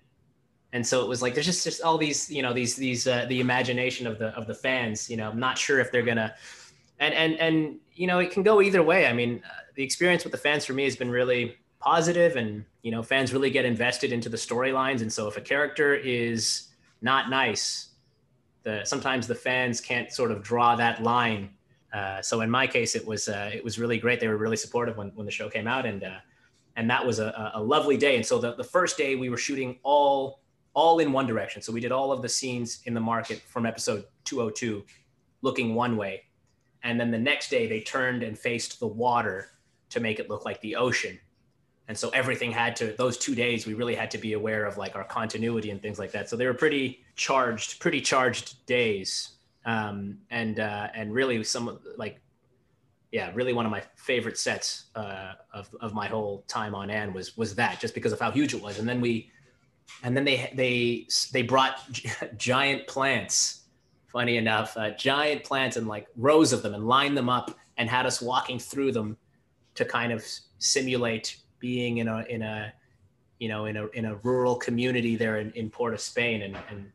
And 0.73 0.85
so 0.85 1.01
it 1.01 1.07
was 1.07 1.21
like 1.21 1.33
there's 1.33 1.45
just 1.45 1.63
just 1.63 1.81
all 1.81 1.97
these 1.97 2.29
you 2.29 2.41
know 2.41 2.53
these 2.53 2.75
these 2.75 3.07
uh, 3.07 3.25
the 3.29 3.39
imagination 3.39 4.05
of 4.05 4.19
the 4.19 4.27
of 4.35 4.47
the 4.47 4.53
fans 4.53 5.09
you 5.09 5.15
know 5.15 5.29
i'm 5.29 5.39
not 5.39 5.57
sure 5.57 5.79
if 5.79 5.91
they're 5.91 6.03
gonna 6.03 6.35
and 6.99 7.13
and 7.13 7.39
and 7.39 7.79
you 7.93 8.07
know 8.07 8.19
it 8.19 8.31
can 8.31 8.43
go 8.43 8.61
either 8.61 8.83
way. 8.83 9.07
I 9.07 9.13
mean 9.13 9.41
uh, 9.45 9.49
the 9.75 9.83
experience 9.83 10.23
with 10.23 10.31
the 10.31 10.37
fans 10.37 10.65
for 10.65 10.73
me 10.73 10.83
has 10.83 10.95
been 10.95 11.09
really 11.09 11.57
positive 11.79 12.35
and 12.35 12.65
you 12.81 12.91
know 12.91 13.03
fans 13.03 13.33
really 13.33 13.49
get 13.49 13.65
invested 13.65 14.11
into 14.11 14.29
the 14.29 14.37
storylines. 14.37 15.01
And 15.01 15.11
so 15.11 15.27
if 15.27 15.37
a 15.37 15.41
character 15.41 15.93
is 15.95 16.67
not 17.01 17.29
nice 17.29 17.89
the 18.67 18.75
sometimes 18.83 19.23
the 19.27 19.39
fans 19.47 19.79
can't 19.89 20.09
sort 20.11 20.31
of 20.31 20.43
draw 20.51 20.75
that 20.75 21.01
line 21.01 21.43
uh, 21.93 22.21
so 22.21 22.41
in 22.41 22.49
my 22.49 22.65
case 22.67 22.91
it 22.99 23.05
was 23.11 23.27
uh, 23.27 23.49
it 23.53 23.63
was 23.63 23.79
really 23.79 23.97
great 23.97 24.19
they 24.19 24.27
were 24.27 24.41
really 24.45 24.61
supportive 24.65 24.95
when, 24.97 25.09
when 25.17 25.25
the 25.25 25.31
show 25.39 25.49
came 25.49 25.67
out 25.67 25.85
and 25.85 26.03
uh, 26.03 26.19
and 26.75 26.89
that 26.89 27.03
was 27.03 27.19
a, 27.19 27.51
a 27.55 27.61
lovely 27.61 27.97
day 27.97 28.15
and 28.17 28.25
so 28.25 28.39
the, 28.39 28.53
the 28.55 28.69
first 28.75 28.97
day 28.97 29.15
we 29.15 29.29
were 29.29 29.41
shooting 29.47 29.79
all 29.83 30.41
all 30.77 30.99
in 30.99 31.11
one 31.11 31.25
direction. 31.25 31.59
So 31.59 31.73
we 31.73 31.81
did 31.81 31.91
all 31.91 32.11
of 32.11 32.21
the 32.21 32.29
scenes 32.29 32.81
in 32.85 32.93
the 32.93 32.99
market 32.99 33.41
from 33.47 33.65
episode 33.65 34.05
202 34.25 34.85
looking 35.41 35.73
one 35.73 35.97
way. 35.97 36.25
And 36.83 36.99
then 36.99 37.09
the 37.09 37.17
next 37.17 37.49
day 37.49 37.65
they 37.65 37.81
turned 37.81 38.21
and 38.21 38.37
faced 38.37 38.79
the 38.79 38.85
water 38.85 39.49
to 39.89 39.99
make 39.99 40.19
it 40.19 40.29
look 40.29 40.45
like 40.45 40.61
the 40.61 40.75
ocean. 40.75 41.19
And 41.87 41.97
so 41.97 42.09
everything 42.09 42.51
had 42.51 42.75
to, 42.77 42.93
those 42.97 43.17
two 43.17 43.33
days, 43.33 43.65
we 43.65 43.73
really 43.73 43.95
had 43.95 44.11
to 44.11 44.17
be 44.17 44.33
aware 44.33 44.65
of 44.65 44.77
like 44.77 44.95
our 44.95 45.05
continuity 45.05 45.71
and 45.71 45.81
things 45.81 45.99
like 45.99 46.11
that. 46.11 46.29
So 46.29 46.35
they 46.35 46.45
were 46.45 46.53
pretty 46.53 47.05
charged, 47.15 47.79
pretty 47.79 48.01
charged 48.01 48.65
days. 48.65 49.29
Um, 49.65 50.17
and, 50.29 50.59
uh, 50.59 50.87
and 50.93 51.13
really 51.13 51.43
some 51.43 51.79
like, 51.97 52.19
yeah, 53.11 53.31
really 53.33 53.53
one 53.53 53.65
of 53.65 53.71
my 53.71 53.83
favorite 53.95 54.37
sets 54.37 54.85
uh, 54.95 55.33
of, 55.53 55.73
of 55.79 55.93
my 55.93 56.07
whole 56.07 56.43
time 56.47 56.75
on 56.75 56.89
Anne 56.89 57.13
was, 57.13 57.37
was 57.37 57.55
that 57.55 57.79
just 57.79 57.93
because 57.93 58.11
of 58.11 58.19
how 58.19 58.31
huge 58.31 58.53
it 58.53 58.61
was. 58.61 58.79
And 58.79 58.87
then 58.87 58.99
we, 58.99 59.31
and 60.03 60.15
then 60.15 60.23
they 60.23 60.51
they 60.53 61.07
they 61.31 61.41
brought 61.41 61.79
giant 62.37 62.87
plants 62.87 63.61
funny 64.07 64.37
enough 64.37 64.75
uh, 64.77 64.91
giant 64.91 65.43
plants 65.43 65.77
and 65.77 65.87
like 65.87 66.07
rows 66.15 66.53
of 66.53 66.61
them 66.61 66.73
and 66.73 66.87
lined 66.87 67.17
them 67.17 67.29
up 67.29 67.57
and 67.77 67.89
had 67.89 68.05
us 68.05 68.21
walking 68.21 68.57
through 68.59 68.91
them 68.91 69.17
to 69.75 69.85
kind 69.85 70.11
of 70.11 70.25
simulate 70.59 71.37
being 71.59 71.97
in 71.97 72.07
a 72.07 72.23
in 72.29 72.41
a 72.41 72.73
you 73.39 73.49
know, 73.49 73.65
in 73.65 73.77
a 73.77 73.87
in 73.87 74.05
a 74.05 74.15
rural 74.15 74.55
community 74.55 75.15
there 75.15 75.37
in, 75.37 75.51
in 75.51 75.69
Port 75.69 75.93
of 75.93 76.01
Spain, 76.01 76.41
and 76.41 76.57
and 76.69 76.91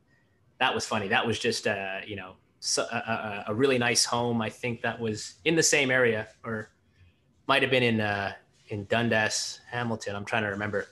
that 0.58 0.74
was 0.74 0.84
funny. 0.86 1.08
That 1.08 1.26
was 1.26 1.38
just 1.38 1.66
uh, 1.66 2.00
you 2.06 2.16
know 2.16 2.34
a, 2.78 2.80
a, 2.80 3.44
a 3.48 3.54
really 3.54 3.78
nice 3.78 4.04
home. 4.04 4.42
I 4.42 4.50
think 4.50 4.82
that 4.82 4.98
was 4.98 5.34
in 5.44 5.54
the 5.54 5.62
same 5.62 5.90
area, 5.90 6.28
or 6.44 6.70
might 7.46 7.62
have 7.62 7.70
been 7.70 7.82
in 7.82 8.00
uh, 8.00 8.32
in 8.68 8.84
Dundas, 8.86 9.60
Hamilton. 9.70 10.16
I'm 10.16 10.24
trying 10.24 10.42
to 10.42 10.48
remember. 10.48 10.88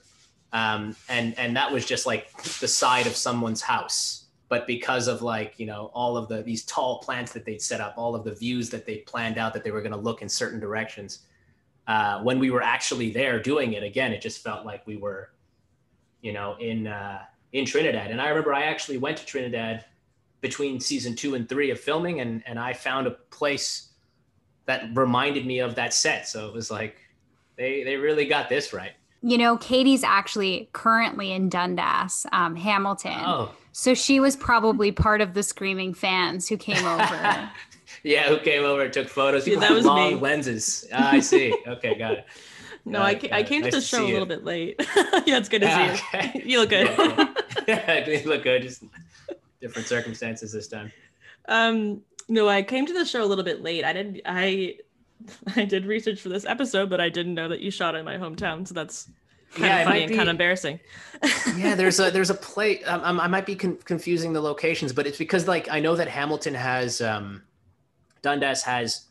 Um, 0.52 0.96
and 1.08 1.36
and 1.38 1.56
that 1.56 1.70
was 1.70 1.84
just 1.84 2.06
like 2.06 2.32
the 2.60 2.68
side 2.68 3.06
of 3.06 3.16
someone's 3.16 3.62
house. 3.62 4.26
But 4.48 4.66
because 4.66 5.06
of 5.06 5.22
like 5.22 5.54
you 5.58 5.66
know 5.66 5.90
all 5.94 6.16
of 6.16 6.28
the 6.28 6.42
these 6.42 6.64
tall 6.64 7.00
plants 7.00 7.32
that 7.32 7.44
they'd 7.44 7.62
set 7.62 7.80
up, 7.80 7.94
all 7.96 8.14
of 8.14 8.24
the 8.24 8.34
views 8.34 8.70
that 8.70 8.86
they 8.86 8.98
planned 8.98 9.38
out 9.38 9.52
that 9.54 9.64
they 9.64 9.70
were 9.72 9.80
going 9.80 9.92
to 9.92 9.98
look 9.98 10.22
in 10.22 10.28
certain 10.28 10.60
directions, 10.60 11.20
uh, 11.90 12.22
when 12.22 12.38
we 12.38 12.50
were 12.50 12.62
actually 12.62 13.10
there 13.10 13.42
doing 13.42 13.72
it 13.72 13.82
again, 13.82 14.12
it 14.12 14.22
just 14.22 14.44
felt 14.44 14.64
like 14.64 14.86
we 14.86 14.96
were, 14.96 15.30
you 16.20 16.32
know, 16.32 16.54
in 16.60 16.86
uh, 16.86 17.18
in 17.52 17.66
Trinidad. 17.66 18.12
And 18.12 18.20
I 18.20 18.28
remember 18.28 18.54
I 18.54 18.62
actually 18.62 18.98
went 18.98 19.16
to 19.16 19.26
Trinidad 19.26 19.84
between 20.40 20.78
season 20.78 21.16
two 21.16 21.34
and 21.34 21.48
three 21.48 21.72
of 21.72 21.80
filming, 21.80 22.20
and 22.20 22.44
and 22.46 22.60
I 22.60 22.74
found 22.74 23.08
a 23.08 23.10
place 23.10 23.88
that 24.66 24.84
reminded 24.94 25.44
me 25.46 25.58
of 25.58 25.74
that 25.74 25.92
set. 25.92 26.28
So 26.28 26.46
it 26.46 26.54
was 26.54 26.70
like 26.70 26.96
they 27.56 27.82
they 27.82 27.96
really 27.96 28.24
got 28.24 28.48
this 28.48 28.72
right. 28.72 28.92
You 29.22 29.36
know, 29.36 29.56
Katie's 29.56 30.04
actually 30.04 30.70
currently 30.72 31.32
in 31.32 31.48
Dundas, 31.48 32.24
um, 32.30 32.54
Hamilton. 32.54 33.18
Oh. 33.18 33.50
So 33.72 33.94
she 33.94 34.20
was 34.20 34.36
probably 34.36 34.92
part 34.92 35.20
of 35.20 35.34
the 35.34 35.42
screaming 35.42 35.94
fans 35.94 36.48
who 36.48 36.56
came 36.56 36.86
over. 36.86 37.50
yeah, 38.02 38.28
who 38.28 38.38
came 38.38 38.64
over 38.64 38.82
and 38.82 38.92
took 38.92 39.08
photos? 39.08 39.46
Yeah, 39.46 39.58
that 39.60 39.72
was 39.72 39.84
me. 39.84 40.14
me. 40.14 40.20
lenses. 40.20 40.86
Ah, 40.92 41.12
I 41.12 41.20
see. 41.20 41.54
Okay, 41.66 41.96
got 41.98 42.12
it. 42.14 42.26
No, 42.84 43.00
Got 43.00 43.04
I, 43.06 43.14
ca- 43.14 43.28
I 43.32 43.42
came 43.42 43.60
Nice 43.62 43.74
to 43.74 43.80
the 43.80 43.86
show 43.86 44.04
a 44.04 44.06
you. 44.06 44.12
little 44.14 44.26
bit 44.28 44.44
late. 44.44 44.76
yeah, 45.26 45.36
it's 45.38 45.48
good 45.48 45.60
to 45.62 45.68
Ah, 45.70 45.94
see 46.12 46.16
okay. 46.18 46.32
you. 46.34 46.42
You 46.52 46.60
look 46.60 46.70
good. 46.70 47.28
yeah, 47.68 48.08
you 48.08 48.28
look 48.28 48.42
good. 48.42 48.62
Just 48.62 48.84
different 49.60 49.86
circumstances 49.86 50.52
this 50.52 50.66
time. 50.68 50.90
um, 51.48 52.00
no, 52.28 52.48
I 52.48 52.62
came 52.62 52.86
to 52.86 52.92
the 52.92 53.04
show 53.04 53.22
a 53.22 53.26
little 53.26 53.44
bit 53.44 53.60
late. 53.62 53.84
I 53.84 53.92
did 53.92 54.22
I 54.24 54.76
I 55.56 55.64
did 55.66 55.84
research 55.84 56.20
for 56.20 56.28
this 56.30 56.46
episode, 56.46 56.88
but 56.88 57.00
I 57.00 57.08
didn't 57.10 57.34
know 57.34 57.48
that 57.48 57.60
you 57.60 57.70
shot 57.70 57.94
in 57.94 58.04
my 58.04 58.16
hometown. 58.16 58.66
So 58.66 58.72
that's 58.74 59.10
kind 59.52 59.66
Yeah, 59.66 59.78
of 59.80 59.86
funny 59.88 60.02
and 60.04 60.10
kind 60.12 60.22
of 60.22 60.28
embarrassing. 60.28 60.80
yeah 61.58 61.74
there's 61.74 61.98
a 62.00 62.10
there's 62.10 62.30
a 62.30 62.34
play 62.34 62.82
um, 62.84 63.02
um, 63.02 63.20
i 63.20 63.26
might 63.26 63.44
be 63.44 63.56
con- 63.56 63.76
confusing 63.84 64.32
the 64.32 64.40
locations 64.40 64.92
but 64.92 65.06
it's 65.08 65.18
because 65.18 65.48
like 65.48 65.68
i 65.70 65.80
know 65.80 65.96
that 65.96 66.06
hamilton 66.06 66.54
has 66.54 67.00
um 67.00 67.42
dundas 68.22 68.62
has 68.62 69.06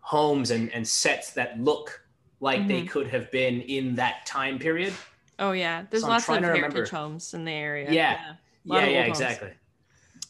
homes 0.00 0.50
and 0.50 0.72
and 0.72 0.86
sets 0.86 1.32
that 1.32 1.60
look 1.60 2.02
like 2.40 2.66
they 2.66 2.82
Mhm. 2.82 2.88
could 2.88 3.06
have 3.08 3.30
been 3.30 3.60
in 3.62 3.94
that 3.96 4.26
time 4.26 4.58
period 4.58 4.92
Oh 5.38 5.52
yeah, 5.52 5.84
there's 5.88 6.02
So 6.02 6.08
lots 6.08 6.28
of 6.28 6.34
heritage 6.42 6.62
remember. 6.62 6.86
homes 6.86 7.32
in 7.32 7.46
the 7.46 7.52
area. 7.52 7.90
Yeah. 7.90 8.34
Lot 8.66 8.82
yeah 8.82 8.88
yeah 8.88 9.04
exactly 9.06 9.50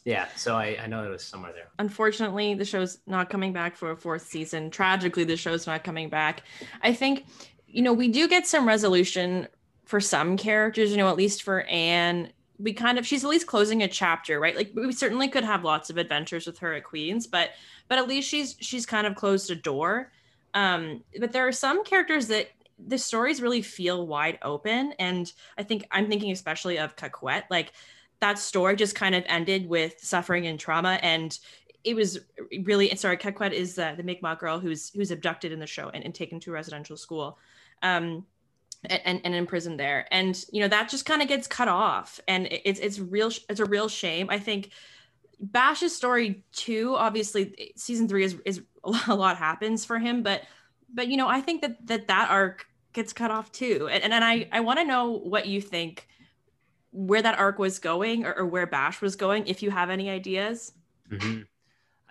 yeah 0.05 0.27
so 0.37 0.55
i 0.55 0.77
i 0.81 0.87
know 0.87 1.03
it 1.03 1.09
was 1.09 1.21
somewhere 1.23 1.51
there 1.51 1.67
unfortunately 1.79 2.53
the 2.55 2.63
show's 2.65 2.97
not 3.05 3.29
coming 3.29 3.51
back 3.53 3.75
for 3.75 3.91
a 3.91 3.95
fourth 3.97 4.21
season 4.23 4.71
tragically 4.71 5.25
the 5.25 5.35
show's 5.35 5.67
not 5.67 5.83
coming 5.83 6.07
back 6.09 6.43
i 6.81 6.93
think 6.93 7.25
you 7.67 7.81
know 7.83 7.91
we 7.93 8.07
do 8.07 8.27
get 8.29 8.47
some 8.47 8.65
resolution 8.65 9.47
for 9.85 9.99
some 9.99 10.37
characters 10.37 10.91
you 10.91 10.97
know 10.97 11.09
at 11.09 11.17
least 11.17 11.43
for 11.43 11.61
anne 11.63 12.31
we 12.61 12.73
kind 12.73 12.97
of 12.97 13.05
she's 13.05 13.23
at 13.23 13.29
least 13.29 13.47
closing 13.47 13.83
a 13.83 13.87
chapter 13.87 14.39
right? 14.39 14.55
Like 14.55 14.71
we 14.73 14.91
certainly 14.91 15.27
could 15.27 15.43
have 15.43 15.63
lots 15.63 15.89
of 15.89 15.97
adventures 15.97 16.45
with 16.45 16.59
her 16.59 16.73
at 16.73 16.83
queens 16.83 17.27
but 17.27 17.51
but 17.87 17.97
at 17.97 18.07
least 18.07 18.29
she's 18.29 18.55
she's 18.59 18.85
kind 18.85 19.07
of 19.07 19.15
closed 19.15 19.49
a 19.51 19.55
door. 19.55 20.11
Um 20.53 21.03
but 21.19 21.31
there 21.31 21.47
are 21.47 21.51
some 21.51 21.83
characters 21.83 22.27
that 22.27 22.49
the 22.87 22.97
stories 22.97 23.41
really 23.41 23.61
feel 23.61 24.07
wide 24.07 24.39
open 24.41 24.93
and 24.97 25.31
i 25.55 25.61
think 25.61 25.85
i'm 25.91 26.07
thinking 26.07 26.31
especially 26.31 26.79
of 26.79 26.95
Ka'kwet. 26.95 27.43
like 27.51 27.73
that 28.21 28.39
story 28.39 28.75
just 28.75 28.95
kind 28.95 29.13
of 29.13 29.23
ended 29.27 29.67
with 29.67 29.99
suffering 29.99 30.47
and 30.47 30.59
trauma 30.59 30.99
and 31.03 31.37
it 31.83 31.95
was 31.95 32.19
really 32.63 32.93
sorry 32.95 33.17
Ka'kwet 33.17 33.51
is 33.53 33.75
the 33.75 34.01
Mi'kmaq 34.03 34.39
girl 34.39 34.59
who's 34.59 34.89
who's 34.91 35.11
abducted 35.11 35.51
in 35.51 35.59
the 35.59 35.67
show 35.67 35.89
and, 35.89 36.03
and 36.03 36.13
taken 36.13 36.39
to 36.41 36.51
residential 36.51 36.97
school. 36.97 37.37
Um 37.81 38.25
and, 38.85 39.21
and 39.23 39.35
imprisoned 39.35 39.79
there. 39.79 40.07
And 40.11 40.43
you 40.51 40.61
know 40.61 40.67
that 40.67 40.89
just 40.89 41.05
kind 41.05 41.21
of 41.21 41.27
gets 41.27 41.47
cut 41.47 41.67
off. 41.67 42.19
And 42.27 42.47
it's 42.51 42.79
it's 42.79 42.99
real 42.99 43.31
it's 43.49 43.59
a 43.59 43.65
real 43.65 43.87
shame. 43.87 44.29
I 44.29 44.39
think 44.39 44.71
bash's 45.39 45.95
story 45.95 46.43
too 46.51 46.93
obviously 46.95 47.73
season 47.75 48.07
three 48.07 48.23
is 48.23 48.37
is 48.45 48.61
a 49.07 49.15
lot 49.15 49.37
happens 49.37 49.85
for 49.85 49.99
him. 49.99 50.23
But 50.23 50.43
but 50.93 51.07
you 51.07 51.17
know 51.17 51.27
i 51.27 51.39
think 51.41 51.61
that 51.61 51.87
that 51.87 52.07
that 52.07 52.29
arc 52.29 52.65
gets 52.93 53.13
cut 53.13 53.31
off 53.31 53.51
too. 53.51 53.87
And 53.91 54.03
and, 54.03 54.13
and 54.13 54.23
i 54.23 54.47
i 54.51 54.59
want 54.59 54.79
to 54.79 54.85
know 54.85 55.11
what 55.11 55.47
you 55.47 55.61
think 55.61 56.07
where 56.91 57.21
that 57.21 57.39
arc 57.39 57.57
was 57.57 57.79
going 57.79 58.25
or, 58.25 58.33
or 58.33 58.45
where 58.45 58.67
bash 58.67 59.01
was 59.01 59.15
going 59.15 59.47
if 59.47 59.63
you 59.63 59.71
have 59.71 59.89
any 59.89 60.09
ideas. 60.09 60.73
Mhm. 61.09 61.45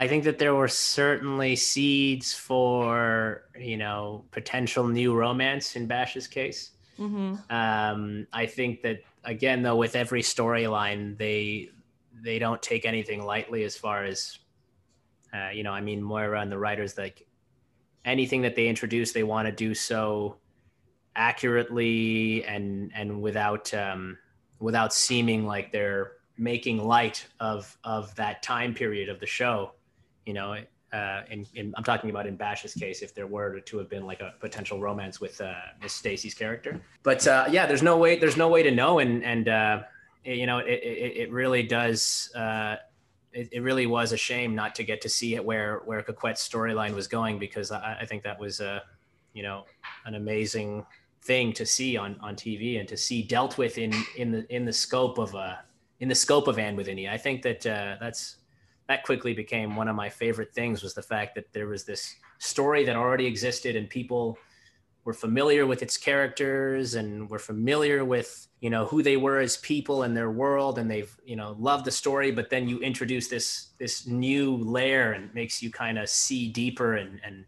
I 0.00 0.08
think 0.08 0.24
that 0.24 0.38
there 0.38 0.54
were 0.54 0.68
certainly 0.68 1.54
seeds 1.56 2.32
for 2.32 3.42
you 3.58 3.76
know 3.76 4.24
potential 4.30 4.88
new 4.88 5.14
romance 5.14 5.76
in 5.76 5.86
Bash's 5.86 6.26
case. 6.26 6.70
mm-hmm. 6.98 7.34
Um, 7.50 8.26
I 8.32 8.46
think 8.46 8.82
that 8.82 9.02
again, 9.24 9.62
though, 9.62 9.76
with 9.76 9.94
every 9.94 10.22
storyline, 10.22 11.18
they 11.18 11.68
they 12.22 12.38
don't 12.38 12.62
take 12.62 12.86
anything 12.86 13.22
lightly 13.22 13.62
as 13.64 13.76
far 13.76 14.04
as 14.04 14.38
uh, 15.34 15.50
you 15.50 15.62
know. 15.62 15.72
I 15.72 15.82
mean, 15.82 16.02
Moira 16.02 16.40
and 16.40 16.50
the 16.50 16.58
writers 16.58 16.96
like 16.96 17.26
anything 18.04 18.42
that 18.42 18.56
they 18.56 18.68
introduce, 18.68 19.12
they 19.12 19.22
want 19.22 19.46
to 19.46 19.52
do 19.52 19.74
so 19.74 20.36
accurately 21.14 22.42
and 22.44 22.90
and 22.94 23.20
without 23.20 23.72
um, 23.74 24.16
without 24.58 24.94
seeming 24.94 25.46
like 25.46 25.72
they're 25.72 26.12
making 26.38 26.82
light 26.82 27.26
of 27.38 27.76
of 27.84 28.14
that 28.16 28.42
time 28.42 28.74
period 28.74 29.10
of 29.10 29.20
the 29.20 29.26
show. 29.26 29.72
You 30.26 30.34
know, 30.34 30.56
uh, 30.92 31.22
in, 31.30 31.46
in 31.54 31.72
I'm 31.76 31.84
talking 31.84 32.10
about 32.10 32.26
in 32.26 32.36
Bash's 32.36 32.74
case, 32.74 33.02
if 33.02 33.14
there 33.14 33.26
were 33.26 33.60
to 33.60 33.78
have 33.78 33.88
been 33.88 34.06
like 34.06 34.20
a 34.20 34.34
potential 34.40 34.80
romance 34.80 35.20
with 35.20 35.40
uh, 35.40 35.54
Miss 35.82 35.92
Stacy's 35.92 36.34
character. 36.34 36.80
But 37.02 37.26
uh, 37.26 37.46
yeah, 37.50 37.66
there's 37.66 37.82
no 37.82 37.96
way 37.96 38.18
there's 38.18 38.36
no 38.36 38.48
way 38.48 38.62
to 38.62 38.70
know, 38.70 38.98
and 38.98 39.24
and 39.24 39.48
uh, 39.48 39.82
it- 40.24 40.36
you 40.36 40.46
know 40.46 40.58
it, 40.58 40.80
it, 40.82 41.16
it 41.16 41.32
really 41.32 41.62
does. 41.62 42.30
Uh, 42.34 42.76
it, 43.32 43.48
it 43.52 43.60
really 43.60 43.86
was 43.86 44.10
a 44.12 44.16
shame 44.16 44.56
not 44.56 44.74
to 44.74 44.82
get 44.82 45.00
to 45.02 45.08
see 45.08 45.36
it 45.36 45.44
where 45.44 45.82
where 45.84 46.02
Ka'kwet's 46.02 46.46
storyline 46.48 46.94
was 46.94 47.06
going 47.06 47.38
because 47.38 47.70
I, 47.70 47.98
I 48.00 48.06
think 48.06 48.24
that 48.24 48.40
was 48.40 48.60
a 48.60 48.82
you 49.32 49.42
know 49.44 49.64
an 50.04 50.16
amazing 50.16 50.84
thing 51.22 51.52
to 51.52 51.64
see 51.64 51.96
on 51.96 52.16
on 52.20 52.34
TV 52.34 52.80
and 52.80 52.88
to 52.88 52.96
see 52.96 53.22
dealt 53.22 53.58
with 53.58 53.78
in 53.78 53.94
in 54.16 54.32
the 54.32 54.52
in 54.54 54.64
the 54.64 54.72
scope 54.72 55.18
of 55.18 55.34
uh 55.36 55.56
in 56.00 56.08
the 56.08 56.14
scope 56.14 56.48
of 56.48 56.58
Anne 56.58 56.74
Within 56.76 57.06
I 57.06 57.18
think 57.18 57.42
that 57.42 57.64
uh, 57.66 57.96
that's 58.00 58.36
that 58.90 59.04
quickly 59.04 59.32
became 59.32 59.76
one 59.76 59.86
of 59.86 59.94
my 59.94 60.08
favorite 60.08 60.52
things 60.52 60.82
was 60.82 60.94
the 60.94 61.02
fact 61.02 61.36
that 61.36 61.52
there 61.52 61.68
was 61.68 61.84
this 61.84 62.16
story 62.38 62.84
that 62.84 62.96
already 62.96 63.24
existed 63.24 63.76
and 63.76 63.88
people 63.88 64.36
were 65.04 65.12
familiar 65.12 65.64
with 65.64 65.80
its 65.80 65.96
characters 65.96 66.96
and 66.96 67.30
were 67.30 67.38
familiar 67.38 68.04
with 68.04 68.48
you 68.60 68.68
know 68.68 68.86
who 68.86 69.00
they 69.00 69.16
were 69.16 69.38
as 69.38 69.58
people 69.58 70.02
and 70.02 70.16
their 70.16 70.32
world. 70.32 70.76
And 70.76 70.90
they've 70.90 71.16
you 71.24 71.36
know 71.36 71.54
loved 71.60 71.84
the 71.84 71.92
story 71.92 72.32
but 72.32 72.50
then 72.50 72.68
you 72.68 72.80
introduce 72.80 73.28
this 73.28 73.68
this 73.78 74.08
new 74.08 74.56
layer 74.56 75.12
and 75.12 75.32
makes 75.34 75.62
you 75.62 75.70
kind 75.70 75.96
of 75.96 76.08
see 76.08 76.48
deeper 76.48 76.96
and 76.96 77.20
and 77.24 77.44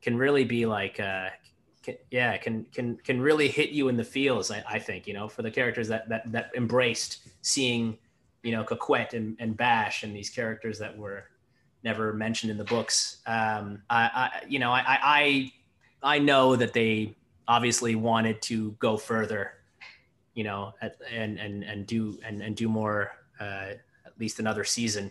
can 0.00 0.16
really 0.16 0.44
be 0.44 0.64
like 0.64 0.98
uh 0.98 1.28
can, 1.82 1.96
yeah 2.10 2.38
can 2.38 2.64
can 2.72 2.96
can 2.96 3.20
really 3.20 3.48
hit 3.48 3.68
you 3.72 3.88
in 3.88 3.96
the 3.98 4.04
feels 4.04 4.50
I, 4.50 4.64
I 4.66 4.78
think 4.78 5.06
you 5.06 5.12
know 5.12 5.28
for 5.28 5.42
the 5.42 5.50
characters 5.50 5.88
that 5.88 6.08
that 6.08 6.32
that 6.32 6.50
embraced 6.56 7.28
seeing 7.42 7.98
you 8.42 8.52
know 8.52 8.64
Ka'kwet 8.64 9.12
and, 9.14 9.36
and 9.38 9.56
Bash 9.56 10.02
and 10.02 10.14
these 10.14 10.30
characters 10.30 10.78
that 10.78 10.96
were 10.96 11.24
never 11.84 12.12
mentioned 12.12 12.50
in 12.50 12.58
the 12.58 12.64
books. 12.64 13.18
Um 13.26 13.82
I, 13.90 14.02
I 14.14 14.30
you 14.48 14.58
know 14.58 14.70
I 14.72 14.82
I 14.86 15.52
I 16.02 16.18
know 16.18 16.56
that 16.56 16.72
they 16.72 17.14
obviously 17.48 17.94
wanted 17.94 18.40
to 18.42 18.72
go 18.78 18.96
further 18.96 19.52
you 20.34 20.44
know 20.44 20.74
at, 20.80 20.96
and 21.12 21.38
and 21.38 21.62
and 21.64 21.86
do 21.86 22.18
and 22.24 22.42
and 22.42 22.56
do 22.56 22.68
more 22.68 23.12
uh 23.40 23.74
at 24.06 24.18
least 24.18 24.38
another 24.38 24.64
season. 24.64 25.10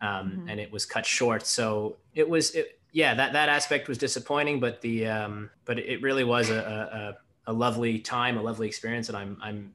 Um 0.00 0.32
Mhm. 0.32 0.50
and 0.50 0.60
it 0.60 0.70
was 0.72 0.84
cut 0.86 1.06
short. 1.06 1.46
So 1.46 1.96
it 2.14 2.28
was 2.28 2.54
it, 2.54 2.78
yeah 2.92 3.14
that 3.14 3.32
that 3.32 3.48
aspect 3.48 3.88
was 3.88 3.98
disappointing 3.98 4.60
but 4.60 4.80
the 4.80 5.06
um 5.06 5.50
but 5.64 5.78
it 5.78 6.00
really 6.02 6.24
was 6.24 6.50
a 6.50 7.16
a, 7.46 7.50
a 7.50 7.52
lovely 7.52 7.98
time 7.98 8.36
a 8.38 8.42
lovely 8.42 8.66
experience. 8.68 9.08
And 9.08 9.16
i'm 9.18 9.36
i'm 9.42 9.74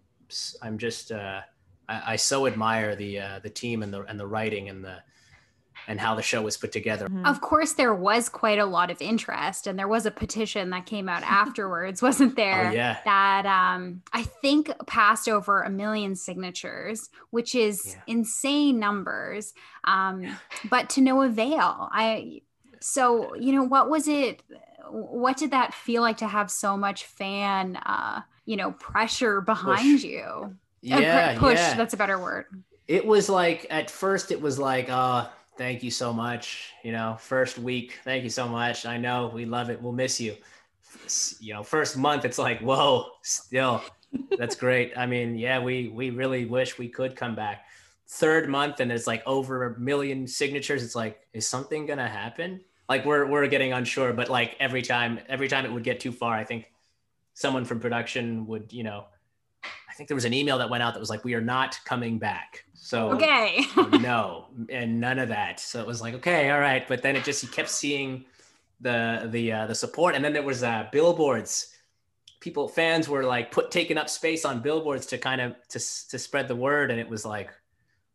i'm 0.62 0.78
just 0.78 1.12
uh 1.12 1.42
i, 1.90 2.14
I 2.14 2.16
so 2.16 2.48
admire 2.48 2.96
the 2.96 3.20
uh 3.20 3.40
the 3.40 3.50
team 3.50 3.84
and 3.84 3.94
the 3.94 4.04
and 4.04 4.20
the 4.20 4.28
writing 4.28 4.70
and 4.70 4.84
the 4.84 4.98
and 5.88 6.00
how 6.00 6.16
the 6.16 6.22
show 6.22 6.42
was 6.42 6.58
put 6.58 6.72
together 6.72 7.08
Of 7.26 7.42
course, 7.42 7.74
there 7.74 7.96
was 7.96 8.30
quite 8.30 8.60
a 8.60 8.66
lot 8.66 8.92
of 8.92 9.02
interest, 9.02 9.66
and 9.66 9.80
there 9.80 9.88
was 9.88 10.06
a 10.06 10.12
petition 10.12 10.70
that 10.70 10.86
came 10.86 11.10
out 11.10 11.24
afterwards, 11.42 12.02
wasn't 12.02 12.36
there? 12.36 12.70
Oh, 12.70 12.72
yeah. 12.72 12.98
That 13.06 13.46
um, 13.46 14.04
I 14.14 14.24
think 14.24 14.72
passed 14.88 15.28
over 15.28 15.64
a 15.64 15.70
million 15.70 16.16
signatures, 16.16 17.10
which 17.32 17.56
is 17.56 17.82
Yeah. 17.88 18.02
insane 18.08 18.80
numbers, 18.80 19.54
um, 19.86 20.38
but 20.70 20.90
to 20.92 21.02
no 21.02 21.22
avail. 21.24 21.90
I 21.92 22.42
so 22.82 23.34
you 23.36 23.52
know 23.54 23.64
what 23.64 23.90
was 23.90 24.08
it? 24.08 24.44
What 24.90 25.38
did 25.38 25.52
that 25.52 25.74
feel 25.74 26.02
like 26.02 26.18
to 26.18 26.28
have 26.28 26.52
so 26.52 26.78
much 26.78 27.06
fan? 27.06 27.78
Uh, 27.78 28.22
you 28.46 28.58
know, 28.58 28.72
pressure 28.72 29.42
behind 29.42 30.02
Push. 30.02 30.04
you. 30.04 30.56
Uh, 30.84 31.00
Yeah, 31.00 31.34
pu- 31.34 31.40
push. 31.40 31.58
yeah. 31.58 31.76
That's 31.76 31.94
a 31.94 31.98
better 31.98 32.20
word. 32.20 32.46
it 32.88 33.06
was 33.06 33.30
like 33.30 33.68
at 33.70 33.90
first 33.92 34.32
it 34.32 34.42
was 34.42 34.58
like 34.58 34.88
oh 34.90 35.30
thank 35.58 35.84
you 35.84 35.92
so 35.92 36.12
much 36.14 36.72
you 36.84 36.92
know 36.92 37.18
first 37.20 37.58
week 37.60 38.00
thank 38.04 38.24
you 38.24 38.30
so 38.30 38.48
much 38.48 38.86
i 38.86 38.98
know 38.98 39.30
we 39.34 39.46
love 39.46 39.70
it 39.70 39.80
we'll 39.82 39.92
miss 39.92 40.20
you 40.20 40.36
you 41.40 41.54
know 41.54 41.62
first 41.64 41.98
month 41.98 42.26
it's 42.26 42.38
like 42.40 42.60
whoa 42.62 43.06
still 43.22 43.82
that's 44.38 44.56
great 44.56 44.92
i 44.98 45.06
mean 45.06 45.36
yeah 45.38 45.60
we 45.62 45.90
we 45.90 46.10
really 46.10 46.46
wish 46.46 46.78
we 46.80 46.88
could 46.88 47.16
come 47.16 47.36
back 47.36 47.66
third 48.08 48.50
month 48.50 48.80
and 48.80 48.90
there's 48.90 49.06
like 49.06 49.22
over 49.28 49.66
a 49.66 49.80
million 49.80 50.26
signatures 50.26 50.82
it's 50.84 50.96
like 50.96 51.20
is 51.34 51.46
something 51.46 51.86
gonna 51.86 52.08
happen 52.08 52.60
like 52.88 53.06
we're 53.06 53.26
we're 53.28 53.46
getting 53.48 53.74
unsure 53.74 54.14
but 54.14 54.30
like 54.30 54.56
every 54.60 54.82
time 54.82 55.20
every 55.30 55.48
time 55.48 55.64
it 55.66 55.72
would 55.72 55.84
get 55.84 56.00
too 56.00 56.12
far 56.12 56.34
i 56.36 56.44
think 56.44 56.72
someone 57.34 57.66
from 57.66 57.80
production 57.80 58.48
would 58.48 58.72
you 58.74 58.84
know 58.84 59.06
think 60.00 60.08
there 60.08 60.16
was 60.16 60.24
an 60.24 60.34
email 60.34 60.58
that 60.60 60.70
went 60.70 60.82
out 60.82 60.94
that 60.94 61.00
was 61.00 61.10
like, 61.10 61.26
"We 61.26 61.34
are 61.34 61.42
not 61.42 61.78
coming 61.84 62.20
back." 62.20 62.64
So 62.74 63.12
Okay. 63.12 63.66
no, 64.00 64.48
and 64.70 65.02
none 65.02 65.20
of 65.20 65.28
that. 65.28 65.60
So 65.60 65.82
it 65.82 65.86
was 65.86 66.02
like, 66.02 66.14
okay, 66.16 66.50
all 66.52 66.62
right. 66.62 66.88
But 66.88 67.02
then 67.02 67.18
it 67.18 67.26
just 67.26 67.44
you 67.44 67.50
kept 67.50 67.70
seeing 67.70 68.24
the 68.80 69.28
the 69.30 69.52
uh, 69.52 69.68
the 69.68 69.76
support, 69.76 70.16
and 70.16 70.24
then 70.24 70.32
there 70.32 70.42
was 70.42 70.64
uh, 70.64 70.88
billboards. 70.94 71.76
People, 72.40 72.70
fans 72.70 73.10
were 73.10 73.26
like 73.26 73.52
put 73.52 73.72
taking 73.72 73.98
up 73.98 74.10
space 74.10 74.46
on 74.46 74.62
billboards 74.62 75.06
to 75.08 75.18
kind 75.18 75.42
of 75.42 75.56
to 75.68 75.80
to 75.80 76.18
spread 76.18 76.48
the 76.48 76.56
word, 76.56 76.92
and 76.92 77.00
it 77.00 77.10
was 77.10 77.26
like, 77.26 77.52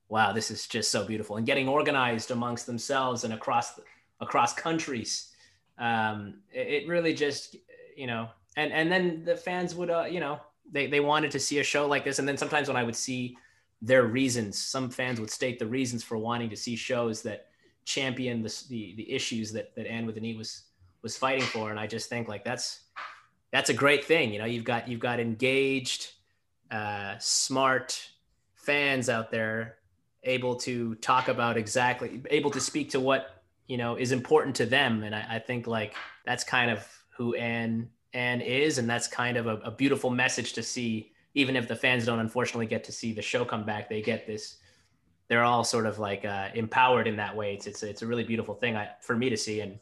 wow, 0.08 0.32
this 0.32 0.50
is 0.50 0.66
just 0.66 0.90
so 0.90 1.04
beautiful, 1.04 1.36
and 1.36 1.44
getting 1.44 1.68
organized 1.68 2.30
amongst 2.30 2.64
themselves 2.64 3.24
and 3.24 3.34
across 3.34 3.78
across 4.20 4.54
countries. 4.54 5.32
Um, 5.76 6.40
it, 6.50 6.84
it 6.84 6.88
really 6.88 7.12
just 7.12 7.56
you 7.94 8.06
know, 8.06 8.30
and 8.56 8.72
and 8.72 8.90
then 8.90 9.22
the 9.26 9.36
fans 9.36 9.74
would 9.74 9.90
uh, 9.90 10.04
you 10.04 10.20
know 10.20 10.40
they 10.70 10.86
they 10.86 11.00
wanted 11.00 11.30
to 11.32 11.40
see 11.40 11.58
a 11.58 11.64
show 11.64 11.86
like 11.86 12.04
this, 12.04 12.18
and 12.18 12.26
then 12.26 12.36
sometimes 12.36 12.68
when 12.68 12.76
I 12.76 12.84
would 12.84 12.96
see 12.96 13.36
their 13.84 14.04
reasons. 14.04 14.58
Some 14.58 14.90
fans 14.90 15.20
would 15.20 15.30
state 15.30 15.58
the 15.58 15.66
reasons 15.66 16.02
for 16.02 16.16
wanting 16.16 16.48
to 16.50 16.56
see 16.56 16.74
shows 16.74 17.22
that 17.22 17.48
champion 17.84 18.42
the 18.42 18.62
the, 18.68 18.94
the 18.96 19.12
issues 19.12 19.52
that 19.52 19.74
that 19.76 19.86
Anne 19.86 20.06
with 20.06 20.16
an 20.16 20.24
E 20.24 20.36
was 20.36 20.62
was 21.02 21.16
fighting 21.16 21.44
for, 21.44 21.70
and 21.70 21.78
I 21.78 21.86
just 21.86 22.08
think 22.08 22.28
like 22.28 22.44
that's 22.44 22.80
that's 23.52 23.70
a 23.70 23.74
great 23.74 24.04
thing. 24.04 24.32
You 24.32 24.38
know, 24.38 24.46
you've 24.46 24.64
got 24.64 24.88
you've 24.88 25.00
got 25.00 25.20
engaged, 25.20 26.12
uh, 26.70 27.16
smart 27.18 28.10
fans 28.54 29.08
out 29.10 29.30
there 29.30 29.76
able 30.22 30.56
to 30.56 30.94
talk 30.96 31.28
about 31.28 31.58
exactly 31.58 32.22
able 32.30 32.50
to 32.50 32.60
speak 32.60 32.90
to 32.90 33.00
what 33.00 33.42
you 33.66 33.76
know 33.76 33.96
is 33.96 34.12
important 34.12 34.56
to 34.56 34.66
them, 34.66 35.02
and 35.02 35.14
I, 35.14 35.26
I 35.32 35.38
think 35.38 35.66
like 35.66 35.94
that's 36.24 36.42
kind 36.42 36.70
of 36.70 36.88
who 37.18 37.34
Anne 37.34 37.90
Anne 38.14 38.40
is, 38.40 38.78
and 38.78 38.88
that's 38.88 39.06
kind 39.06 39.36
of 39.36 39.46
a, 39.46 39.56
a 39.56 39.70
beautiful 39.70 40.10
message 40.10 40.52
to 40.54 40.62
see 40.62 41.12
even 41.34 41.56
if 41.56 41.66
the 41.68 41.76
fans 41.76 42.06
don't 42.06 42.20
unfortunately 42.20 42.66
get 42.66 42.84
to 42.84 42.92
see 42.92 43.12
the 43.12 43.22
show 43.22 43.44
come 43.44 43.64
back, 43.64 43.88
they 43.88 44.00
get 44.00 44.26
this. 44.26 44.56
They're 45.28 45.42
all 45.42 45.64
sort 45.64 45.86
of 45.86 45.98
like 45.98 46.24
uh, 46.24 46.48
empowered 46.54 47.08
in 47.08 47.16
that 47.16 47.34
way. 47.34 47.54
It's 47.54 47.66
it's 47.66 47.82
it's 47.82 48.02
a 48.02 48.06
really 48.06 48.24
beautiful 48.24 48.54
thing 48.54 48.76
I, 48.76 48.90
for 49.00 49.16
me 49.16 49.30
to 49.30 49.36
see, 49.36 49.60
and 49.60 49.78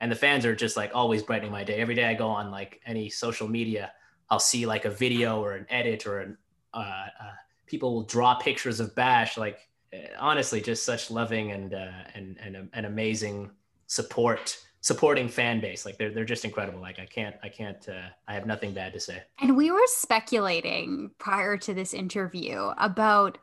and 0.00 0.10
the 0.10 0.16
fans 0.16 0.44
are 0.44 0.54
just 0.54 0.76
like 0.76 0.90
always 0.94 1.22
brightening 1.22 1.52
my 1.52 1.64
day. 1.64 1.76
Every 1.76 1.94
day 1.94 2.04
I 2.04 2.14
go 2.14 2.28
on 2.28 2.50
like 2.50 2.80
any 2.84 3.08
social 3.08 3.48
media, 3.48 3.92
I'll 4.28 4.40
see 4.40 4.66
like 4.66 4.84
a 4.84 4.90
video 4.90 5.40
or 5.42 5.52
an 5.52 5.66
edit 5.70 6.06
or 6.06 6.20
an 6.20 6.38
uh, 6.74 6.78
uh, 6.78 7.32
people 7.66 7.94
will 7.94 8.02
draw 8.02 8.34
pictures 8.34 8.80
of 8.80 8.94
Bash. 8.94 9.38
Like 9.38 9.68
uh, 9.94 9.98
honestly, 10.18 10.60
just 10.60 10.84
such 10.84 11.10
loving 11.10 11.52
and 11.52 11.72
uh, 11.72 11.90
and 12.14 12.36
and 12.42 12.68
an 12.74 12.84
amazing 12.84 13.52
support 13.86 14.58
supporting 14.80 15.28
fan 15.28 15.60
base. 15.60 15.84
Like 15.84 15.98
they're 15.98 16.10
they're 16.10 16.24
just 16.24 16.44
incredible. 16.44 16.80
Like 16.80 16.98
I 16.98 17.06
can't 17.06 17.36
I 17.42 17.48
can't 17.48 17.88
uh, 17.88 18.08
I 18.26 18.34
have 18.34 18.46
nothing 18.46 18.72
bad 18.72 18.92
to 18.94 19.00
say. 19.00 19.22
And 19.40 19.56
we 19.56 19.70
were 19.70 19.80
speculating 19.86 21.10
prior 21.18 21.56
to 21.58 21.74
this 21.74 21.94
interview 21.94 22.72
about 22.78 23.38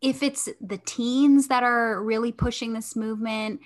if 0.00 0.22
it's 0.22 0.48
the 0.60 0.78
teens 0.78 1.48
that 1.48 1.62
are 1.62 2.02
really 2.02 2.32
pushing 2.32 2.72
this 2.72 2.96
movement 2.96 3.60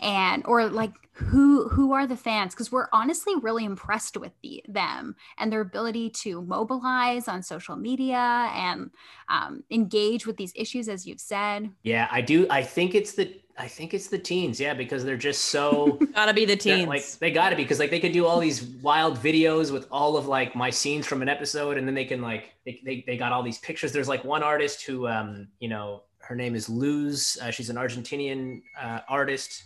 and 0.00 0.44
or 0.46 0.68
like 0.68 0.92
who 1.12 1.68
who 1.68 1.92
are 1.92 2.06
the 2.06 2.16
fans 2.16 2.54
because 2.54 2.72
we're 2.72 2.88
honestly 2.92 3.34
really 3.36 3.64
impressed 3.64 4.16
with 4.16 4.32
the, 4.42 4.64
them 4.68 5.14
and 5.38 5.52
their 5.52 5.60
ability 5.60 6.08
to 6.08 6.40
mobilize 6.42 7.28
on 7.28 7.42
social 7.42 7.76
media 7.76 8.50
and 8.54 8.90
um, 9.28 9.62
engage 9.70 10.26
with 10.26 10.36
these 10.38 10.52
issues 10.56 10.88
as 10.88 11.06
you've 11.06 11.20
said 11.20 11.70
Yeah, 11.82 12.08
I 12.10 12.22
do. 12.22 12.46
I 12.48 12.62
think 12.62 12.94
it's 12.94 13.12
the 13.12 13.38
I 13.58 13.68
think 13.68 13.92
it's 13.92 14.06
the 14.06 14.18
teens. 14.18 14.58
Yeah, 14.58 14.72
because 14.72 15.04
they're 15.04 15.18
just 15.18 15.46
so 15.46 15.98
Gotta 16.14 16.32
be 16.32 16.46
the 16.46 16.56
teens. 16.56 16.88
like 16.88 17.06
they 17.18 17.30
got 17.30 17.50
to 17.50 17.56
be 17.56 17.62
because 17.62 17.78
like 17.78 17.90
they 17.90 18.00
could 18.00 18.12
do 18.12 18.24
all 18.24 18.40
these 18.40 18.62
wild 18.62 19.18
videos 19.18 19.70
with 19.70 19.86
all 19.90 20.16
of 20.16 20.26
like 20.26 20.56
my 20.56 20.70
scenes 20.70 21.06
from 21.06 21.20
an 21.20 21.28
episode, 21.28 21.76
and 21.76 21.86
then 21.86 21.94
they 21.94 22.06
can 22.06 22.22
like 22.22 22.54
they 22.64 22.80
they, 22.82 23.04
they 23.06 23.16
got 23.18 23.32
all 23.32 23.42
these 23.42 23.58
pictures. 23.58 23.92
There's 23.92 24.08
like 24.08 24.24
one 24.24 24.42
artist 24.42 24.82
who 24.86 25.06
um 25.06 25.48
you 25.58 25.68
know 25.68 26.04
her 26.20 26.34
name 26.34 26.54
is 26.54 26.70
Luz. 26.70 27.36
Uh, 27.42 27.50
she's 27.50 27.68
an 27.70 27.76
Argentinian 27.76 28.62
uh, 28.80 29.00
artist 29.08 29.64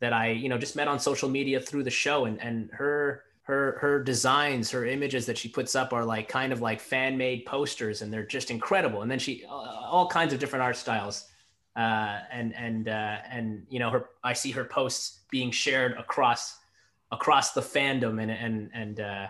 that 0.00 0.12
I 0.12 0.30
you 0.30 0.48
know 0.48 0.58
just 0.58 0.76
met 0.76 0.88
on 0.88 0.98
social 0.98 1.28
media 1.28 1.60
through 1.60 1.84
the 1.84 1.90
show, 1.90 2.24
and 2.24 2.40
and 2.40 2.70
her 2.72 3.24
her 3.42 3.78
her 3.80 4.02
designs 4.02 4.70
her 4.70 4.86
images 4.86 5.26
that 5.26 5.36
she 5.36 5.48
puts 5.48 5.74
up 5.74 5.92
are 5.92 6.04
like 6.04 6.28
kind 6.28 6.52
of 6.52 6.62
like 6.62 6.80
fan 6.80 7.18
made 7.18 7.44
posters 7.44 8.00
and 8.00 8.10
they're 8.10 8.24
just 8.24 8.50
incredible 8.50 9.02
and 9.02 9.10
then 9.10 9.18
she 9.18 9.44
uh, 9.44 9.52
all 9.52 10.08
kinds 10.08 10.32
of 10.32 10.40
different 10.40 10.62
art 10.62 10.78
styles 10.78 11.28
uh, 11.76 12.20
and 12.30 12.54
and 12.54 12.88
uh, 12.88 13.16
and 13.30 13.66
you 13.68 13.78
know 13.78 13.90
her 13.90 14.10
I 14.22 14.32
see 14.32 14.50
her 14.52 14.64
posts 14.64 15.20
being 15.30 15.50
shared 15.50 15.92
across 15.98 16.56
across 17.10 17.52
the 17.52 17.60
fandom 17.60 18.22
and 18.22 18.30
and 18.30 18.70
and 18.72 19.00
uh, 19.00 19.26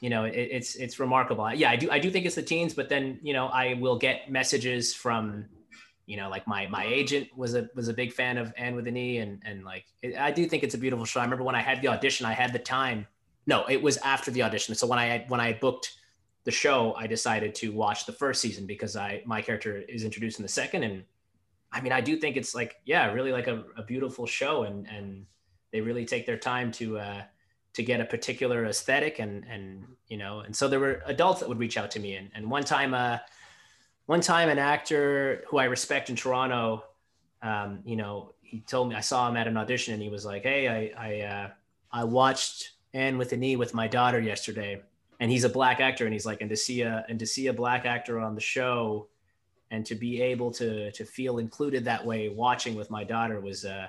you 0.00 0.10
know 0.10 0.24
it, 0.24 0.34
it's 0.34 0.76
it's 0.76 0.98
remarkable. 0.98 1.52
Yeah, 1.52 1.70
I 1.70 1.76
do 1.76 1.90
I 1.90 1.98
do 1.98 2.10
think 2.10 2.24
it's 2.24 2.34
the 2.34 2.42
teens, 2.42 2.72
but 2.72 2.88
then 2.88 3.18
you 3.22 3.34
know 3.34 3.48
I 3.48 3.74
will 3.74 3.98
get 3.98 4.30
messages 4.30 4.94
from 4.94 5.46
you 6.06 6.16
know 6.16 6.28
like 6.28 6.46
my 6.46 6.66
my 6.68 6.84
agent 6.84 7.28
was 7.36 7.54
a 7.54 7.68
was 7.74 7.88
a 7.88 7.92
big 7.92 8.12
fan 8.12 8.38
of 8.38 8.52
Anne 8.56 8.74
with 8.74 8.86
an 8.86 8.96
E 8.96 9.18
and 9.18 9.42
and 9.44 9.64
like 9.64 9.84
it, 10.02 10.16
I 10.16 10.30
do 10.30 10.46
think 10.46 10.62
it's 10.62 10.74
a 10.74 10.78
beautiful 10.78 11.04
show. 11.04 11.20
I 11.20 11.24
remember 11.24 11.44
when 11.44 11.54
I 11.54 11.62
had 11.62 11.82
the 11.82 11.88
audition, 11.88 12.26
I 12.26 12.32
had 12.32 12.52
the 12.52 12.58
time. 12.58 13.06
No, 13.46 13.64
it 13.66 13.80
was 13.80 13.96
after 13.98 14.30
the 14.30 14.42
audition. 14.42 14.74
So 14.74 14.86
when 14.86 14.98
I 14.98 15.06
had 15.06 15.28
when 15.28 15.40
I 15.40 15.52
booked 15.52 15.92
the 16.44 16.50
show, 16.50 16.94
I 16.96 17.06
decided 17.06 17.54
to 17.56 17.72
watch 17.72 18.06
the 18.06 18.12
first 18.12 18.40
season 18.40 18.66
because 18.66 18.96
I 18.96 19.22
my 19.26 19.42
character 19.42 19.78
is 19.88 20.04
introduced 20.04 20.38
in 20.38 20.42
the 20.42 20.48
second 20.48 20.82
and 20.84 21.04
I 21.72 21.80
mean, 21.80 21.92
I 21.92 22.00
do 22.00 22.16
think 22.16 22.36
it's 22.36 22.54
like, 22.54 22.76
yeah, 22.84 23.12
really 23.12 23.32
like 23.32 23.48
a, 23.48 23.64
a 23.76 23.82
beautiful 23.82 24.26
show, 24.26 24.62
and 24.62 24.86
and 24.88 25.26
they 25.72 25.80
really 25.80 26.04
take 26.06 26.26
their 26.26 26.38
time 26.38 26.72
to 26.72 26.98
uh, 26.98 27.22
to 27.74 27.82
get 27.82 28.00
a 28.00 28.04
particular 28.04 28.64
aesthetic, 28.64 29.18
and 29.18 29.44
and 29.44 29.84
you 30.08 30.16
know, 30.16 30.40
and 30.40 30.54
so 30.54 30.68
there 30.68 30.80
were 30.80 31.02
adults 31.06 31.40
that 31.40 31.48
would 31.48 31.58
reach 31.58 31.76
out 31.76 31.90
to 31.92 32.00
me, 32.00 32.14
and 32.14 32.30
and 32.34 32.50
one 32.50 32.64
time, 32.64 32.94
uh, 32.94 33.18
one 34.06 34.20
time, 34.20 34.48
an 34.48 34.58
actor 34.58 35.44
who 35.48 35.58
I 35.58 35.64
respect 35.64 36.10
in 36.10 36.16
Toronto, 36.16 36.84
um, 37.42 37.80
you 37.84 37.96
know, 37.96 38.32
he 38.42 38.60
told 38.60 38.88
me 38.88 38.94
I 38.94 39.00
saw 39.00 39.28
him 39.28 39.36
at 39.36 39.46
an 39.46 39.56
audition, 39.56 39.94
and 39.94 40.02
he 40.02 40.08
was 40.08 40.24
like, 40.24 40.42
hey, 40.44 40.68
I 40.68 41.06
I 41.06 41.20
uh, 41.20 41.50
I 41.92 42.04
watched 42.04 42.72
Anne 42.94 43.18
with 43.18 43.32
an 43.32 43.42
E 43.42 43.56
with 43.56 43.74
my 43.74 43.88
daughter 43.88 44.20
yesterday, 44.20 44.80
and 45.20 45.30
he's 45.30 45.44
a 45.44 45.48
black 45.48 45.80
actor, 45.80 46.04
and 46.04 46.12
he's 46.12 46.26
like, 46.26 46.40
and 46.40 46.50
to 46.50 46.56
see 46.56 46.82
a 46.82 47.04
and 47.08 47.18
to 47.18 47.26
see 47.26 47.48
a 47.48 47.52
black 47.52 47.84
actor 47.84 48.20
on 48.20 48.34
the 48.34 48.40
show 48.40 49.08
and 49.70 49.84
to 49.84 49.94
be 49.94 50.22
able 50.22 50.50
to 50.52 50.92
to 50.92 51.04
feel 51.04 51.38
included 51.38 51.84
that 51.84 52.04
way 52.04 52.28
watching 52.28 52.76
with 52.76 52.90
my 52.90 53.02
daughter 53.02 53.40
was 53.40 53.64
uh 53.64 53.88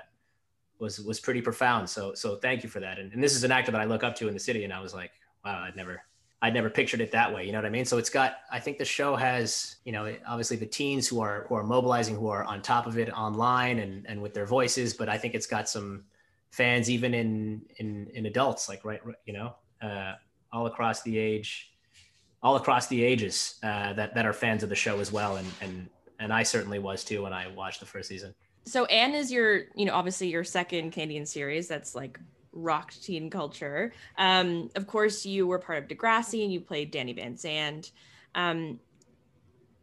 was 0.80 1.00
was 1.00 1.20
pretty 1.20 1.40
profound. 1.40 1.88
So 1.88 2.14
so 2.14 2.36
thank 2.36 2.62
you 2.62 2.68
for 2.68 2.80
that. 2.80 2.98
And, 2.98 3.12
and 3.12 3.22
this 3.22 3.34
is 3.34 3.44
an 3.44 3.52
actor 3.52 3.72
that 3.72 3.80
i 3.80 3.84
look 3.84 4.02
up 4.02 4.16
to 4.16 4.28
in 4.28 4.34
the 4.34 4.40
city 4.40 4.64
and 4.64 4.72
i 4.72 4.80
was 4.80 4.94
like 4.94 5.12
wow 5.44 5.62
i'd 5.62 5.76
never 5.76 6.02
i'd 6.42 6.54
never 6.54 6.70
pictured 6.70 7.00
it 7.00 7.10
that 7.12 7.32
way 7.34 7.44
you 7.44 7.52
know 7.52 7.58
what 7.58 7.66
i 7.66 7.70
mean? 7.70 7.84
So 7.84 7.98
it's 7.98 8.10
got 8.10 8.38
i 8.50 8.60
think 8.60 8.78
the 8.78 8.84
show 8.84 9.16
has 9.16 9.76
you 9.84 9.92
know 9.92 10.14
obviously 10.26 10.56
the 10.56 10.66
teens 10.66 11.08
who 11.08 11.20
are 11.20 11.46
who 11.48 11.54
are 11.54 11.64
mobilizing 11.64 12.14
who 12.14 12.28
are 12.28 12.44
on 12.44 12.62
top 12.62 12.86
of 12.86 12.98
it 12.98 13.10
online 13.10 13.78
and 13.78 14.06
and 14.08 14.20
with 14.22 14.34
their 14.34 14.46
voices 14.46 14.94
but 14.94 15.08
i 15.08 15.18
think 15.18 15.34
it's 15.34 15.46
got 15.46 15.68
some 15.68 16.04
fans 16.50 16.88
even 16.88 17.14
in 17.14 17.62
in 17.76 18.08
in 18.14 18.26
adults 18.26 18.68
like 18.68 18.84
right, 18.84 19.00
you 19.26 19.32
know 19.32 19.54
uh 19.82 20.12
all 20.52 20.66
across 20.66 21.02
the 21.02 21.18
age 21.18 21.72
all 22.42 22.56
across 22.56 22.86
the 22.86 23.02
ages 23.02 23.58
uh, 23.62 23.92
that 23.94 24.14
that 24.14 24.26
are 24.26 24.32
fans 24.32 24.62
of 24.62 24.68
the 24.68 24.76
show 24.76 25.00
as 25.00 25.12
well, 25.12 25.36
and 25.36 25.48
and 25.60 25.88
and 26.18 26.32
I 26.32 26.42
certainly 26.42 26.78
was 26.78 27.04
too 27.04 27.22
when 27.22 27.32
I 27.32 27.48
watched 27.48 27.80
the 27.80 27.86
first 27.86 28.08
season. 28.08 28.34
So 28.64 28.84
Anne 28.86 29.14
is 29.14 29.32
your, 29.32 29.62
you 29.76 29.86
know, 29.86 29.94
obviously 29.94 30.28
your 30.28 30.44
second 30.44 30.90
Canadian 30.90 31.24
series. 31.24 31.68
That's 31.68 31.94
like 31.94 32.18
rocked 32.52 33.02
teen 33.02 33.30
culture. 33.30 33.92
Um, 34.16 34.70
of 34.76 34.86
course, 34.86 35.24
you 35.26 35.46
were 35.46 35.58
part 35.58 35.82
of 35.82 35.88
Degrassi 35.88 36.42
and 36.42 36.52
you 36.52 36.60
played 36.60 36.90
Danny 36.90 37.12
Van 37.12 37.36
Zandt. 37.36 37.92
Um, 38.34 38.80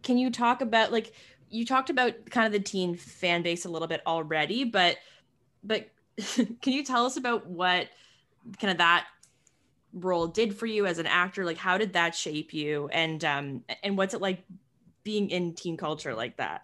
can 0.03 0.17
you 0.17 0.29
talk 0.29 0.61
about 0.61 0.91
like 0.91 1.13
you 1.49 1.65
talked 1.65 1.89
about 1.89 2.13
kind 2.29 2.45
of 2.45 2.51
the 2.51 2.59
teen 2.59 2.95
fan 2.95 3.41
base 3.41 3.65
a 3.65 3.69
little 3.69 3.87
bit 3.87 4.01
already, 4.05 4.63
but 4.63 4.97
but 5.63 5.89
can 6.61 6.73
you 6.73 6.83
tell 6.83 7.05
us 7.05 7.17
about 7.17 7.47
what 7.47 7.87
kind 8.59 8.71
of 8.71 8.77
that 8.77 9.07
role 9.93 10.27
did 10.27 10.55
for 10.55 10.65
you 10.65 10.85
as 10.85 10.99
an 10.99 11.07
actor? 11.07 11.45
Like 11.45 11.57
how 11.57 11.77
did 11.77 11.93
that 11.93 12.15
shape 12.15 12.53
you 12.53 12.89
and 12.91 13.23
um 13.23 13.63
and 13.83 13.97
what's 13.97 14.13
it 14.13 14.21
like 14.21 14.43
being 15.03 15.29
in 15.29 15.53
teen 15.53 15.77
culture 15.77 16.13
like 16.13 16.37
that? 16.37 16.61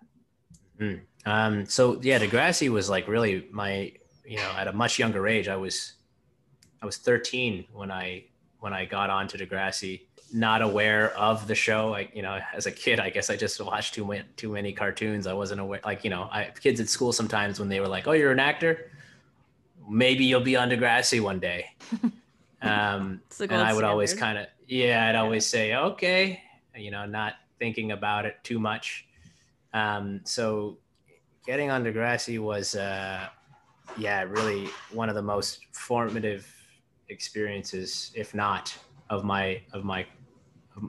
Mm. 0.79 1.01
Um, 1.25 1.65
so 1.65 1.99
yeah, 2.01 2.19
Degrassi 2.19 2.69
was 2.69 2.89
like 2.89 3.07
really 3.07 3.47
my, 3.51 3.93
you 4.25 4.37
know, 4.37 4.51
at 4.57 4.67
a 4.67 4.73
much 4.73 4.99
younger 4.99 5.27
age. 5.27 5.47
I 5.47 5.55
was, 5.55 5.93
I 6.81 6.85
was 6.85 6.97
13 6.97 7.65
when 7.73 7.91
I 7.91 8.25
when 8.59 8.73
I 8.73 8.85
got 8.85 9.09
onto 9.09 9.37
Degrassi. 9.37 10.01
not 10.33 10.61
aware 10.61 11.11
of 11.17 11.47
the 11.47 11.55
show. 11.55 11.89
Like, 11.89 12.15
you 12.15 12.21
know, 12.21 12.39
as 12.53 12.65
a 12.65 12.71
kid, 12.71 12.99
I 12.99 13.09
guess 13.09 13.29
I 13.29 13.35
just 13.35 13.59
watched 13.59 13.93
too 13.95 14.05
many, 14.05 14.23
too 14.37 14.53
many 14.53 14.71
cartoons. 14.71 15.27
I 15.27 15.33
wasn't 15.33 15.61
aware, 15.61 15.81
like, 15.83 16.03
you 16.03 16.09
know, 16.09 16.29
I 16.31 16.51
kids 16.59 16.79
at 16.79 16.87
school 16.87 17.11
sometimes 17.11 17.59
when 17.59 17.69
they 17.69 17.79
were 17.79 17.87
like, 17.87 18.07
oh, 18.07 18.13
you're 18.13 18.31
an 18.31 18.39
actor, 18.39 18.91
maybe 19.89 20.23
you'll 20.23 20.41
be 20.41 20.55
on 20.55 20.69
Degrassi 20.69 21.21
one 21.21 21.39
day. 21.39 21.75
Um, 22.63 23.21
and 23.39 23.53
I 23.53 23.73
would 23.73 23.83
always 23.83 24.13
kind 24.13 24.37
of, 24.37 24.45
yeah, 24.67 25.07
I'd 25.09 25.15
always 25.15 25.47
say, 25.47 25.73
okay, 25.73 26.43
you 26.75 26.91
know, 26.91 27.07
not 27.07 27.37
thinking 27.57 27.91
about 27.91 28.27
it 28.27 28.37
too 28.43 28.59
much. 28.59 29.07
Um, 29.73 30.21
so 30.25 30.77
getting 31.43 31.71
on 31.71 31.83
Degrassi 31.83 32.37
was, 32.37 32.75
uh, 32.75 33.29
yeah, 33.97 34.23
really 34.23 34.69
one 34.91 35.09
of 35.09 35.15
the 35.15 35.21
most 35.21 35.65
formative 35.73 36.47
experiences, 37.09 38.11
if 38.15 38.33
not 38.33 38.75
of 39.09 39.23
my 39.23 39.61
of 39.73 39.83
my 39.83 40.05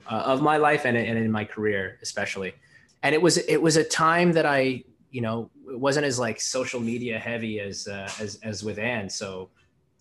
uh, 0.09 0.15
of 0.15 0.43
my 0.43 0.57
life 0.57 0.85
and, 0.85 0.97
and 0.97 1.19
in 1.19 1.31
my 1.31 1.45
career 1.45 1.99
especially. 2.03 2.55
And 3.03 3.15
it 3.15 3.21
was 3.21 3.39
it 3.39 3.61
was 3.61 3.77
a 3.77 3.85
time 3.85 4.33
that 4.33 4.47
I 4.47 4.85
you 5.11 5.21
know 5.21 5.51
it 5.71 5.79
wasn't 5.79 6.07
as 6.07 6.19
like 6.19 6.41
social 6.41 6.81
media 6.81 7.19
heavy 7.19 7.61
as 7.61 7.89
uh, 7.89 8.09
as 8.21 8.39
as 8.43 8.63
with 8.63 8.79
Anne. 8.79 9.09
So 9.09 9.51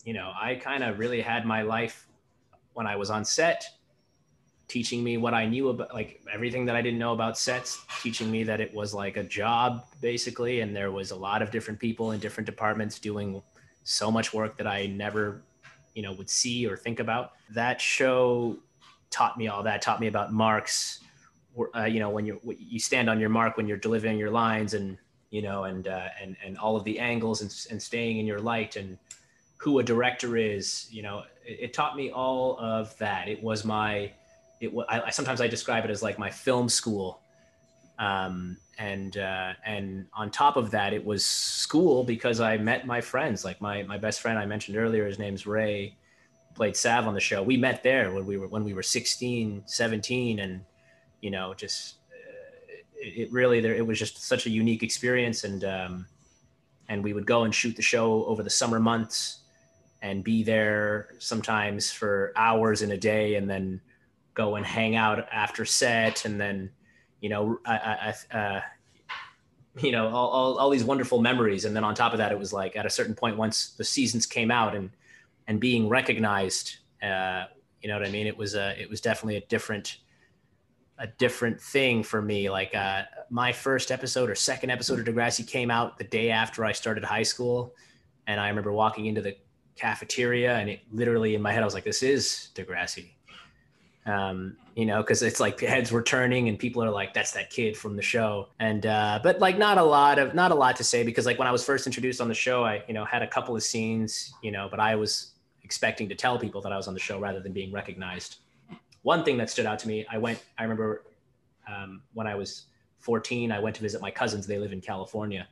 you 0.04 0.14
know 0.14 0.32
I 0.40 0.54
kind 0.54 0.84
of 0.84 0.98
really 0.98 1.20
had 1.20 1.44
my 1.44 1.62
life 1.62 2.06
when 2.74 2.86
I 2.86 2.96
was 2.96 3.10
on 3.10 3.24
set 3.24 3.64
teaching 4.72 5.04
me 5.04 5.18
what 5.18 5.34
I 5.34 5.44
knew 5.44 5.68
about 5.68 5.92
like 5.92 6.22
everything 6.32 6.64
that 6.64 6.74
I 6.74 6.80
didn't 6.80 6.98
know 6.98 7.12
about 7.12 7.36
sets, 7.36 7.82
teaching 8.02 8.30
me 8.30 8.42
that 8.44 8.58
it 8.58 8.72
was 8.72 8.94
like 8.94 9.18
a 9.18 9.22
job 9.22 9.84
basically. 10.00 10.60
And 10.60 10.74
there 10.74 10.90
was 10.90 11.10
a 11.10 11.16
lot 11.16 11.42
of 11.42 11.50
different 11.50 11.78
people 11.78 12.12
in 12.12 12.20
different 12.20 12.46
departments 12.46 12.98
doing 12.98 13.42
so 13.84 14.10
much 14.10 14.32
work 14.32 14.56
that 14.56 14.66
I 14.66 14.86
never, 14.86 15.42
you 15.94 16.02
know, 16.02 16.14
would 16.14 16.30
see 16.30 16.66
or 16.66 16.78
think 16.78 17.00
about. 17.00 17.32
That 17.50 17.82
show 17.82 18.56
taught 19.10 19.36
me 19.36 19.46
all 19.48 19.62
that, 19.62 19.82
taught 19.82 20.00
me 20.00 20.06
about 20.06 20.32
marks, 20.32 21.00
uh, 21.76 21.84
you 21.84 22.00
know, 22.00 22.08
when 22.08 22.24
you 22.24 22.40
you 22.58 22.80
stand 22.80 23.10
on 23.10 23.20
your 23.20 23.28
mark 23.28 23.58
when 23.58 23.68
you're 23.68 23.76
delivering 23.76 24.18
your 24.18 24.30
lines 24.30 24.72
and, 24.72 24.96
you 25.28 25.42
know, 25.42 25.64
and, 25.64 25.86
uh, 25.86 26.08
and, 26.18 26.34
and 26.42 26.56
all 26.56 26.76
of 26.76 26.84
the 26.84 26.98
angles 26.98 27.42
and, 27.42 27.54
and 27.70 27.82
staying 27.82 28.16
in 28.16 28.26
your 28.26 28.40
light 28.40 28.76
and 28.76 28.96
who 29.58 29.80
a 29.80 29.82
director 29.82 30.38
is, 30.38 30.88
you 30.90 31.02
know, 31.02 31.24
it, 31.44 31.58
it 31.64 31.74
taught 31.74 31.94
me 31.94 32.10
all 32.10 32.58
of 32.58 32.96
that. 32.96 33.28
It 33.28 33.42
was 33.42 33.66
my, 33.66 34.12
it 34.62 34.72
I, 34.88 35.02
I 35.02 35.10
sometimes 35.10 35.40
I 35.40 35.48
describe 35.48 35.84
it 35.84 35.90
as 35.90 36.02
like 36.02 36.18
my 36.18 36.30
film 36.30 36.68
school. 36.68 37.20
Um, 37.98 38.56
and 38.78 39.16
uh, 39.16 39.52
and 39.64 40.06
on 40.14 40.30
top 40.30 40.56
of 40.56 40.70
that, 40.70 40.92
it 40.92 41.04
was 41.04 41.24
school 41.24 42.04
because 42.04 42.40
I 42.40 42.56
met 42.56 42.86
my 42.86 43.00
friends. 43.00 43.44
Like 43.44 43.60
my 43.60 43.82
my 43.82 43.98
best 43.98 44.20
friend 44.20 44.38
I 44.38 44.46
mentioned 44.46 44.76
earlier, 44.76 45.06
his 45.06 45.18
name's 45.18 45.46
Ray, 45.46 45.96
played 46.54 46.76
Sav 46.76 47.06
on 47.06 47.14
the 47.14 47.20
show. 47.20 47.42
We 47.42 47.56
met 47.56 47.82
there 47.82 48.12
when 48.12 48.24
we 48.24 48.36
were 48.38 48.48
when 48.48 48.64
we 48.64 48.72
were 48.72 48.82
16, 48.82 49.64
17, 49.66 50.38
and 50.38 50.64
you 51.20 51.30
know 51.30 51.54
just 51.54 51.96
uh, 52.10 52.72
it, 52.96 53.28
it 53.28 53.32
really 53.32 53.60
there 53.60 53.74
it 53.74 53.86
was 53.86 53.98
just 53.98 54.22
such 54.22 54.46
a 54.46 54.50
unique 54.50 54.82
experience. 54.82 55.44
And 55.44 55.64
um, 55.64 56.06
and 56.88 57.04
we 57.04 57.12
would 57.12 57.26
go 57.26 57.44
and 57.44 57.54
shoot 57.54 57.76
the 57.76 57.82
show 57.82 58.24
over 58.24 58.42
the 58.42 58.50
summer 58.50 58.80
months 58.80 59.40
and 60.00 60.24
be 60.24 60.42
there 60.42 61.14
sometimes 61.18 61.92
for 61.92 62.32
hours 62.36 62.82
in 62.82 62.90
a 62.90 62.96
day, 62.96 63.36
and 63.36 63.48
then 63.48 63.80
go 64.34 64.56
and 64.56 64.64
hang 64.64 64.96
out 64.96 65.26
after 65.30 65.64
set 65.64 66.24
and 66.24 66.40
then 66.40 66.70
you 67.20 67.28
know 67.28 67.58
i 67.66 68.14
i, 68.32 68.36
uh, 68.36 68.60
you 69.80 69.92
know 69.92 70.08
all, 70.08 70.28
all, 70.28 70.58
all 70.58 70.70
these 70.70 70.84
wonderful 70.84 71.20
memories. 71.20 71.64
And 71.64 71.74
then 71.74 71.84
on 71.84 71.94
top 71.94 72.12
of 72.12 72.18
that 72.18 72.32
it 72.32 72.38
was 72.38 72.52
like 72.52 72.76
at 72.76 72.86
a 72.86 72.90
certain 72.90 73.14
point 73.14 73.36
once 73.36 73.70
the 73.70 73.84
seasons 73.84 74.26
came 74.26 74.50
out 74.50 74.74
and 74.74 74.90
and 75.48 75.60
being 75.60 75.88
recognized 75.88 76.76
uh 77.02 77.44
you 77.80 77.88
know 77.88 77.98
what 77.98 78.06
i 78.06 78.10
mean? 78.10 78.26
It 78.26 78.36
was 78.36 78.54
a 78.54 78.80
it 78.80 78.88
was 78.90 79.00
definitely 79.00 79.36
a 79.36 79.46
different 79.46 79.98
a 80.98 81.06
different 81.06 81.60
thing 81.60 82.02
for 82.02 82.20
me. 82.20 82.50
Like 82.50 82.74
uh 82.74 83.02
my 83.30 83.52
first 83.52 83.90
episode 83.90 84.28
or 84.28 84.34
second 84.34 84.70
episode 84.70 85.00
of 85.00 85.06
degrassi 85.06 85.46
came 85.46 85.70
out 85.70 85.98
the 85.98 86.04
day 86.04 86.30
after 86.30 86.64
i 86.64 86.72
started 86.72 87.04
high 87.04 87.22
school. 87.22 87.74
And 88.26 88.38
i 88.40 88.48
remember 88.48 88.72
walking 88.72 89.06
into 89.06 89.22
the 89.22 89.36
cafeteria 89.74 90.54
and 90.58 90.68
it 90.68 90.80
literally 90.92 91.34
in 91.34 91.40
my 91.40 91.50
head 91.50 91.62
i 91.62 91.64
was 91.64 91.72
like 91.72 91.82
this 91.82 92.02
is 92.02 92.50
degrassi 92.54 93.12
um, 94.06 94.56
you 94.74 94.86
know, 94.86 95.02
because 95.02 95.22
it's 95.22 95.38
like 95.38 95.60
heads 95.60 95.92
were 95.92 96.02
turning 96.02 96.48
and 96.48 96.58
people 96.58 96.82
are 96.82 96.90
like, 96.90 97.14
"That's 97.14 97.32
that 97.32 97.50
kid 97.50 97.76
from 97.76 97.96
the 97.96 98.02
show." 98.02 98.48
And 98.58 98.84
uh, 98.86 99.20
but 99.22 99.38
like 99.38 99.58
not 99.58 99.78
a 99.78 99.82
lot 99.82 100.18
of 100.18 100.34
not 100.34 100.50
a 100.50 100.54
lot 100.54 100.76
to 100.76 100.84
say 100.84 101.02
because 101.04 101.26
like 101.26 101.38
when 101.38 101.46
I 101.46 101.52
was 101.52 101.64
first 101.64 101.86
introduced 101.86 102.20
on 102.20 102.28
the 102.28 102.34
show, 102.34 102.64
I 102.64 102.82
you 102.88 102.94
know 102.94 103.04
had 103.04 103.22
a 103.22 103.26
couple 103.26 103.54
of 103.54 103.62
scenes, 103.62 104.32
you 104.42 104.50
know, 104.50 104.68
but 104.70 104.80
I 104.80 104.96
was 104.96 105.32
expecting 105.62 106.08
to 106.08 106.14
tell 106.14 106.38
people 106.38 106.60
that 106.62 106.72
I 106.72 106.76
was 106.76 106.88
on 106.88 106.94
the 106.94 107.00
show 107.00 107.18
rather 107.18 107.40
than 107.40 107.52
being 107.52 107.72
recognized. 107.72 108.38
One 109.02 109.24
thing 109.24 109.36
that 109.38 109.50
stood 109.50 109.66
out 109.66 109.78
to 109.80 109.88
me, 109.88 110.06
I 110.10 110.18
went, 110.18 110.42
I 110.58 110.62
remember 110.62 111.02
um, 111.68 112.02
when 112.14 112.26
I 112.26 112.34
was 112.34 112.66
14, 113.00 113.50
I 113.50 113.58
went 113.58 113.74
to 113.76 113.82
visit 113.82 114.00
my 114.00 114.10
cousins. 114.10 114.46
They 114.46 114.58
live 114.58 114.72
in 114.72 114.80
California, 114.80 115.48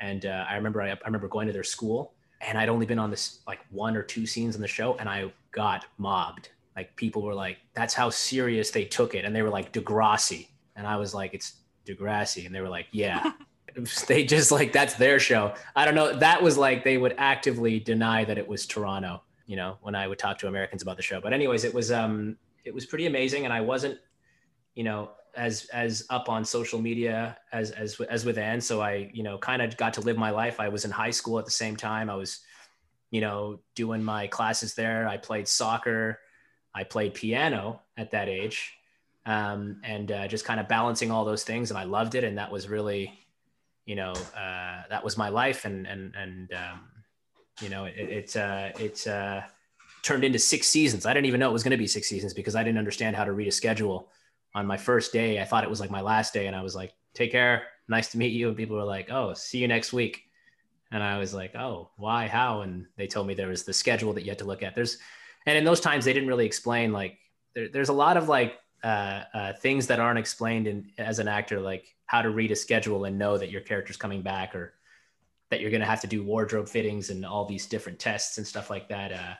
and 0.00 0.26
uh, 0.26 0.44
I 0.48 0.56
remember 0.56 0.82
I, 0.82 0.90
I 0.90 0.98
remember 1.04 1.28
going 1.28 1.46
to 1.46 1.52
their 1.52 1.64
school, 1.64 2.14
and 2.40 2.58
I'd 2.58 2.68
only 2.68 2.86
been 2.86 2.98
on 2.98 3.10
this 3.10 3.40
like 3.46 3.60
one 3.70 3.96
or 3.96 4.02
two 4.02 4.26
scenes 4.26 4.54
in 4.54 4.62
the 4.62 4.68
show, 4.68 4.96
and 4.96 5.08
I 5.08 5.32
got 5.52 5.86
mobbed 5.98 6.50
like 6.78 6.94
people 6.96 7.22
were 7.22 7.34
like 7.34 7.58
that's 7.74 7.94
how 7.94 8.08
serious 8.08 8.70
they 8.70 8.84
took 8.84 9.14
it 9.14 9.24
and 9.24 9.34
they 9.34 9.42
were 9.42 9.50
like 9.58 9.72
degrassi 9.72 10.48
and 10.76 10.86
i 10.86 10.96
was 10.96 11.12
like 11.12 11.34
it's 11.34 11.48
degrassi 11.86 12.46
and 12.46 12.54
they 12.54 12.60
were 12.60 12.68
like 12.68 12.86
yeah 12.92 13.32
they 14.08 14.24
just 14.24 14.50
like 14.50 14.72
that's 14.72 14.94
their 14.94 15.18
show 15.18 15.52
i 15.76 15.84
don't 15.84 15.94
know 15.94 16.12
that 16.16 16.42
was 16.42 16.56
like 16.56 16.84
they 16.84 16.98
would 16.98 17.14
actively 17.18 17.78
deny 17.78 18.24
that 18.24 18.38
it 18.38 18.46
was 18.46 18.66
toronto 18.66 19.22
you 19.46 19.56
know 19.56 19.76
when 19.82 19.94
i 19.94 20.06
would 20.06 20.18
talk 20.18 20.38
to 20.38 20.46
americans 20.46 20.82
about 20.82 20.96
the 20.96 21.02
show 21.02 21.20
but 21.20 21.32
anyways 21.32 21.64
it 21.64 21.74
was 21.74 21.92
um 21.92 22.36
it 22.64 22.74
was 22.74 22.86
pretty 22.86 23.06
amazing 23.06 23.44
and 23.44 23.52
i 23.52 23.60
wasn't 23.60 23.98
you 24.74 24.84
know 24.84 25.10
as 25.38 25.66
as 25.72 26.04
up 26.10 26.28
on 26.28 26.44
social 26.44 26.80
media 26.80 27.36
as 27.52 27.70
as 27.70 27.98
as 28.00 28.24
with 28.24 28.38
Anne. 28.38 28.60
So 28.60 28.80
I, 28.80 29.10
you 29.12 29.22
know, 29.22 29.38
kind 29.38 29.62
of 29.62 29.76
got 29.76 29.94
to 29.94 30.00
live 30.00 30.16
my 30.16 30.30
life. 30.30 30.60
I 30.60 30.68
was 30.68 30.84
in 30.84 30.90
high 30.90 31.10
school 31.10 31.38
at 31.38 31.44
the 31.44 31.50
same 31.50 31.76
time. 31.76 32.10
I 32.10 32.16
was, 32.16 32.40
you 33.10 33.20
know, 33.20 33.60
doing 33.74 34.02
my 34.02 34.26
classes 34.26 34.74
there. 34.74 35.08
I 35.08 35.16
played 35.16 35.46
soccer. 35.48 36.18
I 36.78 36.84
played 36.84 37.12
piano 37.12 37.80
at 37.96 38.12
that 38.12 38.28
age, 38.28 38.78
um, 39.26 39.80
and 39.82 40.12
uh, 40.12 40.28
just 40.28 40.44
kind 40.44 40.60
of 40.60 40.68
balancing 40.68 41.10
all 41.10 41.24
those 41.24 41.42
things. 41.42 41.70
And 41.70 41.78
I 41.78 41.82
loved 41.82 42.14
it. 42.14 42.22
And 42.22 42.38
that 42.38 42.52
was 42.52 42.68
really, 42.68 43.18
you 43.84 43.96
know, 43.96 44.12
uh, 44.12 44.82
that 44.88 45.02
was 45.02 45.18
my 45.18 45.28
life. 45.28 45.64
And 45.64 45.88
and 45.88 46.14
and 46.14 46.52
um, 46.52 46.80
you 47.60 47.68
know, 47.68 47.86
it, 47.86 47.94
it's 47.96 48.36
uh, 48.36 48.70
uh, 49.10 49.42
turned 50.02 50.22
into 50.22 50.38
six 50.38 50.68
seasons. 50.68 51.04
I 51.04 51.12
didn't 51.12 51.26
even 51.26 51.40
know 51.40 51.50
it 51.50 51.52
was 51.52 51.64
going 51.64 51.72
to 51.72 51.76
be 51.76 51.88
six 51.88 52.06
seasons 52.06 52.32
because 52.32 52.54
I 52.54 52.62
didn't 52.62 52.78
understand 52.78 53.16
how 53.16 53.24
to 53.24 53.32
read 53.32 53.48
a 53.48 53.52
schedule. 53.52 54.08
On 54.54 54.64
my 54.64 54.76
first 54.76 55.12
day, 55.12 55.40
I 55.40 55.44
thought 55.44 55.64
it 55.64 55.70
was 55.70 55.80
like 55.80 55.90
my 55.90 56.00
last 56.00 56.32
day, 56.32 56.46
and 56.46 56.54
I 56.54 56.62
was 56.62 56.76
like, 56.76 56.94
"Take 57.12 57.32
care, 57.32 57.64
nice 57.88 58.08
to 58.12 58.18
meet 58.18 58.32
you." 58.32 58.46
And 58.46 58.56
people 58.56 58.76
were 58.76 58.84
like, 58.84 59.10
"Oh, 59.10 59.34
see 59.34 59.58
you 59.58 59.66
next 59.66 59.92
week." 59.92 60.26
And 60.92 61.02
I 61.02 61.18
was 61.18 61.34
like, 61.34 61.56
"Oh, 61.56 61.90
why? 61.96 62.28
How?" 62.28 62.62
And 62.62 62.86
they 62.96 63.08
told 63.08 63.26
me 63.26 63.34
there 63.34 63.48
was 63.48 63.64
the 63.64 63.72
schedule 63.72 64.12
that 64.12 64.22
you 64.22 64.30
had 64.30 64.38
to 64.38 64.46
look 64.46 64.62
at. 64.62 64.76
There's, 64.76 64.98
and 65.48 65.56
in 65.56 65.64
those 65.64 65.80
times 65.80 66.04
they 66.04 66.12
didn't 66.12 66.28
really 66.28 66.44
explain 66.44 66.92
like 66.92 67.16
there, 67.54 67.68
there's 67.68 67.88
a 67.88 67.94
lot 67.94 68.18
of 68.18 68.28
like 68.28 68.58
uh, 68.84 69.22
uh, 69.32 69.52
things 69.54 69.86
that 69.86 69.98
aren't 69.98 70.18
explained 70.18 70.66
in 70.66 70.90
as 70.98 71.18
an 71.18 71.26
actor, 71.26 71.58
like 71.58 71.96
how 72.04 72.20
to 72.20 72.28
read 72.28 72.50
a 72.50 72.56
schedule 72.56 73.06
and 73.06 73.18
know 73.18 73.38
that 73.38 73.50
your 73.50 73.62
character's 73.62 73.96
coming 73.96 74.20
back, 74.20 74.54
or 74.54 74.74
that 75.48 75.60
you're 75.60 75.70
going 75.70 75.80
to 75.80 75.86
have 75.86 76.02
to 76.02 76.06
do 76.06 76.22
wardrobe 76.22 76.68
fittings 76.68 77.08
and 77.08 77.24
all 77.24 77.46
these 77.46 77.64
different 77.64 77.98
tests 77.98 78.36
and 78.36 78.46
stuff 78.46 78.68
like 78.68 78.88
that. 78.90 79.10
Uh, 79.10 79.34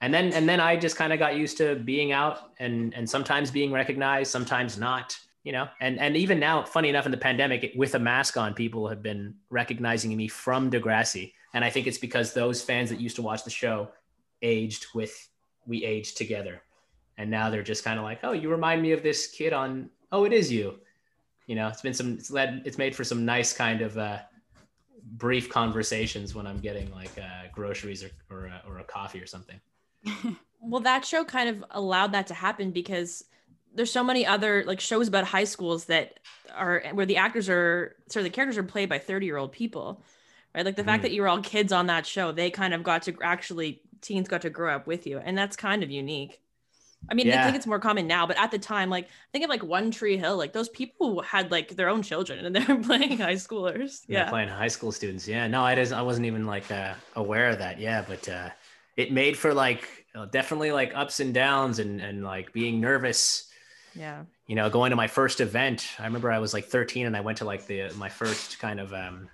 and 0.00 0.14
then 0.14 0.32
and 0.32 0.48
then 0.48 0.60
I 0.60 0.76
just 0.76 0.94
kind 0.94 1.12
of 1.12 1.18
got 1.18 1.36
used 1.36 1.56
to 1.58 1.74
being 1.74 2.12
out 2.12 2.52
and 2.60 2.94
and 2.94 3.10
sometimes 3.10 3.50
being 3.50 3.72
recognized, 3.72 4.30
sometimes 4.30 4.78
not. 4.78 5.18
You 5.42 5.52
know, 5.52 5.68
and 5.80 5.98
and 5.98 6.16
even 6.16 6.38
now, 6.38 6.62
funny 6.62 6.88
enough, 6.88 7.06
in 7.06 7.10
the 7.10 7.18
pandemic, 7.18 7.72
with 7.74 7.94
a 7.96 7.98
mask 7.98 8.36
on, 8.36 8.54
people 8.54 8.86
have 8.86 9.02
been 9.02 9.34
recognizing 9.50 10.16
me 10.16 10.28
from 10.28 10.70
Degrassi, 10.70 11.32
and 11.52 11.64
I 11.64 11.70
think 11.70 11.88
it's 11.88 11.98
because 11.98 12.32
those 12.32 12.62
fans 12.62 12.90
that 12.90 13.00
used 13.00 13.16
to 13.16 13.22
watch 13.22 13.42
the 13.42 13.50
show 13.50 13.88
aged 14.40 14.86
with 14.94 15.28
we 15.68 15.84
aged 15.84 16.16
together, 16.16 16.62
and 17.18 17.30
now 17.30 17.50
they're 17.50 17.62
just 17.62 17.84
kind 17.84 17.98
of 17.98 18.04
like, 18.04 18.20
oh, 18.24 18.32
you 18.32 18.50
remind 18.50 18.82
me 18.82 18.92
of 18.92 19.02
this 19.04 19.28
kid 19.28 19.52
on. 19.52 19.90
Oh, 20.10 20.24
it 20.24 20.32
is 20.32 20.50
you. 20.50 20.80
You 21.46 21.54
know, 21.54 21.68
it's 21.68 21.82
been 21.82 21.94
some. 21.94 22.14
It's 22.14 22.30
led. 22.30 22.62
It's 22.64 22.78
made 22.78 22.96
for 22.96 23.04
some 23.04 23.24
nice 23.24 23.52
kind 23.52 23.82
of. 23.82 23.96
Uh, 23.96 24.18
brief 25.12 25.48
conversations 25.48 26.34
when 26.34 26.46
I'm 26.46 26.58
getting 26.58 26.92
like 26.92 27.16
uh, 27.18 27.48
groceries 27.52 28.04
or 28.04 28.10
or, 28.30 28.48
uh, 28.48 28.68
or 28.68 28.80
a 28.80 28.84
coffee 28.84 29.20
or 29.20 29.26
something. 29.26 29.58
well, 30.60 30.82
that 30.82 31.04
show 31.04 31.24
kind 31.24 31.48
of 31.48 31.64
allowed 31.70 32.12
that 32.12 32.26
to 32.26 32.34
happen 32.34 32.70
because 32.70 33.24
there's 33.74 33.90
so 33.90 34.04
many 34.04 34.26
other 34.26 34.64
like 34.66 34.80
shows 34.80 35.08
about 35.08 35.24
high 35.24 35.44
schools 35.44 35.86
that 35.86 36.20
are 36.54 36.82
where 36.92 37.06
the 37.06 37.16
actors 37.16 37.48
are 37.48 37.96
sorry 38.08 38.24
the 38.24 38.30
characters 38.30 38.58
are 38.58 38.62
played 38.62 38.88
by 38.88 38.98
30 38.98 39.26
year 39.26 39.36
old 39.36 39.52
people 39.52 40.02
right 40.54 40.64
like 40.64 40.76
the 40.76 40.84
fact 40.84 41.00
Mhm. 41.00 41.02
that 41.02 41.12
you 41.12 41.22
were 41.22 41.28
all 41.28 41.42
kids 41.42 41.72
on 41.72 41.86
that 41.86 42.06
show 42.06 42.32
they 42.32 42.50
kind 42.50 42.74
of 42.74 42.82
got 42.82 43.02
to 43.02 43.14
actually 43.22 43.82
teens 44.00 44.28
got 44.28 44.42
to 44.42 44.50
grow 44.50 44.74
up 44.74 44.86
with 44.86 45.06
you 45.06 45.18
and 45.18 45.36
that's 45.36 45.56
kind 45.56 45.82
of 45.82 45.90
unique 45.90 46.40
i 47.10 47.14
mean 47.14 47.30
i 47.30 47.38
think 47.38 47.56
it's 47.56 47.66
more 47.66 47.80
common 47.80 48.06
now 48.06 48.26
but 48.26 48.38
at 48.38 48.50
the 48.50 48.58
time 48.58 48.90
like 48.90 49.08
think 49.32 49.44
of 49.44 49.50
like 49.50 49.64
one 49.64 49.90
tree 49.90 50.16
hill 50.18 50.36
like 50.36 50.52
those 50.52 50.68
people 50.70 51.22
had 51.22 51.50
like 51.50 51.70
their 51.76 51.88
own 51.88 52.02
children 52.02 52.44
and 52.46 52.56
they're 52.56 52.82
playing 52.82 53.18
high 53.18 53.34
schoolers 53.34 54.02
Yeah, 54.06 54.22
yeah 54.22 54.24
playing 54.24 54.48
high 54.48 54.68
school 54.68 54.92
students. 54.92 55.28
Yeah, 55.28 55.46
no, 55.48 55.62
I 55.62 55.74
didn't. 55.74 55.92
I 55.92 56.02
wasn't 56.02 56.26
even 56.26 56.46
like 56.46 56.70
uh, 56.70 56.94
aware 57.14 57.50
of 57.50 57.58
that. 57.58 57.78
Yeah, 57.78 58.04
but 58.06 58.28
uh, 58.28 58.50
it 58.96 59.12
made 59.12 59.36
for 59.36 59.52
like 59.52 60.06
uh, 60.14 60.26
definitely 60.26 60.72
like 60.72 60.92
ups 60.94 61.20
and 61.20 61.34
downs 61.34 61.78
and 61.78 62.00
and 62.00 62.24
like 62.24 62.52
being 62.52 62.80
nervous 62.80 63.48
Yeah. 63.94 64.24
you 64.46 64.56
know 64.56 64.70
going 64.70 64.90
to 64.90 64.96
my 64.96 65.06
first 65.06 65.40
event 65.40 65.88
i 65.98 66.04
remember 66.04 66.30
i 66.30 66.38
was 66.38 66.54
like 66.54 66.66
13 66.66 67.06
and 67.06 67.16
i 67.16 67.20
went 67.20 67.38
to 67.38 67.44
like 67.44 67.66
the 67.66 67.90
my 67.96 68.08
first 68.08 68.58
kind 68.58 68.80
of 68.80 68.92
um 68.92 69.28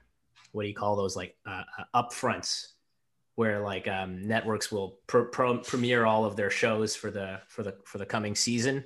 what 0.52 0.62
do 0.62 0.68
you 0.68 0.74
call 0.74 0.96
those 0.96 1.16
like 1.16 1.36
uh, 1.46 1.64
uh, 1.78 2.02
upfronts 2.02 2.68
where 3.36 3.60
like 3.60 3.88
um 3.88 4.26
networks 4.26 4.70
will 4.70 4.98
pr- 5.06 5.22
pro- 5.22 5.58
premiere 5.58 6.04
all 6.04 6.24
of 6.24 6.36
their 6.36 6.50
shows 6.50 6.94
for 6.94 7.10
the 7.10 7.40
for 7.48 7.62
the 7.62 7.74
for 7.84 7.98
the 7.98 8.06
coming 8.06 8.34
season. 8.34 8.84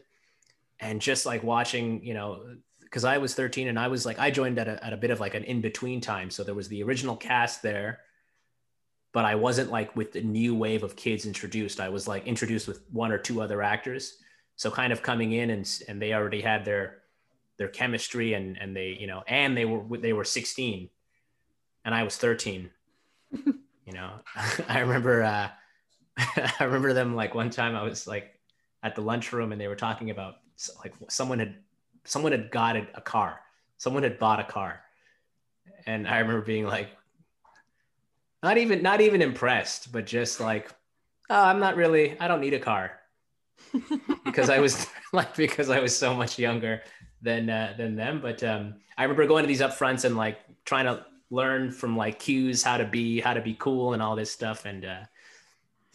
And 0.81 1.01
just 1.01 1.27
like 1.27 1.43
watching 1.43 2.05
you 2.05 2.15
know 2.15 2.57
because 2.81 3.05
i 3.05 3.19
was 3.19 3.35
13 3.35 3.69
and 3.69 3.79
i 3.79 3.89
was 3.89 4.07
like 4.07 4.19
i 4.19 4.31
joined 4.31 4.59
at 4.59 4.69
a, 4.69 4.83
at 4.83 4.93
a 4.93 4.97
bit 4.97 5.11
of 5.11 5.21
like 5.21 5.35
an 5.35 5.45
in-between 5.45 6.01
time. 6.01 6.31
So 6.31 6.45
there 6.45 6.55
was 6.55 6.69
the 6.69 6.83
original 6.83 7.17
cast 7.17 7.63
there 7.63 8.01
but 9.13 9.25
i 9.25 9.35
wasn't 9.35 9.71
like 9.71 9.95
with 9.97 10.13
the 10.13 10.23
new 10.23 10.55
wave 10.55 10.83
of 10.83 10.97
kids 10.97 11.27
introduced. 11.27 11.81
I 11.81 11.89
was 11.89 12.07
like 12.07 12.27
introduced 12.27 12.69
with 12.69 12.83
one 12.91 13.13
or 13.13 13.19
two 13.19 13.41
other 13.41 13.63
actors. 13.63 14.19
So 14.57 14.71
kind 14.71 14.93
of 14.93 15.03
coming 15.03 15.33
in 15.33 15.51
and 15.51 15.69
and 15.89 16.01
they 16.01 16.13
already 16.13 16.41
had 16.41 16.65
their 16.65 16.99
their 17.59 17.69
chemistry 17.69 18.35
and 18.35 18.57
and 18.57 18.75
they 18.75 18.97
you 18.99 19.07
know 19.07 19.23
and 19.27 19.57
they 19.57 19.65
were 19.65 19.99
they 19.99 20.13
were 20.13 20.25
16 20.25 20.89
and 21.85 21.95
i 21.95 22.03
was 22.03 22.17
13 22.17 22.71
you 23.89 23.95
know 23.95 24.11
i 24.69 24.81
remember 24.81 25.23
uh 25.23 25.49
i 26.61 26.65
remember 26.65 26.93
them 26.93 27.17
like 27.17 27.35
one 27.35 27.49
time 27.49 27.75
i 27.75 27.83
was 27.83 28.07
like 28.07 28.39
at 28.83 28.95
the 28.95 29.01
lunchroom 29.01 29.51
and 29.51 29.61
they 29.61 29.67
were 29.67 29.75
talking 29.75 30.11
about 30.11 30.35
like 30.85 30.93
someone 31.09 31.39
had 31.39 31.57
someone 32.05 32.33
had 32.33 32.51
got 32.51 32.75
a, 32.77 33.01
car. 33.03 33.41
Someone 33.77 34.03
had 34.03 34.19
bought 34.19 34.41
a 34.41 34.45
car. 34.45 34.81
And 35.87 36.07
i 36.07 36.19
remember 36.19 36.43
being 36.43 36.67
like 36.67 36.91
not 38.43 38.59
even 38.59 38.83
not 38.83 39.01
even 39.01 39.21
impressed 39.23 39.91
but 39.91 40.07
just 40.07 40.41
like 40.41 40.71
oh 41.31 41.45
i'm 41.45 41.59
not 41.59 41.77
really 41.77 42.19
i 42.21 42.29
don't 42.29 42.41
need 42.41 42.55
a 42.55 42.61
car. 42.61 42.93
Because 44.25 44.51
i 44.51 44.61
was 44.61 44.87
like 45.13 45.35
because 45.35 45.71
i 45.71 45.81
was 45.81 45.97
so 45.97 46.15
much 46.15 46.39
younger 46.39 46.83
than 47.23 47.49
uh, 47.49 47.75
than 47.77 47.97
them. 47.97 48.21
But 48.21 48.43
um 48.45 48.75
i 48.97 49.03
remember 49.03 49.27
going 49.27 49.43
to 49.45 49.49
these 49.49 49.63
upfronts 49.63 50.05
and 50.05 50.17
like 50.17 50.39
trying 50.65 50.85
to 50.85 51.05
learn 51.31 51.71
from 51.71 51.97
like 51.97 52.19
cues 52.19 52.63
how 52.63 52.77
to 52.79 52.85
be 52.85 53.21
how 53.21 53.35
to 53.35 53.41
be 53.41 53.55
cool 53.55 53.93
and 53.93 54.03
all 54.03 54.17
this 54.17 54.31
stuff 54.31 54.65
and 54.65 54.85
uh 54.85 55.01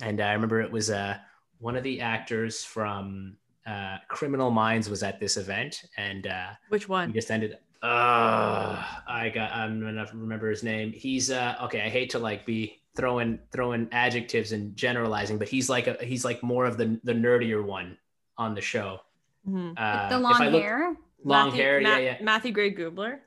and 0.01 0.21
i 0.21 0.33
remember 0.33 0.61
it 0.61 0.71
was 0.71 0.89
uh 0.91 1.17
one 1.59 1.75
of 1.75 1.83
the 1.83 1.99
actors 2.01 2.63
from 2.63 3.35
uh 3.65 3.97
criminal 4.09 4.51
minds 4.51 4.89
was 4.89 5.01
at 5.03 5.19
this 5.19 5.37
event 5.37 5.83
and 5.97 6.27
uh 6.27 6.49
Which 6.69 6.83
he 6.85 6.91
one? 6.91 7.13
just 7.13 7.31
ended 7.31 7.57
uh 7.81 8.83
i 9.07 9.31
got 9.33 9.51
i'm 9.53 9.79
gonna 9.81 10.07
remember 10.13 10.49
his 10.49 10.63
name 10.63 10.91
he's 10.91 11.31
uh 11.31 11.55
okay 11.63 11.81
i 11.81 11.89
hate 11.89 12.09
to 12.11 12.19
like 12.19 12.45
be 12.45 12.79
throwing 12.95 13.39
throwing 13.51 13.87
adjectives 13.91 14.51
and 14.51 14.75
generalizing 14.75 15.37
but 15.39 15.47
he's 15.49 15.67
like 15.69 15.87
a 15.87 15.97
he's 16.05 16.23
like 16.23 16.43
more 16.43 16.65
of 16.65 16.77
the 16.77 16.99
the 17.03 17.13
nerdier 17.13 17.63
one 17.63 17.97
on 18.37 18.53
the 18.55 18.61
show 18.61 18.99
Mhm. 19.47 19.73
uh 19.77 20.09
the 20.09 20.19
long 20.19 20.39
look- 20.51 20.61
hair. 20.63 20.95
long 21.25 21.47
Matthew- 21.47 21.61
hair 21.63 21.81
Ma- 21.81 21.89
yeah 21.89 21.97
yeah 21.99 22.17
Matthew 22.21 22.51
Gray 22.53 22.73
Gubler. 22.73 23.19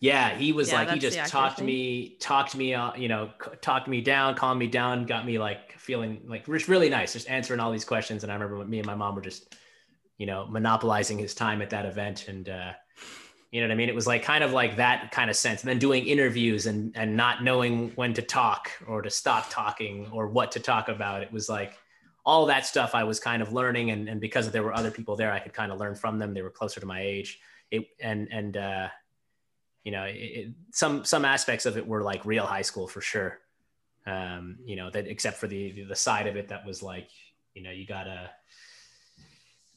Yeah 0.00 0.34
he 0.36 0.52
was 0.52 0.68
Yeah, 0.68 0.74
like 0.74 0.90
he 0.90 0.98
just 0.98 1.16
talked 1.26 1.58
name. 1.58 1.66
me 1.66 2.16
talked 2.20 2.54
me 2.54 2.74
uh, 2.74 2.94
you 2.94 3.08
know 3.08 3.30
talked 3.62 3.88
me 3.88 4.00
down 4.00 4.34
calmed 4.34 4.58
me 4.60 4.66
down 4.66 5.06
got 5.06 5.24
me 5.24 5.38
like 5.38 5.72
feeling 5.78 6.22
like 6.26 6.46
really 6.48 6.88
nice 6.90 7.12
just 7.14 7.30
answering 7.30 7.60
all 7.60 7.72
these 7.72 7.84
questions. 7.84 8.22
And 8.22 8.30
i 8.30 8.34
remember 8.34 8.64
me 8.64 8.78
and 8.78 8.86
my 8.86 8.94
mom 8.94 9.14
were 9.14 9.22
just 9.22 9.54
you 10.18 10.26
know 10.26 10.46
monopolizing 10.46 11.18
his 11.18 11.34
time 11.34 11.62
at 11.62 11.70
that 11.70 11.86
event. 11.86 12.28
And 12.28 12.48
uh 12.48 12.72
you 13.52 13.60
know 13.62 13.68
what 13.68 13.72
i 13.72 13.76
mean? 13.76 13.88
It 13.88 13.94
was 13.94 14.06
like 14.06 14.22
kind 14.22 14.44
of 14.44 14.52
like 14.52 14.76
that 14.76 15.12
kind 15.12 15.30
of 15.30 15.36
sense. 15.36 15.62
And 15.62 15.70
then 15.70 15.78
doing 15.78 16.04
interviews 16.06 16.66
and 16.66 16.92
and 16.96 17.16
not 17.16 17.42
knowing 17.42 17.90
when 17.94 18.12
to 18.14 18.22
talk 18.22 18.70
or 18.86 19.00
to 19.02 19.10
stop 19.10 19.48
talking 19.50 20.08
or 20.12 20.28
what 20.28 20.52
to 20.52 20.60
talk 20.60 20.88
about. 20.88 21.22
It 21.22 21.32
was 21.32 21.48
like 21.48 21.74
all 22.24 22.46
that 22.46 22.66
stuff 22.66 22.94
i 22.94 23.04
was 23.04 23.18
kind 23.20 23.40
of 23.40 23.52
learning. 23.52 23.92
And, 23.92 24.08
and 24.08 24.20
because 24.20 24.50
there 24.50 24.62
were 24.62 24.74
other 24.74 24.90
people 24.90 25.16
there 25.16 25.32
i 25.32 25.38
could 25.38 25.54
kind 25.54 25.72
of 25.72 25.78
learn 25.78 25.94
from 25.94 26.18
them. 26.18 26.34
They 26.34 26.42
were 26.42 26.50
closer 26.50 26.80
to 26.80 26.86
my 26.86 27.00
age. 27.00 27.38
It 27.70 27.86
and 28.00 28.28
and 28.30 28.56
uh 28.56 28.88
you 29.86 29.92
know 29.92 30.02
it, 30.02 30.14
it, 30.14 30.48
some 30.72 31.04
some 31.04 31.24
aspects 31.24 31.64
of 31.64 31.76
it 31.76 31.86
were 31.86 32.02
like 32.02 32.26
real 32.26 32.44
high 32.44 32.66
school 32.70 32.88
for 32.88 33.00
sure. 33.00 33.38
Um 34.04 34.58
you 34.64 34.74
know 34.74 34.90
that 34.90 35.06
except 35.06 35.36
for 35.38 35.46
the 35.46 35.84
the 35.84 35.94
side 35.94 36.26
of 36.26 36.34
it 36.34 36.48
that 36.48 36.66
was 36.66 36.82
like 36.82 37.08
you 37.54 37.62
know 37.62 37.70
you 37.70 37.86
gotta 37.86 38.28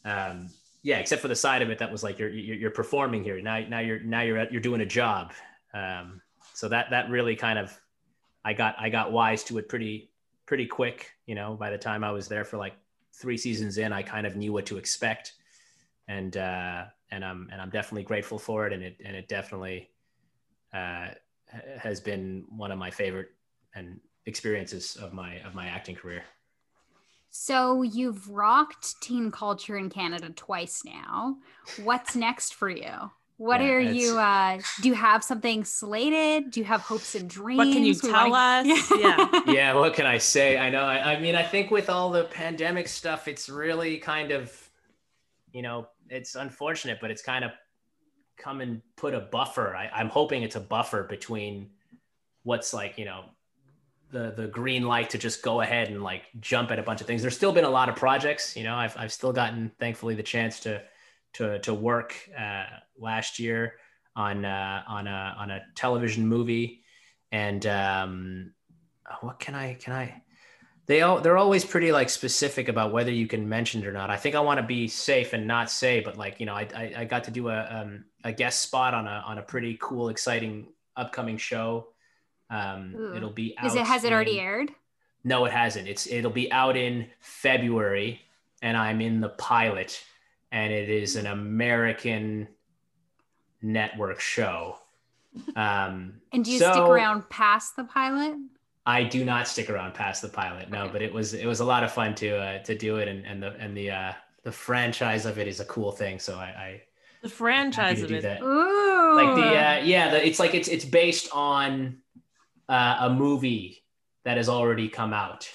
um 0.03 0.49
yeah 0.81 0.97
except 0.97 1.21
for 1.21 1.27
the 1.27 1.35
side 1.35 1.61
of 1.61 1.69
it 1.69 1.77
that 1.77 1.91
was 1.91 2.01
like 2.03 2.17
you're 2.17 2.29
you're, 2.29 2.55
you're 2.55 2.71
performing 2.71 3.23
here. 3.23 3.39
Now 3.39 3.59
now 3.59 3.79
you're 3.79 3.99
now 3.99 4.21
you're 4.21 4.39
at, 4.39 4.51
you're 4.51 4.67
doing 4.69 4.81
a 4.81 4.85
job. 4.85 5.31
Um 5.75 6.21
so 6.55 6.67
that 6.69 6.89
that 6.89 7.09
really 7.09 7.35
kind 7.35 7.59
of 7.59 7.79
i 8.43 8.51
got 8.51 8.75
i 8.79 8.89
got 8.89 9.11
wise 9.11 9.43
to 9.43 9.59
it 9.59 9.69
pretty 9.69 10.09
pretty 10.45 10.65
quick 10.65 11.11
you 11.25 11.35
know 11.35 11.53
by 11.53 11.69
the 11.69 11.77
time 11.77 12.03
i 12.03 12.11
was 12.11 12.27
there 12.27 12.43
for 12.43 12.57
like 12.57 12.73
three 13.13 13.37
seasons 13.37 13.77
in 13.77 13.93
i 13.93 14.01
kind 14.01 14.25
of 14.25 14.35
knew 14.35 14.51
what 14.51 14.65
to 14.65 14.77
expect. 14.77 15.33
And 16.07 16.35
uh 16.35 16.85
and 17.11 17.23
i'm 17.23 17.47
and 17.51 17.61
i'm 17.61 17.69
definitely 17.69 18.03
grateful 18.03 18.39
for 18.39 18.65
it. 18.65 18.73
And 18.73 18.81
it 18.81 18.97
and 19.05 19.15
it 19.15 19.27
definitely 19.27 19.89
uh 20.73 21.07
has 21.79 21.99
been 21.99 22.45
one 22.49 22.71
of 22.71 22.77
my 22.77 22.91
favorite 22.91 23.29
and 23.75 23.99
experiences 24.25 24.95
of 24.97 25.13
my 25.13 25.35
of 25.39 25.55
my 25.55 25.67
acting 25.67 25.95
career 25.95 26.23
So 27.29 27.81
you've 27.83 28.29
rocked 28.29 29.01
teen 29.01 29.31
culture 29.31 29.77
in 29.77 29.89
Canada 29.89 30.29
twice 30.29 30.81
now. 30.85 31.37
What's 31.83 32.15
next 32.27 32.55
for 32.55 32.69
you? 32.69 33.11
What 33.37 33.61
Yeah, 33.61 33.67
are 33.69 33.79
you 33.79 34.17
uh 34.19 34.59
do 34.81 34.89
you 34.89 34.95
have 34.95 35.23
something 35.23 35.63
slated? 35.63 36.51
Do 36.51 36.59
you 36.59 36.65
have 36.65 36.81
hopes 36.81 37.15
and 37.15 37.29
dreams? 37.29 37.57
What 37.57 37.71
can 37.73 37.83
you 37.83 37.95
We 38.03 38.09
tell 38.11 38.29
wanna- 38.29 38.73
us? 38.73 38.91
Yeah. 38.99 39.41
yeah 39.47 39.73
what 39.73 39.93
can 39.93 40.05
i 40.05 40.17
say 40.17 40.57
i 40.57 40.69
know 40.69 40.83
I, 40.83 41.13
I 41.13 41.19
mean 41.19 41.35
i 41.35 41.43
think 41.43 41.71
with 41.71 41.89
all 41.89 42.09
the 42.11 42.25
pandemic 42.25 42.87
stuff 42.87 43.27
it's 43.27 43.47
really 43.49 43.97
kind 43.97 44.31
of 44.31 44.51
you 45.53 45.61
know 45.61 45.87
it's 46.09 46.35
unfortunate 46.35 46.97
but 47.01 47.09
it's 47.11 47.21
kind 47.21 47.45
of 47.45 47.51
come 48.39 48.61
and 48.61 48.81
put 48.95 49.13
a 49.13 49.19
buffer. 49.19 49.75
I, 49.75 49.89
i'm 49.93 50.09
hoping 50.09 50.43
it's 50.43 50.55
a 50.55 50.59
buffer 50.59 51.03
between 51.03 51.69
what's 52.43 52.73
like 52.73 52.97
you 52.97 53.05
know 53.05 53.25
the 54.11 54.33
the 54.35 54.47
green 54.47 54.83
light 54.83 55.11
to 55.11 55.17
just 55.17 55.43
go 55.43 55.61
ahead 55.61 55.89
and 55.89 56.01
like 56.01 56.23
jump 56.39 56.71
at 56.71 56.79
a 56.79 56.83
bunch 56.83 57.01
of 57.01 57.07
things. 57.07 57.21
There's 57.21 57.35
still 57.35 57.51
been 57.51 57.65
a 57.65 57.69
lot 57.69 57.89
of 57.89 57.95
projects 57.95 58.55
you 58.55 58.63
know. 58.63 58.75
I've, 58.75 58.97
I've 58.97 59.11
still 59.11 59.33
gotten 59.33 59.71
thankfully 59.79 60.15
the 60.15 60.23
chance 60.23 60.59
to 60.61 60.81
to 61.33 61.59
to 61.59 61.73
work 61.73 62.15
uh, 62.37 62.65
last 62.97 63.39
year 63.39 63.75
on 64.15 64.45
uh, 64.45 64.83
on 64.87 65.07
a 65.07 65.35
on 65.37 65.51
a 65.51 65.61
television 65.75 66.27
movie. 66.27 66.83
And 67.31 67.65
um 67.67 68.53
what 69.21 69.39
can 69.39 69.55
I 69.55 69.75
can 69.75 69.93
I 69.93 70.21
they 70.89 71.03
all 71.03 71.21
they're 71.21 71.37
always 71.37 71.63
pretty 71.63 71.91
like 71.91 72.09
specific 72.09 72.67
about 72.67 72.91
whether 72.91 73.11
you 73.11 73.27
can 73.27 73.47
mention 73.47 73.83
it 73.83 73.87
or 73.87 73.91
not. 73.91 74.09
I 74.09 74.17
think 74.17 74.33
I 74.33 74.39
want 74.39 74.59
to 74.59 74.65
be 74.65 74.87
safe 74.87 75.33
and 75.33 75.45
not 75.45 75.69
say, 75.69 75.99
but 75.99 76.17
like 76.17 76.39
you 76.39 76.47
know, 76.47 76.55
I 76.55 76.67
I, 76.75 76.93
I 76.97 77.05
got 77.05 77.25
to 77.25 77.31
do 77.31 77.49
a 77.49 77.67
um, 77.69 78.05
a 78.23 78.33
guest 78.33 78.61
spot 78.61 78.95
on 78.95 79.05
a 79.05 79.23
on 79.23 79.37
a 79.37 79.43
pretty 79.43 79.77
cool, 79.79 80.09
exciting 80.09 80.65
upcoming 80.97 81.37
show. 81.37 81.89
Um, 82.49 82.95
Ooh. 82.97 83.15
it'll 83.15 83.29
be 83.29 83.55
out 83.59 83.67
Is 83.67 83.75
it 83.75 83.85
has 83.85 84.03
it 84.03 84.11
already 84.11 84.39
aired? 84.39 84.71
No, 85.23 85.45
it 85.45 85.51
hasn't. 85.51 85.87
It's 85.87 86.07
it'll 86.07 86.31
be 86.31 86.51
out 86.51 86.75
in 86.75 87.05
February, 87.19 88.21
and 88.63 88.75
I'm 88.75 88.99
in 88.99 89.21
the 89.21 89.29
pilot, 89.29 90.03
and 90.51 90.73
it 90.73 90.89
is 90.89 91.15
an 91.15 91.27
American 91.27 92.47
network 93.61 94.19
show. 94.19 94.79
Um, 95.55 96.21
And 96.33 96.43
do 96.43 96.51
you 96.51 96.57
stick 96.57 96.75
around 96.75 97.29
past 97.29 97.75
the 97.75 97.83
pilot? 97.83 98.35
I 98.89 99.03
do 99.03 99.23
not 99.23 99.47
stick 99.47 99.69
around 99.69 99.93
past 99.93 100.21
the 100.21 100.29
pilot, 100.29 100.69
no. 100.69 100.83
Okay. 100.83 100.93
But 100.93 101.01
it 101.03 101.13
was 101.13 101.33
it 101.33 101.45
was 101.45 101.59
a 101.59 101.65
lot 101.65 101.83
of 101.83 101.91
fun 101.91 102.15
to 102.15 102.29
uh, 102.37 102.63
to 102.63 102.75
do 102.75 102.97
it, 102.97 103.07
and 103.07 103.25
and 103.25 103.41
the 103.43 103.51
and 103.63 103.77
the 103.77 103.91
uh, 103.91 104.13
the 104.43 104.51
franchise 104.51 105.25
of 105.25 105.37
it 105.37 105.47
is 105.47 105.59
a 105.59 105.65
cool 105.65 105.91
thing. 105.91 106.19
So 106.19 106.37
I, 106.37 106.45
I 106.45 106.81
The 107.21 107.29
franchise 107.29 108.01
of 108.01 108.11
it. 108.11 108.23
that. 108.23 108.41
Ooh. 108.41 109.15
Like 109.15 109.35
the 109.35 109.49
uh, 109.65 109.77
yeah, 109.85 110.11
the, 110.11 110.27
it's 110.27 110.39
like 110.39 110.53
it's 110.55 110.67
it's 110.67 110.85
based 110.85 111.29
on 111.33 111.97
uh, 112.67 112.97
a 113.01 113.09
movie 113.09 113.83
that 114.25 114.37
has 114.37 114.49
already 114.49 114.89
come 114.89 115.13
out. 115.13 115.49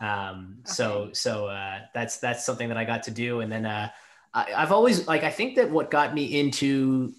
Um, 0.00 0.60
so 0.64 1.02
Okay. 1.02 1.14
so 1.14 1.46
uh, 1.48 1.80
that's 1.92 2.18
that's 2.18 2.46
something 2.46 2.68
that 2.68 2.78
I 2.78 2.84
got 2.84 3.02
to 3.04 3.10
do, 3.10 3.40
and 3.40 3.50
then 3.52 3.66
uh, 3.66 3.90
I, 4.32 4.52
I've 4.56 4.72
always 4.72 5.06
like 5.06 5.24
I 5.24 5.30
think 5.30 5.56
that 5.56 5.70
what 5.70 5.90
got 5.90 6.14
me 6.14 6.38
into 6.40 7.12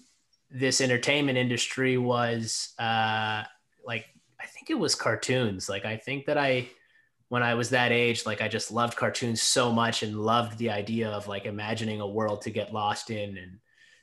this 0.50 0.80
entertainment 0.80 1.38
industry 1.38 1.98
was 1.98 2.74
uh, 2.78 3.44
like 3.84 4.06
I 4.06 4.08
think 4.08 4.19
it 4.70 4.78
was 4.78 4.94
cartoons. 4.94 5.68
Like 5.68 5.84
I 5.84 5.96
think 5.96 6.26
that 6.26 6.38
I 6.38 6.68
when 7.28 7.42
I 7.42 7.54
was 7.54 7.70
that 7.70 7.92
age, 7.92 8.26
like 8.26 8.42
I 8.42 8.48
just 8.48 8.72
loved 8.72 8.96
cartoons 8.96 9.40
so 9.40 9.70
much 9.70 10.02
and 10.02 10.18
loved 10.18 10.58
the 10.58 10.70
idea 10.70 11.08
of 11.10 11.28
like 11.28 11.46
imagining 11.46 12.00
a 12.00 12.06
world 12.06 12.42
to 12.42 12.50
get 12.50 12.72
lost 12.72 13.10
in, 13.10 13.36
and 13.36 13.58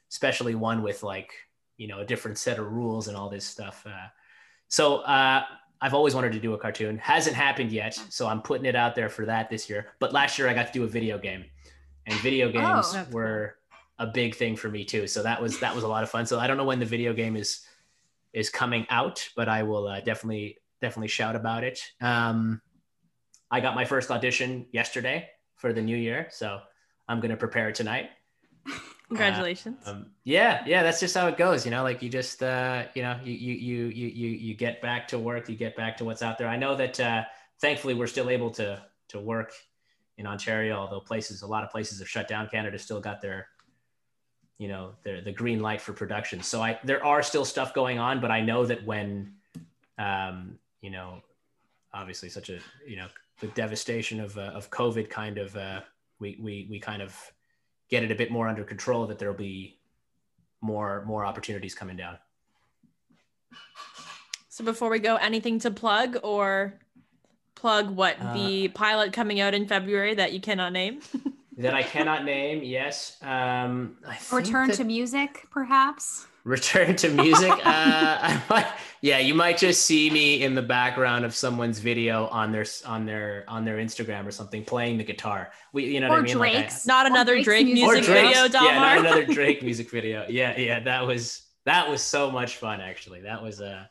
especially 0.09 0.55
one 0.55 0.81
with 0.81 1.03
like 1.03 1.33
you 1.77 1.87
know 1.87 1.99
a 1.99 2.05
different 2.05 2.37
set 2.37 2.59
of 2.59 2.71
rules 2.71 3.07
and 3.07 3.17
all 3.17 3.29
this 3.29 3.45
stuff. 3.45 3.85
Uh, 3.85 4.07
so 4.67 4.97
uh, 4.99 5.43
I've 5.81 5.93
always 5.93 6.15
wanted 6.15 6.33
to 6.33 6.39
do 6.39 6.53
a 6.53 6.57
cartoon. 6.57 6.97
Hasn't 6.97 7.35
happened 7.35 7.71
yet, 7.71 7.93
so 7.93 8.27
I'm 8.27 8.41
putting 8.41 8.65
it 8.65 8.75
out 8.75 8.95
there 8.95 9.09
for 9.09 9.25
that 9.25 9.49
this 9.49 9.69
year. 9.69 9.87
But 9.99 10.13
last 10.13 10.37
year 10.37 10.47
I 10.47 10.53
got 10.53 10.67
to 10.67 10.73
do 10.73 10.83
a 10.83 10.87
video 10.87 11.17
game, 11.17 11.45
and 12.05 12.15
video 12.19 12.51
games 12.51 12.93
that's 12.93 13.11
were 13.11 13.55
a 13.99 14.07
big 14.07 14.35
thing 14.35 14.55
for 14.55 14.69
me 14.69 14.85
too. 14.85 15.07
So 15.07 15.23
that 15.23 15.41
was 15.41 15.59
that 15.59 15.73
was 15.73 15.83
a 15.83 15.87
lot 15.87 16.03
of 16.03 16.09
fun. 16.09 16.25
So 16.25 16.39
I 16.39 16.47
don't 16.47 16.57
know 16.57 16.65
when 16.65 16.79
the 16.79 16.85
video 16.85 17.13
game 17.13 17.35
is 17.35 17.65
is 18.33 18.49
coming 18.49 18.85
out, 18.89 19.27
but 19.35 19.49
I 19.49 19.63
will 19.63 19.87
uh, 19.87 20.01
definitely 20.01 20.57
definitely 20.81 21.07
shout 21.07 21.35
about 21.35 21.63
it. 21.63 21.79
Um, 22.01 22.61
I 23.49 23.59
got 23.61 23.75
my 23.75 23.85
first 23.85 24.11
audition 24.11 24.67
yesterday 24.71 25.29
for 25.55 25.73
the 25.73 25.81
new 25.81 25.97
year, 25.97 26.27
so 26.29 26.59
I'm 27.07 27.19
gonna 27.19 27.37
prepare 27.37 27.71
tonight. 27.71 28.09
Congratulations. 29.07 29.77
Uh, 29.87 29.91
um, 29.91 30.11
yeah, 30.25 30.63
yeah, 30.65 30.83
that's 30.83 30.99
just 30.99 31.15
how 31.15 31.27
it 31.27 31.37
goes. 31.37 31.65
You 31.65 31.71
know, 31.71 31.83
like 31.83 32.01
you 32.01 32.09
just, 32.09 32.43
uh, 32.43 32.83
you 32.93 33.01
know, 33.01 33.17
you 33.23 33.33
you 33.33 33.53
you 33.53 33.85
you 33.87 34.07
you 34.07 34.29
you 34.29 34.53
get 34.53 34.81
back 34.81 35.07
to 35.09 35.19
work, 35.19 35.47
you 35.47 35.55
get 35.55 35.75
back 35.77 35.97
to 35.97 36.05
what's 36.05 36.21
out 36.21 36.37
there. 36.37 36.49
I 36.49 36.57
know 36.57 36.75
that 36.75 36.99
uh, 36.99 37.23
thankfully 37.61 37.93
we're 37.93 38.07
still 38.07 38.29
able 38.29 38.51
to 38.51 38.81
to 39.09 39.19
work 39.19 39.53
in 40.17 40.25
Ontario, 40.25 40.75
although 40.75 40.99
places, 40.99 41.41
a 41.41 41.47
lot 41.47 41.63
of 41.63 41.69
places 41.69 41.99
have 41.99 42.09
shut 42.09 42.27
down. 42.27 42.49
Canada 42.49 42.77
still 42.77 42.99
got 42.99 43.21
their, 43.21 43.47
you 44.57 44.67
know, 44.67 44.91
their 45.03 45.21
the 45.21 45.31
green 45.31 45.61
light 45.61 45.81
for 45.81 45.93
production. 45.93 46.41
So 46.41 46.61
I 46.61 46.79
there 46.83 47.03
are 47.05 47.21
still 47.21 47.45
stuff 47.45 47.73
going 47.73 47.99
on, 47.99 48.19
but 48.19 48.31
I 48.31 48.41
know 48.41 48.65
that 48.65 48.85
when, 48.85 49.33
um, 49.97 50.57
you 50.81 50.89
know, 50.89 51.21
obviously 51.93 52.29
such 52.29 52.49
a 52.49 52.59
you 52.85 52.95
know 52.95 53.07
the 53.39 53.47
devastation 53.47 54.19
of 54.19 54.37
uh, 54.37 54.51
of 54.53 54.69
COVID 54.69 55.09
kind 55.09 55.37
of 55.37 55.55
uh, 55.55 55.81
we 56.19 56.37
we 56.41 56.67
we 56.69 56.79
kind 56.79 57.01
of 57.01 57.15
get 57.89 58.03
it 58.03 58.11
a 58.11 58.15
bit 58.15 58.31
more 58.31 58.47
under 58.47 58.63
control, 58.63 59.07
that 59.07 59.19
there'll 59.19 59.35
be 59.35 59.79
more 60.61 61.03
more 61.05 61.25
opportunities 61.25 61.75
coming 61.75 61.97
down. 61.97 62.17
So 64.49 64.63
before 64.63 64.89
we 64.89 64.97
go, 64.97 65.17
anything 65.17 65.59
to 65.59 65.71
plug 65.71 66.17
or 66.23 66.73
plug 67.53 67.91
what 67.91 68.19
uh, 68.19 68.33
the 68.33 68.69
pilot 68.69 69.13
coming 69.13 69.39
out 69.39 69.53
in 69.53 69.67
February 69.67 70.15
that 70.15 70.33
you 70.33 70.41
cannot 70.41 70.73
name? 70.73 71.01
that 71.57 71.73
I 71.73 71.83
cannot 71.83 72.23
name. 72.23 72.63
Yes. 72.63 73.17
Um, 73.21 73.97
Return 74.31 74.69
that... 74.69 74.77
to 74.77 74.83
music, 74.83 75.47
perhaps 75.51 76.27
return 76.47 76.95
to 76.95 77.09
music 77.09 77.51
uh 77.65 78.39
might, 78.49 78.67
yeah 79.01 79.19
you 79.19 79.35
might 79.35 79.57
just 79.57 79.85
see 79.85 80.09
me 80.09 80.41
in 80.41 80.55
the 80.55 80.61
background 80.61 81.25
of 81.25 81.35
someone's 81.35 81.79
video 81.79 82.27
on 82.27 82.53
their 82.53 82.65
on 82.85 83.05
their 83.05 83.43
on 83.49 83.65
their 83.65 83.77
instagram 83.79 84.25
or 84.25 84.31
something 84.31 84.63
playing 84.63 84.97
the 84.97 85.03
guitar 85.03 85.51
we 85.73 85.83
you 85.83 85.99
know 85.99 86.07
or 86.07 86.11
what 86.11 86.19
i 86.19 86.21
mean 86.21 86.37
Drake's. 86.37 86.87
Like 86.87 86.95
I, 86.95 87.03
not 87.03 87.11
another 87.11 87.33
Drake's 87.33 87.45
drake 87.45 87.65
music, 87.67 88.05
video 88.05 88.47
Dalmar. 88.47 88.63
yeah 88.63 88.79
not 88.79 88.97
another 88.99 89.25
drake 89.33 89.61
music 89.61 89.91
video 89.91 90.25
yeah 90.29 90.57
yeah 90.57 90.79
that 90.79 91.05
was 91.05 91.41
that 91.65 91.89
was 91.89 92.01
so 92.01 92.31
much 92.31 92.55
fun 92.55 92.79
actually 92.79 93.19
that 93.21 93.43
was 93.43 93.59
a 93.59 93.89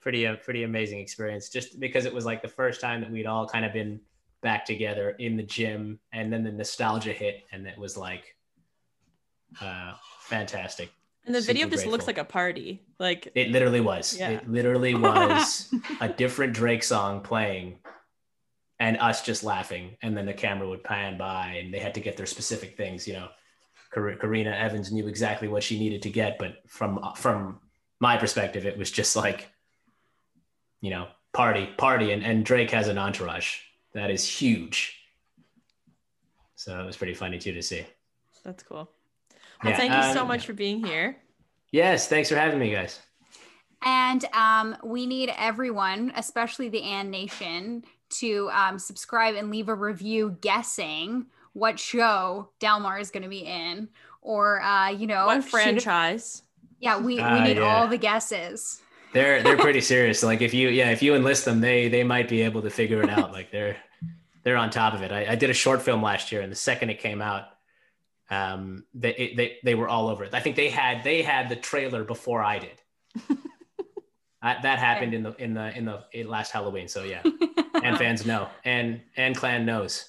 pretty 0.00 0.24
a 0.24 0.36
pretty 0.36 0.62
amazing 0.62 1.00
experience 1.00 1.48
just 1.48 1.80
because 1.80 2.04
it 2.04 2.14
was 2.14 2.24
like 2.24 2.42
the 2.42 2.48
first 2.48 2.80
time 2.80 3.00
that 3.00 3.10
we'd 3.10 3.26
all 3.26 3.48
kind 3.48 3.64
of 3.64 3.72
been 3.72 4.00
back 4.42 4.64
together 4.64 5.10
in 5.18 5.36
the 5.36 5.42
gym 5.42 5.98
and 6.12 6.32
then 6.32 6.44
the 6.44 6.52
nostalgia 6.52 7.12
hit 7.12 7.44
and 7.52 7.66
it 7.66 7.76
was 7.78 7.96
like 7.96 8.36
uh 9.60 9.92
fantastic 10.20 10.90
and 11.28 11.34
the 11.34 11.42
video 11.42 11.64
just 11.66 11.82
grateful. 11.82 11.92
looks 11.92 12.06
like 12.06 12.16
a 12.16 12.24
party. 12.24 12.82
Like 12.98 13.30
it 13.34 13.50
literally 13.50 13.82
was. 13.82 14.16
Yeah. 14.18 14.30
It 14.30 14.50
literally 14.50 14.94
was 14.94 15.72
a 16.00 16.08
different 16.08 16.54
Drake 16.54 16.82
song 16.82 17.20
playing 17.20 17.80
and 18.80 18.96
us 18.96 19.22
just 19.22 19.44
laughing. 19.44 19.98
And 20.00 20.16
then 20.16 20.24
the 20.24 20.32
camera 20.32 20.66
would 20.66 20.82
pan 20.82 21.18
by 21.18 21.60
and 21.60 21.72
they 21.72 21.80
had 21.80 21.94
to 21.94 22.00
get 22.00 22.16
their 22.16 22.24
specific 22.24 22.78
things, 22.78 23.06
you 23.06 23.12
know. 23.12 23.28
Karena 23.92 24.50
Evans 24.50 24.90
knew 24.90 25.06
exactly 25.06 25.48
what 25.48 25.62
she 25.62 25.78
needed 25.78 26.02
to 26.02 26.10
get, 26.10 26.38
but 26.38 26.62
from 26.66 26.98
from 27.16 27.60
my 28.00 28.16
perspective, 28.16 28.64
it 28.66 28.76
was 28.76 28.90
just 28.90 29.14
like, 29.14 29.50
you 30.80 30.90
know, 30.90 31.08
party, 31.32 31.68
party, 31.78 32.12
and, 32.12 32.22
and 32.22 32.44
Drake 32.44 32.70
has 32.70 32.88
an 32.88 32.98
entourage 32.98 33.60
that 33.94 34.10
is 34.10 34.26
huge. 34.26 34.96
So 36.54 36.78
it 36.80 36.86
was 36.86 36.96
pretty 36.96 37.14
funny 37.14 37.38
too 37.38 37.52
to 37.52 37.62
see. 37.62 37.86
That's 38.44 38.62
cool. 38.62 38.90
Well, 39.62 39.72
yeah, 39.72 39.76
thank 39.76 39.92
you 39.92 39.98
um, 39.98 40.14
so 40.14 40.24
much 40.24 40.46
for 40.46 40.52
being 40.52 40.84
here. 40.84 41.16
Yes, 41.70 42.08
thanks 42.08 42.28
for 42.28 42.36
having 42.36 42.58
me, 42.58 42.70
guys. 42.70 43.00
And 43.82 44.24
um, 44.32 44.76
we 44.82 45.06
need 45.06 45.32
everyone, 45.36 46.12
especially 46.16 46.68
the 46.68 46.82
Anne 46.82 47.10
Nation, 47.10 47.84
to 48.10 48.50
um, 48.52 48.78
subscribe 48.78 49.34
and 49.34 49.50
leave 49.50 49.68
a 49.68 49.74
review 49.74 50.36
guessing 50.40 51.26
what 51.52 51.78
show 51.78 52.50
Dalmar 52.60 53.00
is 53.00 53.10
going 53.10 53.22
to 53.22 53.28
be 53.28 53.40
in, 53.40 53.88
or 54.22 54.62
uh, 54.62 54.90
you 54.90 55.06
know, 55.06 55.26
what 55.26 55.44
franchise. 55.44 56.42
Yeah, 56.80 56.98
we, 56.98 57.16
we 57.16 57.20
uh, 57.20 57.44
need 57.44 57.56
yeah. 57.56 57.62
all 57.62 57.88
the 57.88 57.98
guesses. 57.98 58.80
They're 59.12 59.42
they're 59.42 59.56
pretty 59.68 59.80
serious. 59.80 60.22
Like 60.22 60.40
if 60.40 60.54
you 60.54 60.68
yeah 60.68 60.90
if 60.90 61.02
you 61.02 61.14
enlist 61.14 61.44
them, 61.44 61.60
they 61.60 61.88
they 61.88 62.04
might 62.04 62.28
be 62.28 62.42
able 62.42 62.62
to 62.62 62.70
figure 62.70 63.02
it 63.02 63.10
out. 63.10 63.32
Like 63.32 63.50
they're 63.50 63.76
they're 64.44 64.56
on 64.56 64.70
top 64.70 64.94
of 64.94 65.02
it. 65.02 65.12
I, 65.12 65.32
I 65.32 65.34
did 65.34 65.50
a 65.50 65.54
short 65.54 65.82
film 65.82 66.02
last 66.02 66.32
year, 66.32 66.40
and 66.40 66.50
the 66.50 66.56
second 66.56 66.90
it 66.90 67.00
came 67.00 67.20
out, 67.20 67.44
um, 68.30 68.84
they, 68.94 69.34
they 69.36 69.56
they 69.62 69.74
were 69.74 69.88
all 69.88 70.08
over 70.08 70.24
it. 70.24 70.34
I 70.34 70.40
think 70.40 70.56
they 70.56 70.70
had 70.70 71.04
they 71.04 71.22
had 71.22 71.48
the 71.48 71.56
trailer 71.56 72.04
before 72.04 72.42
I 72.42 72.58
did. 72.58 72.80
that 74.42 74.78
happened 74.78 75.14
in 75.14 75.22
the 75.22 75.34
in 75.42 75.54
the 75.54 75.76
in 75.76 75.84
the 75.84 76.04
in 76.12 76.28
last 76.28 76.52
Halloween. 76.52 76.88
So 76.88 77.04
yeah, 77.04 77.22
and 77.82 77.98
fans 77.98 78.26
know, 78.26 78.48
and 78.64 79.00
and 79.16 79.36
clan 79.36 79.64
knows. 79.66 80.08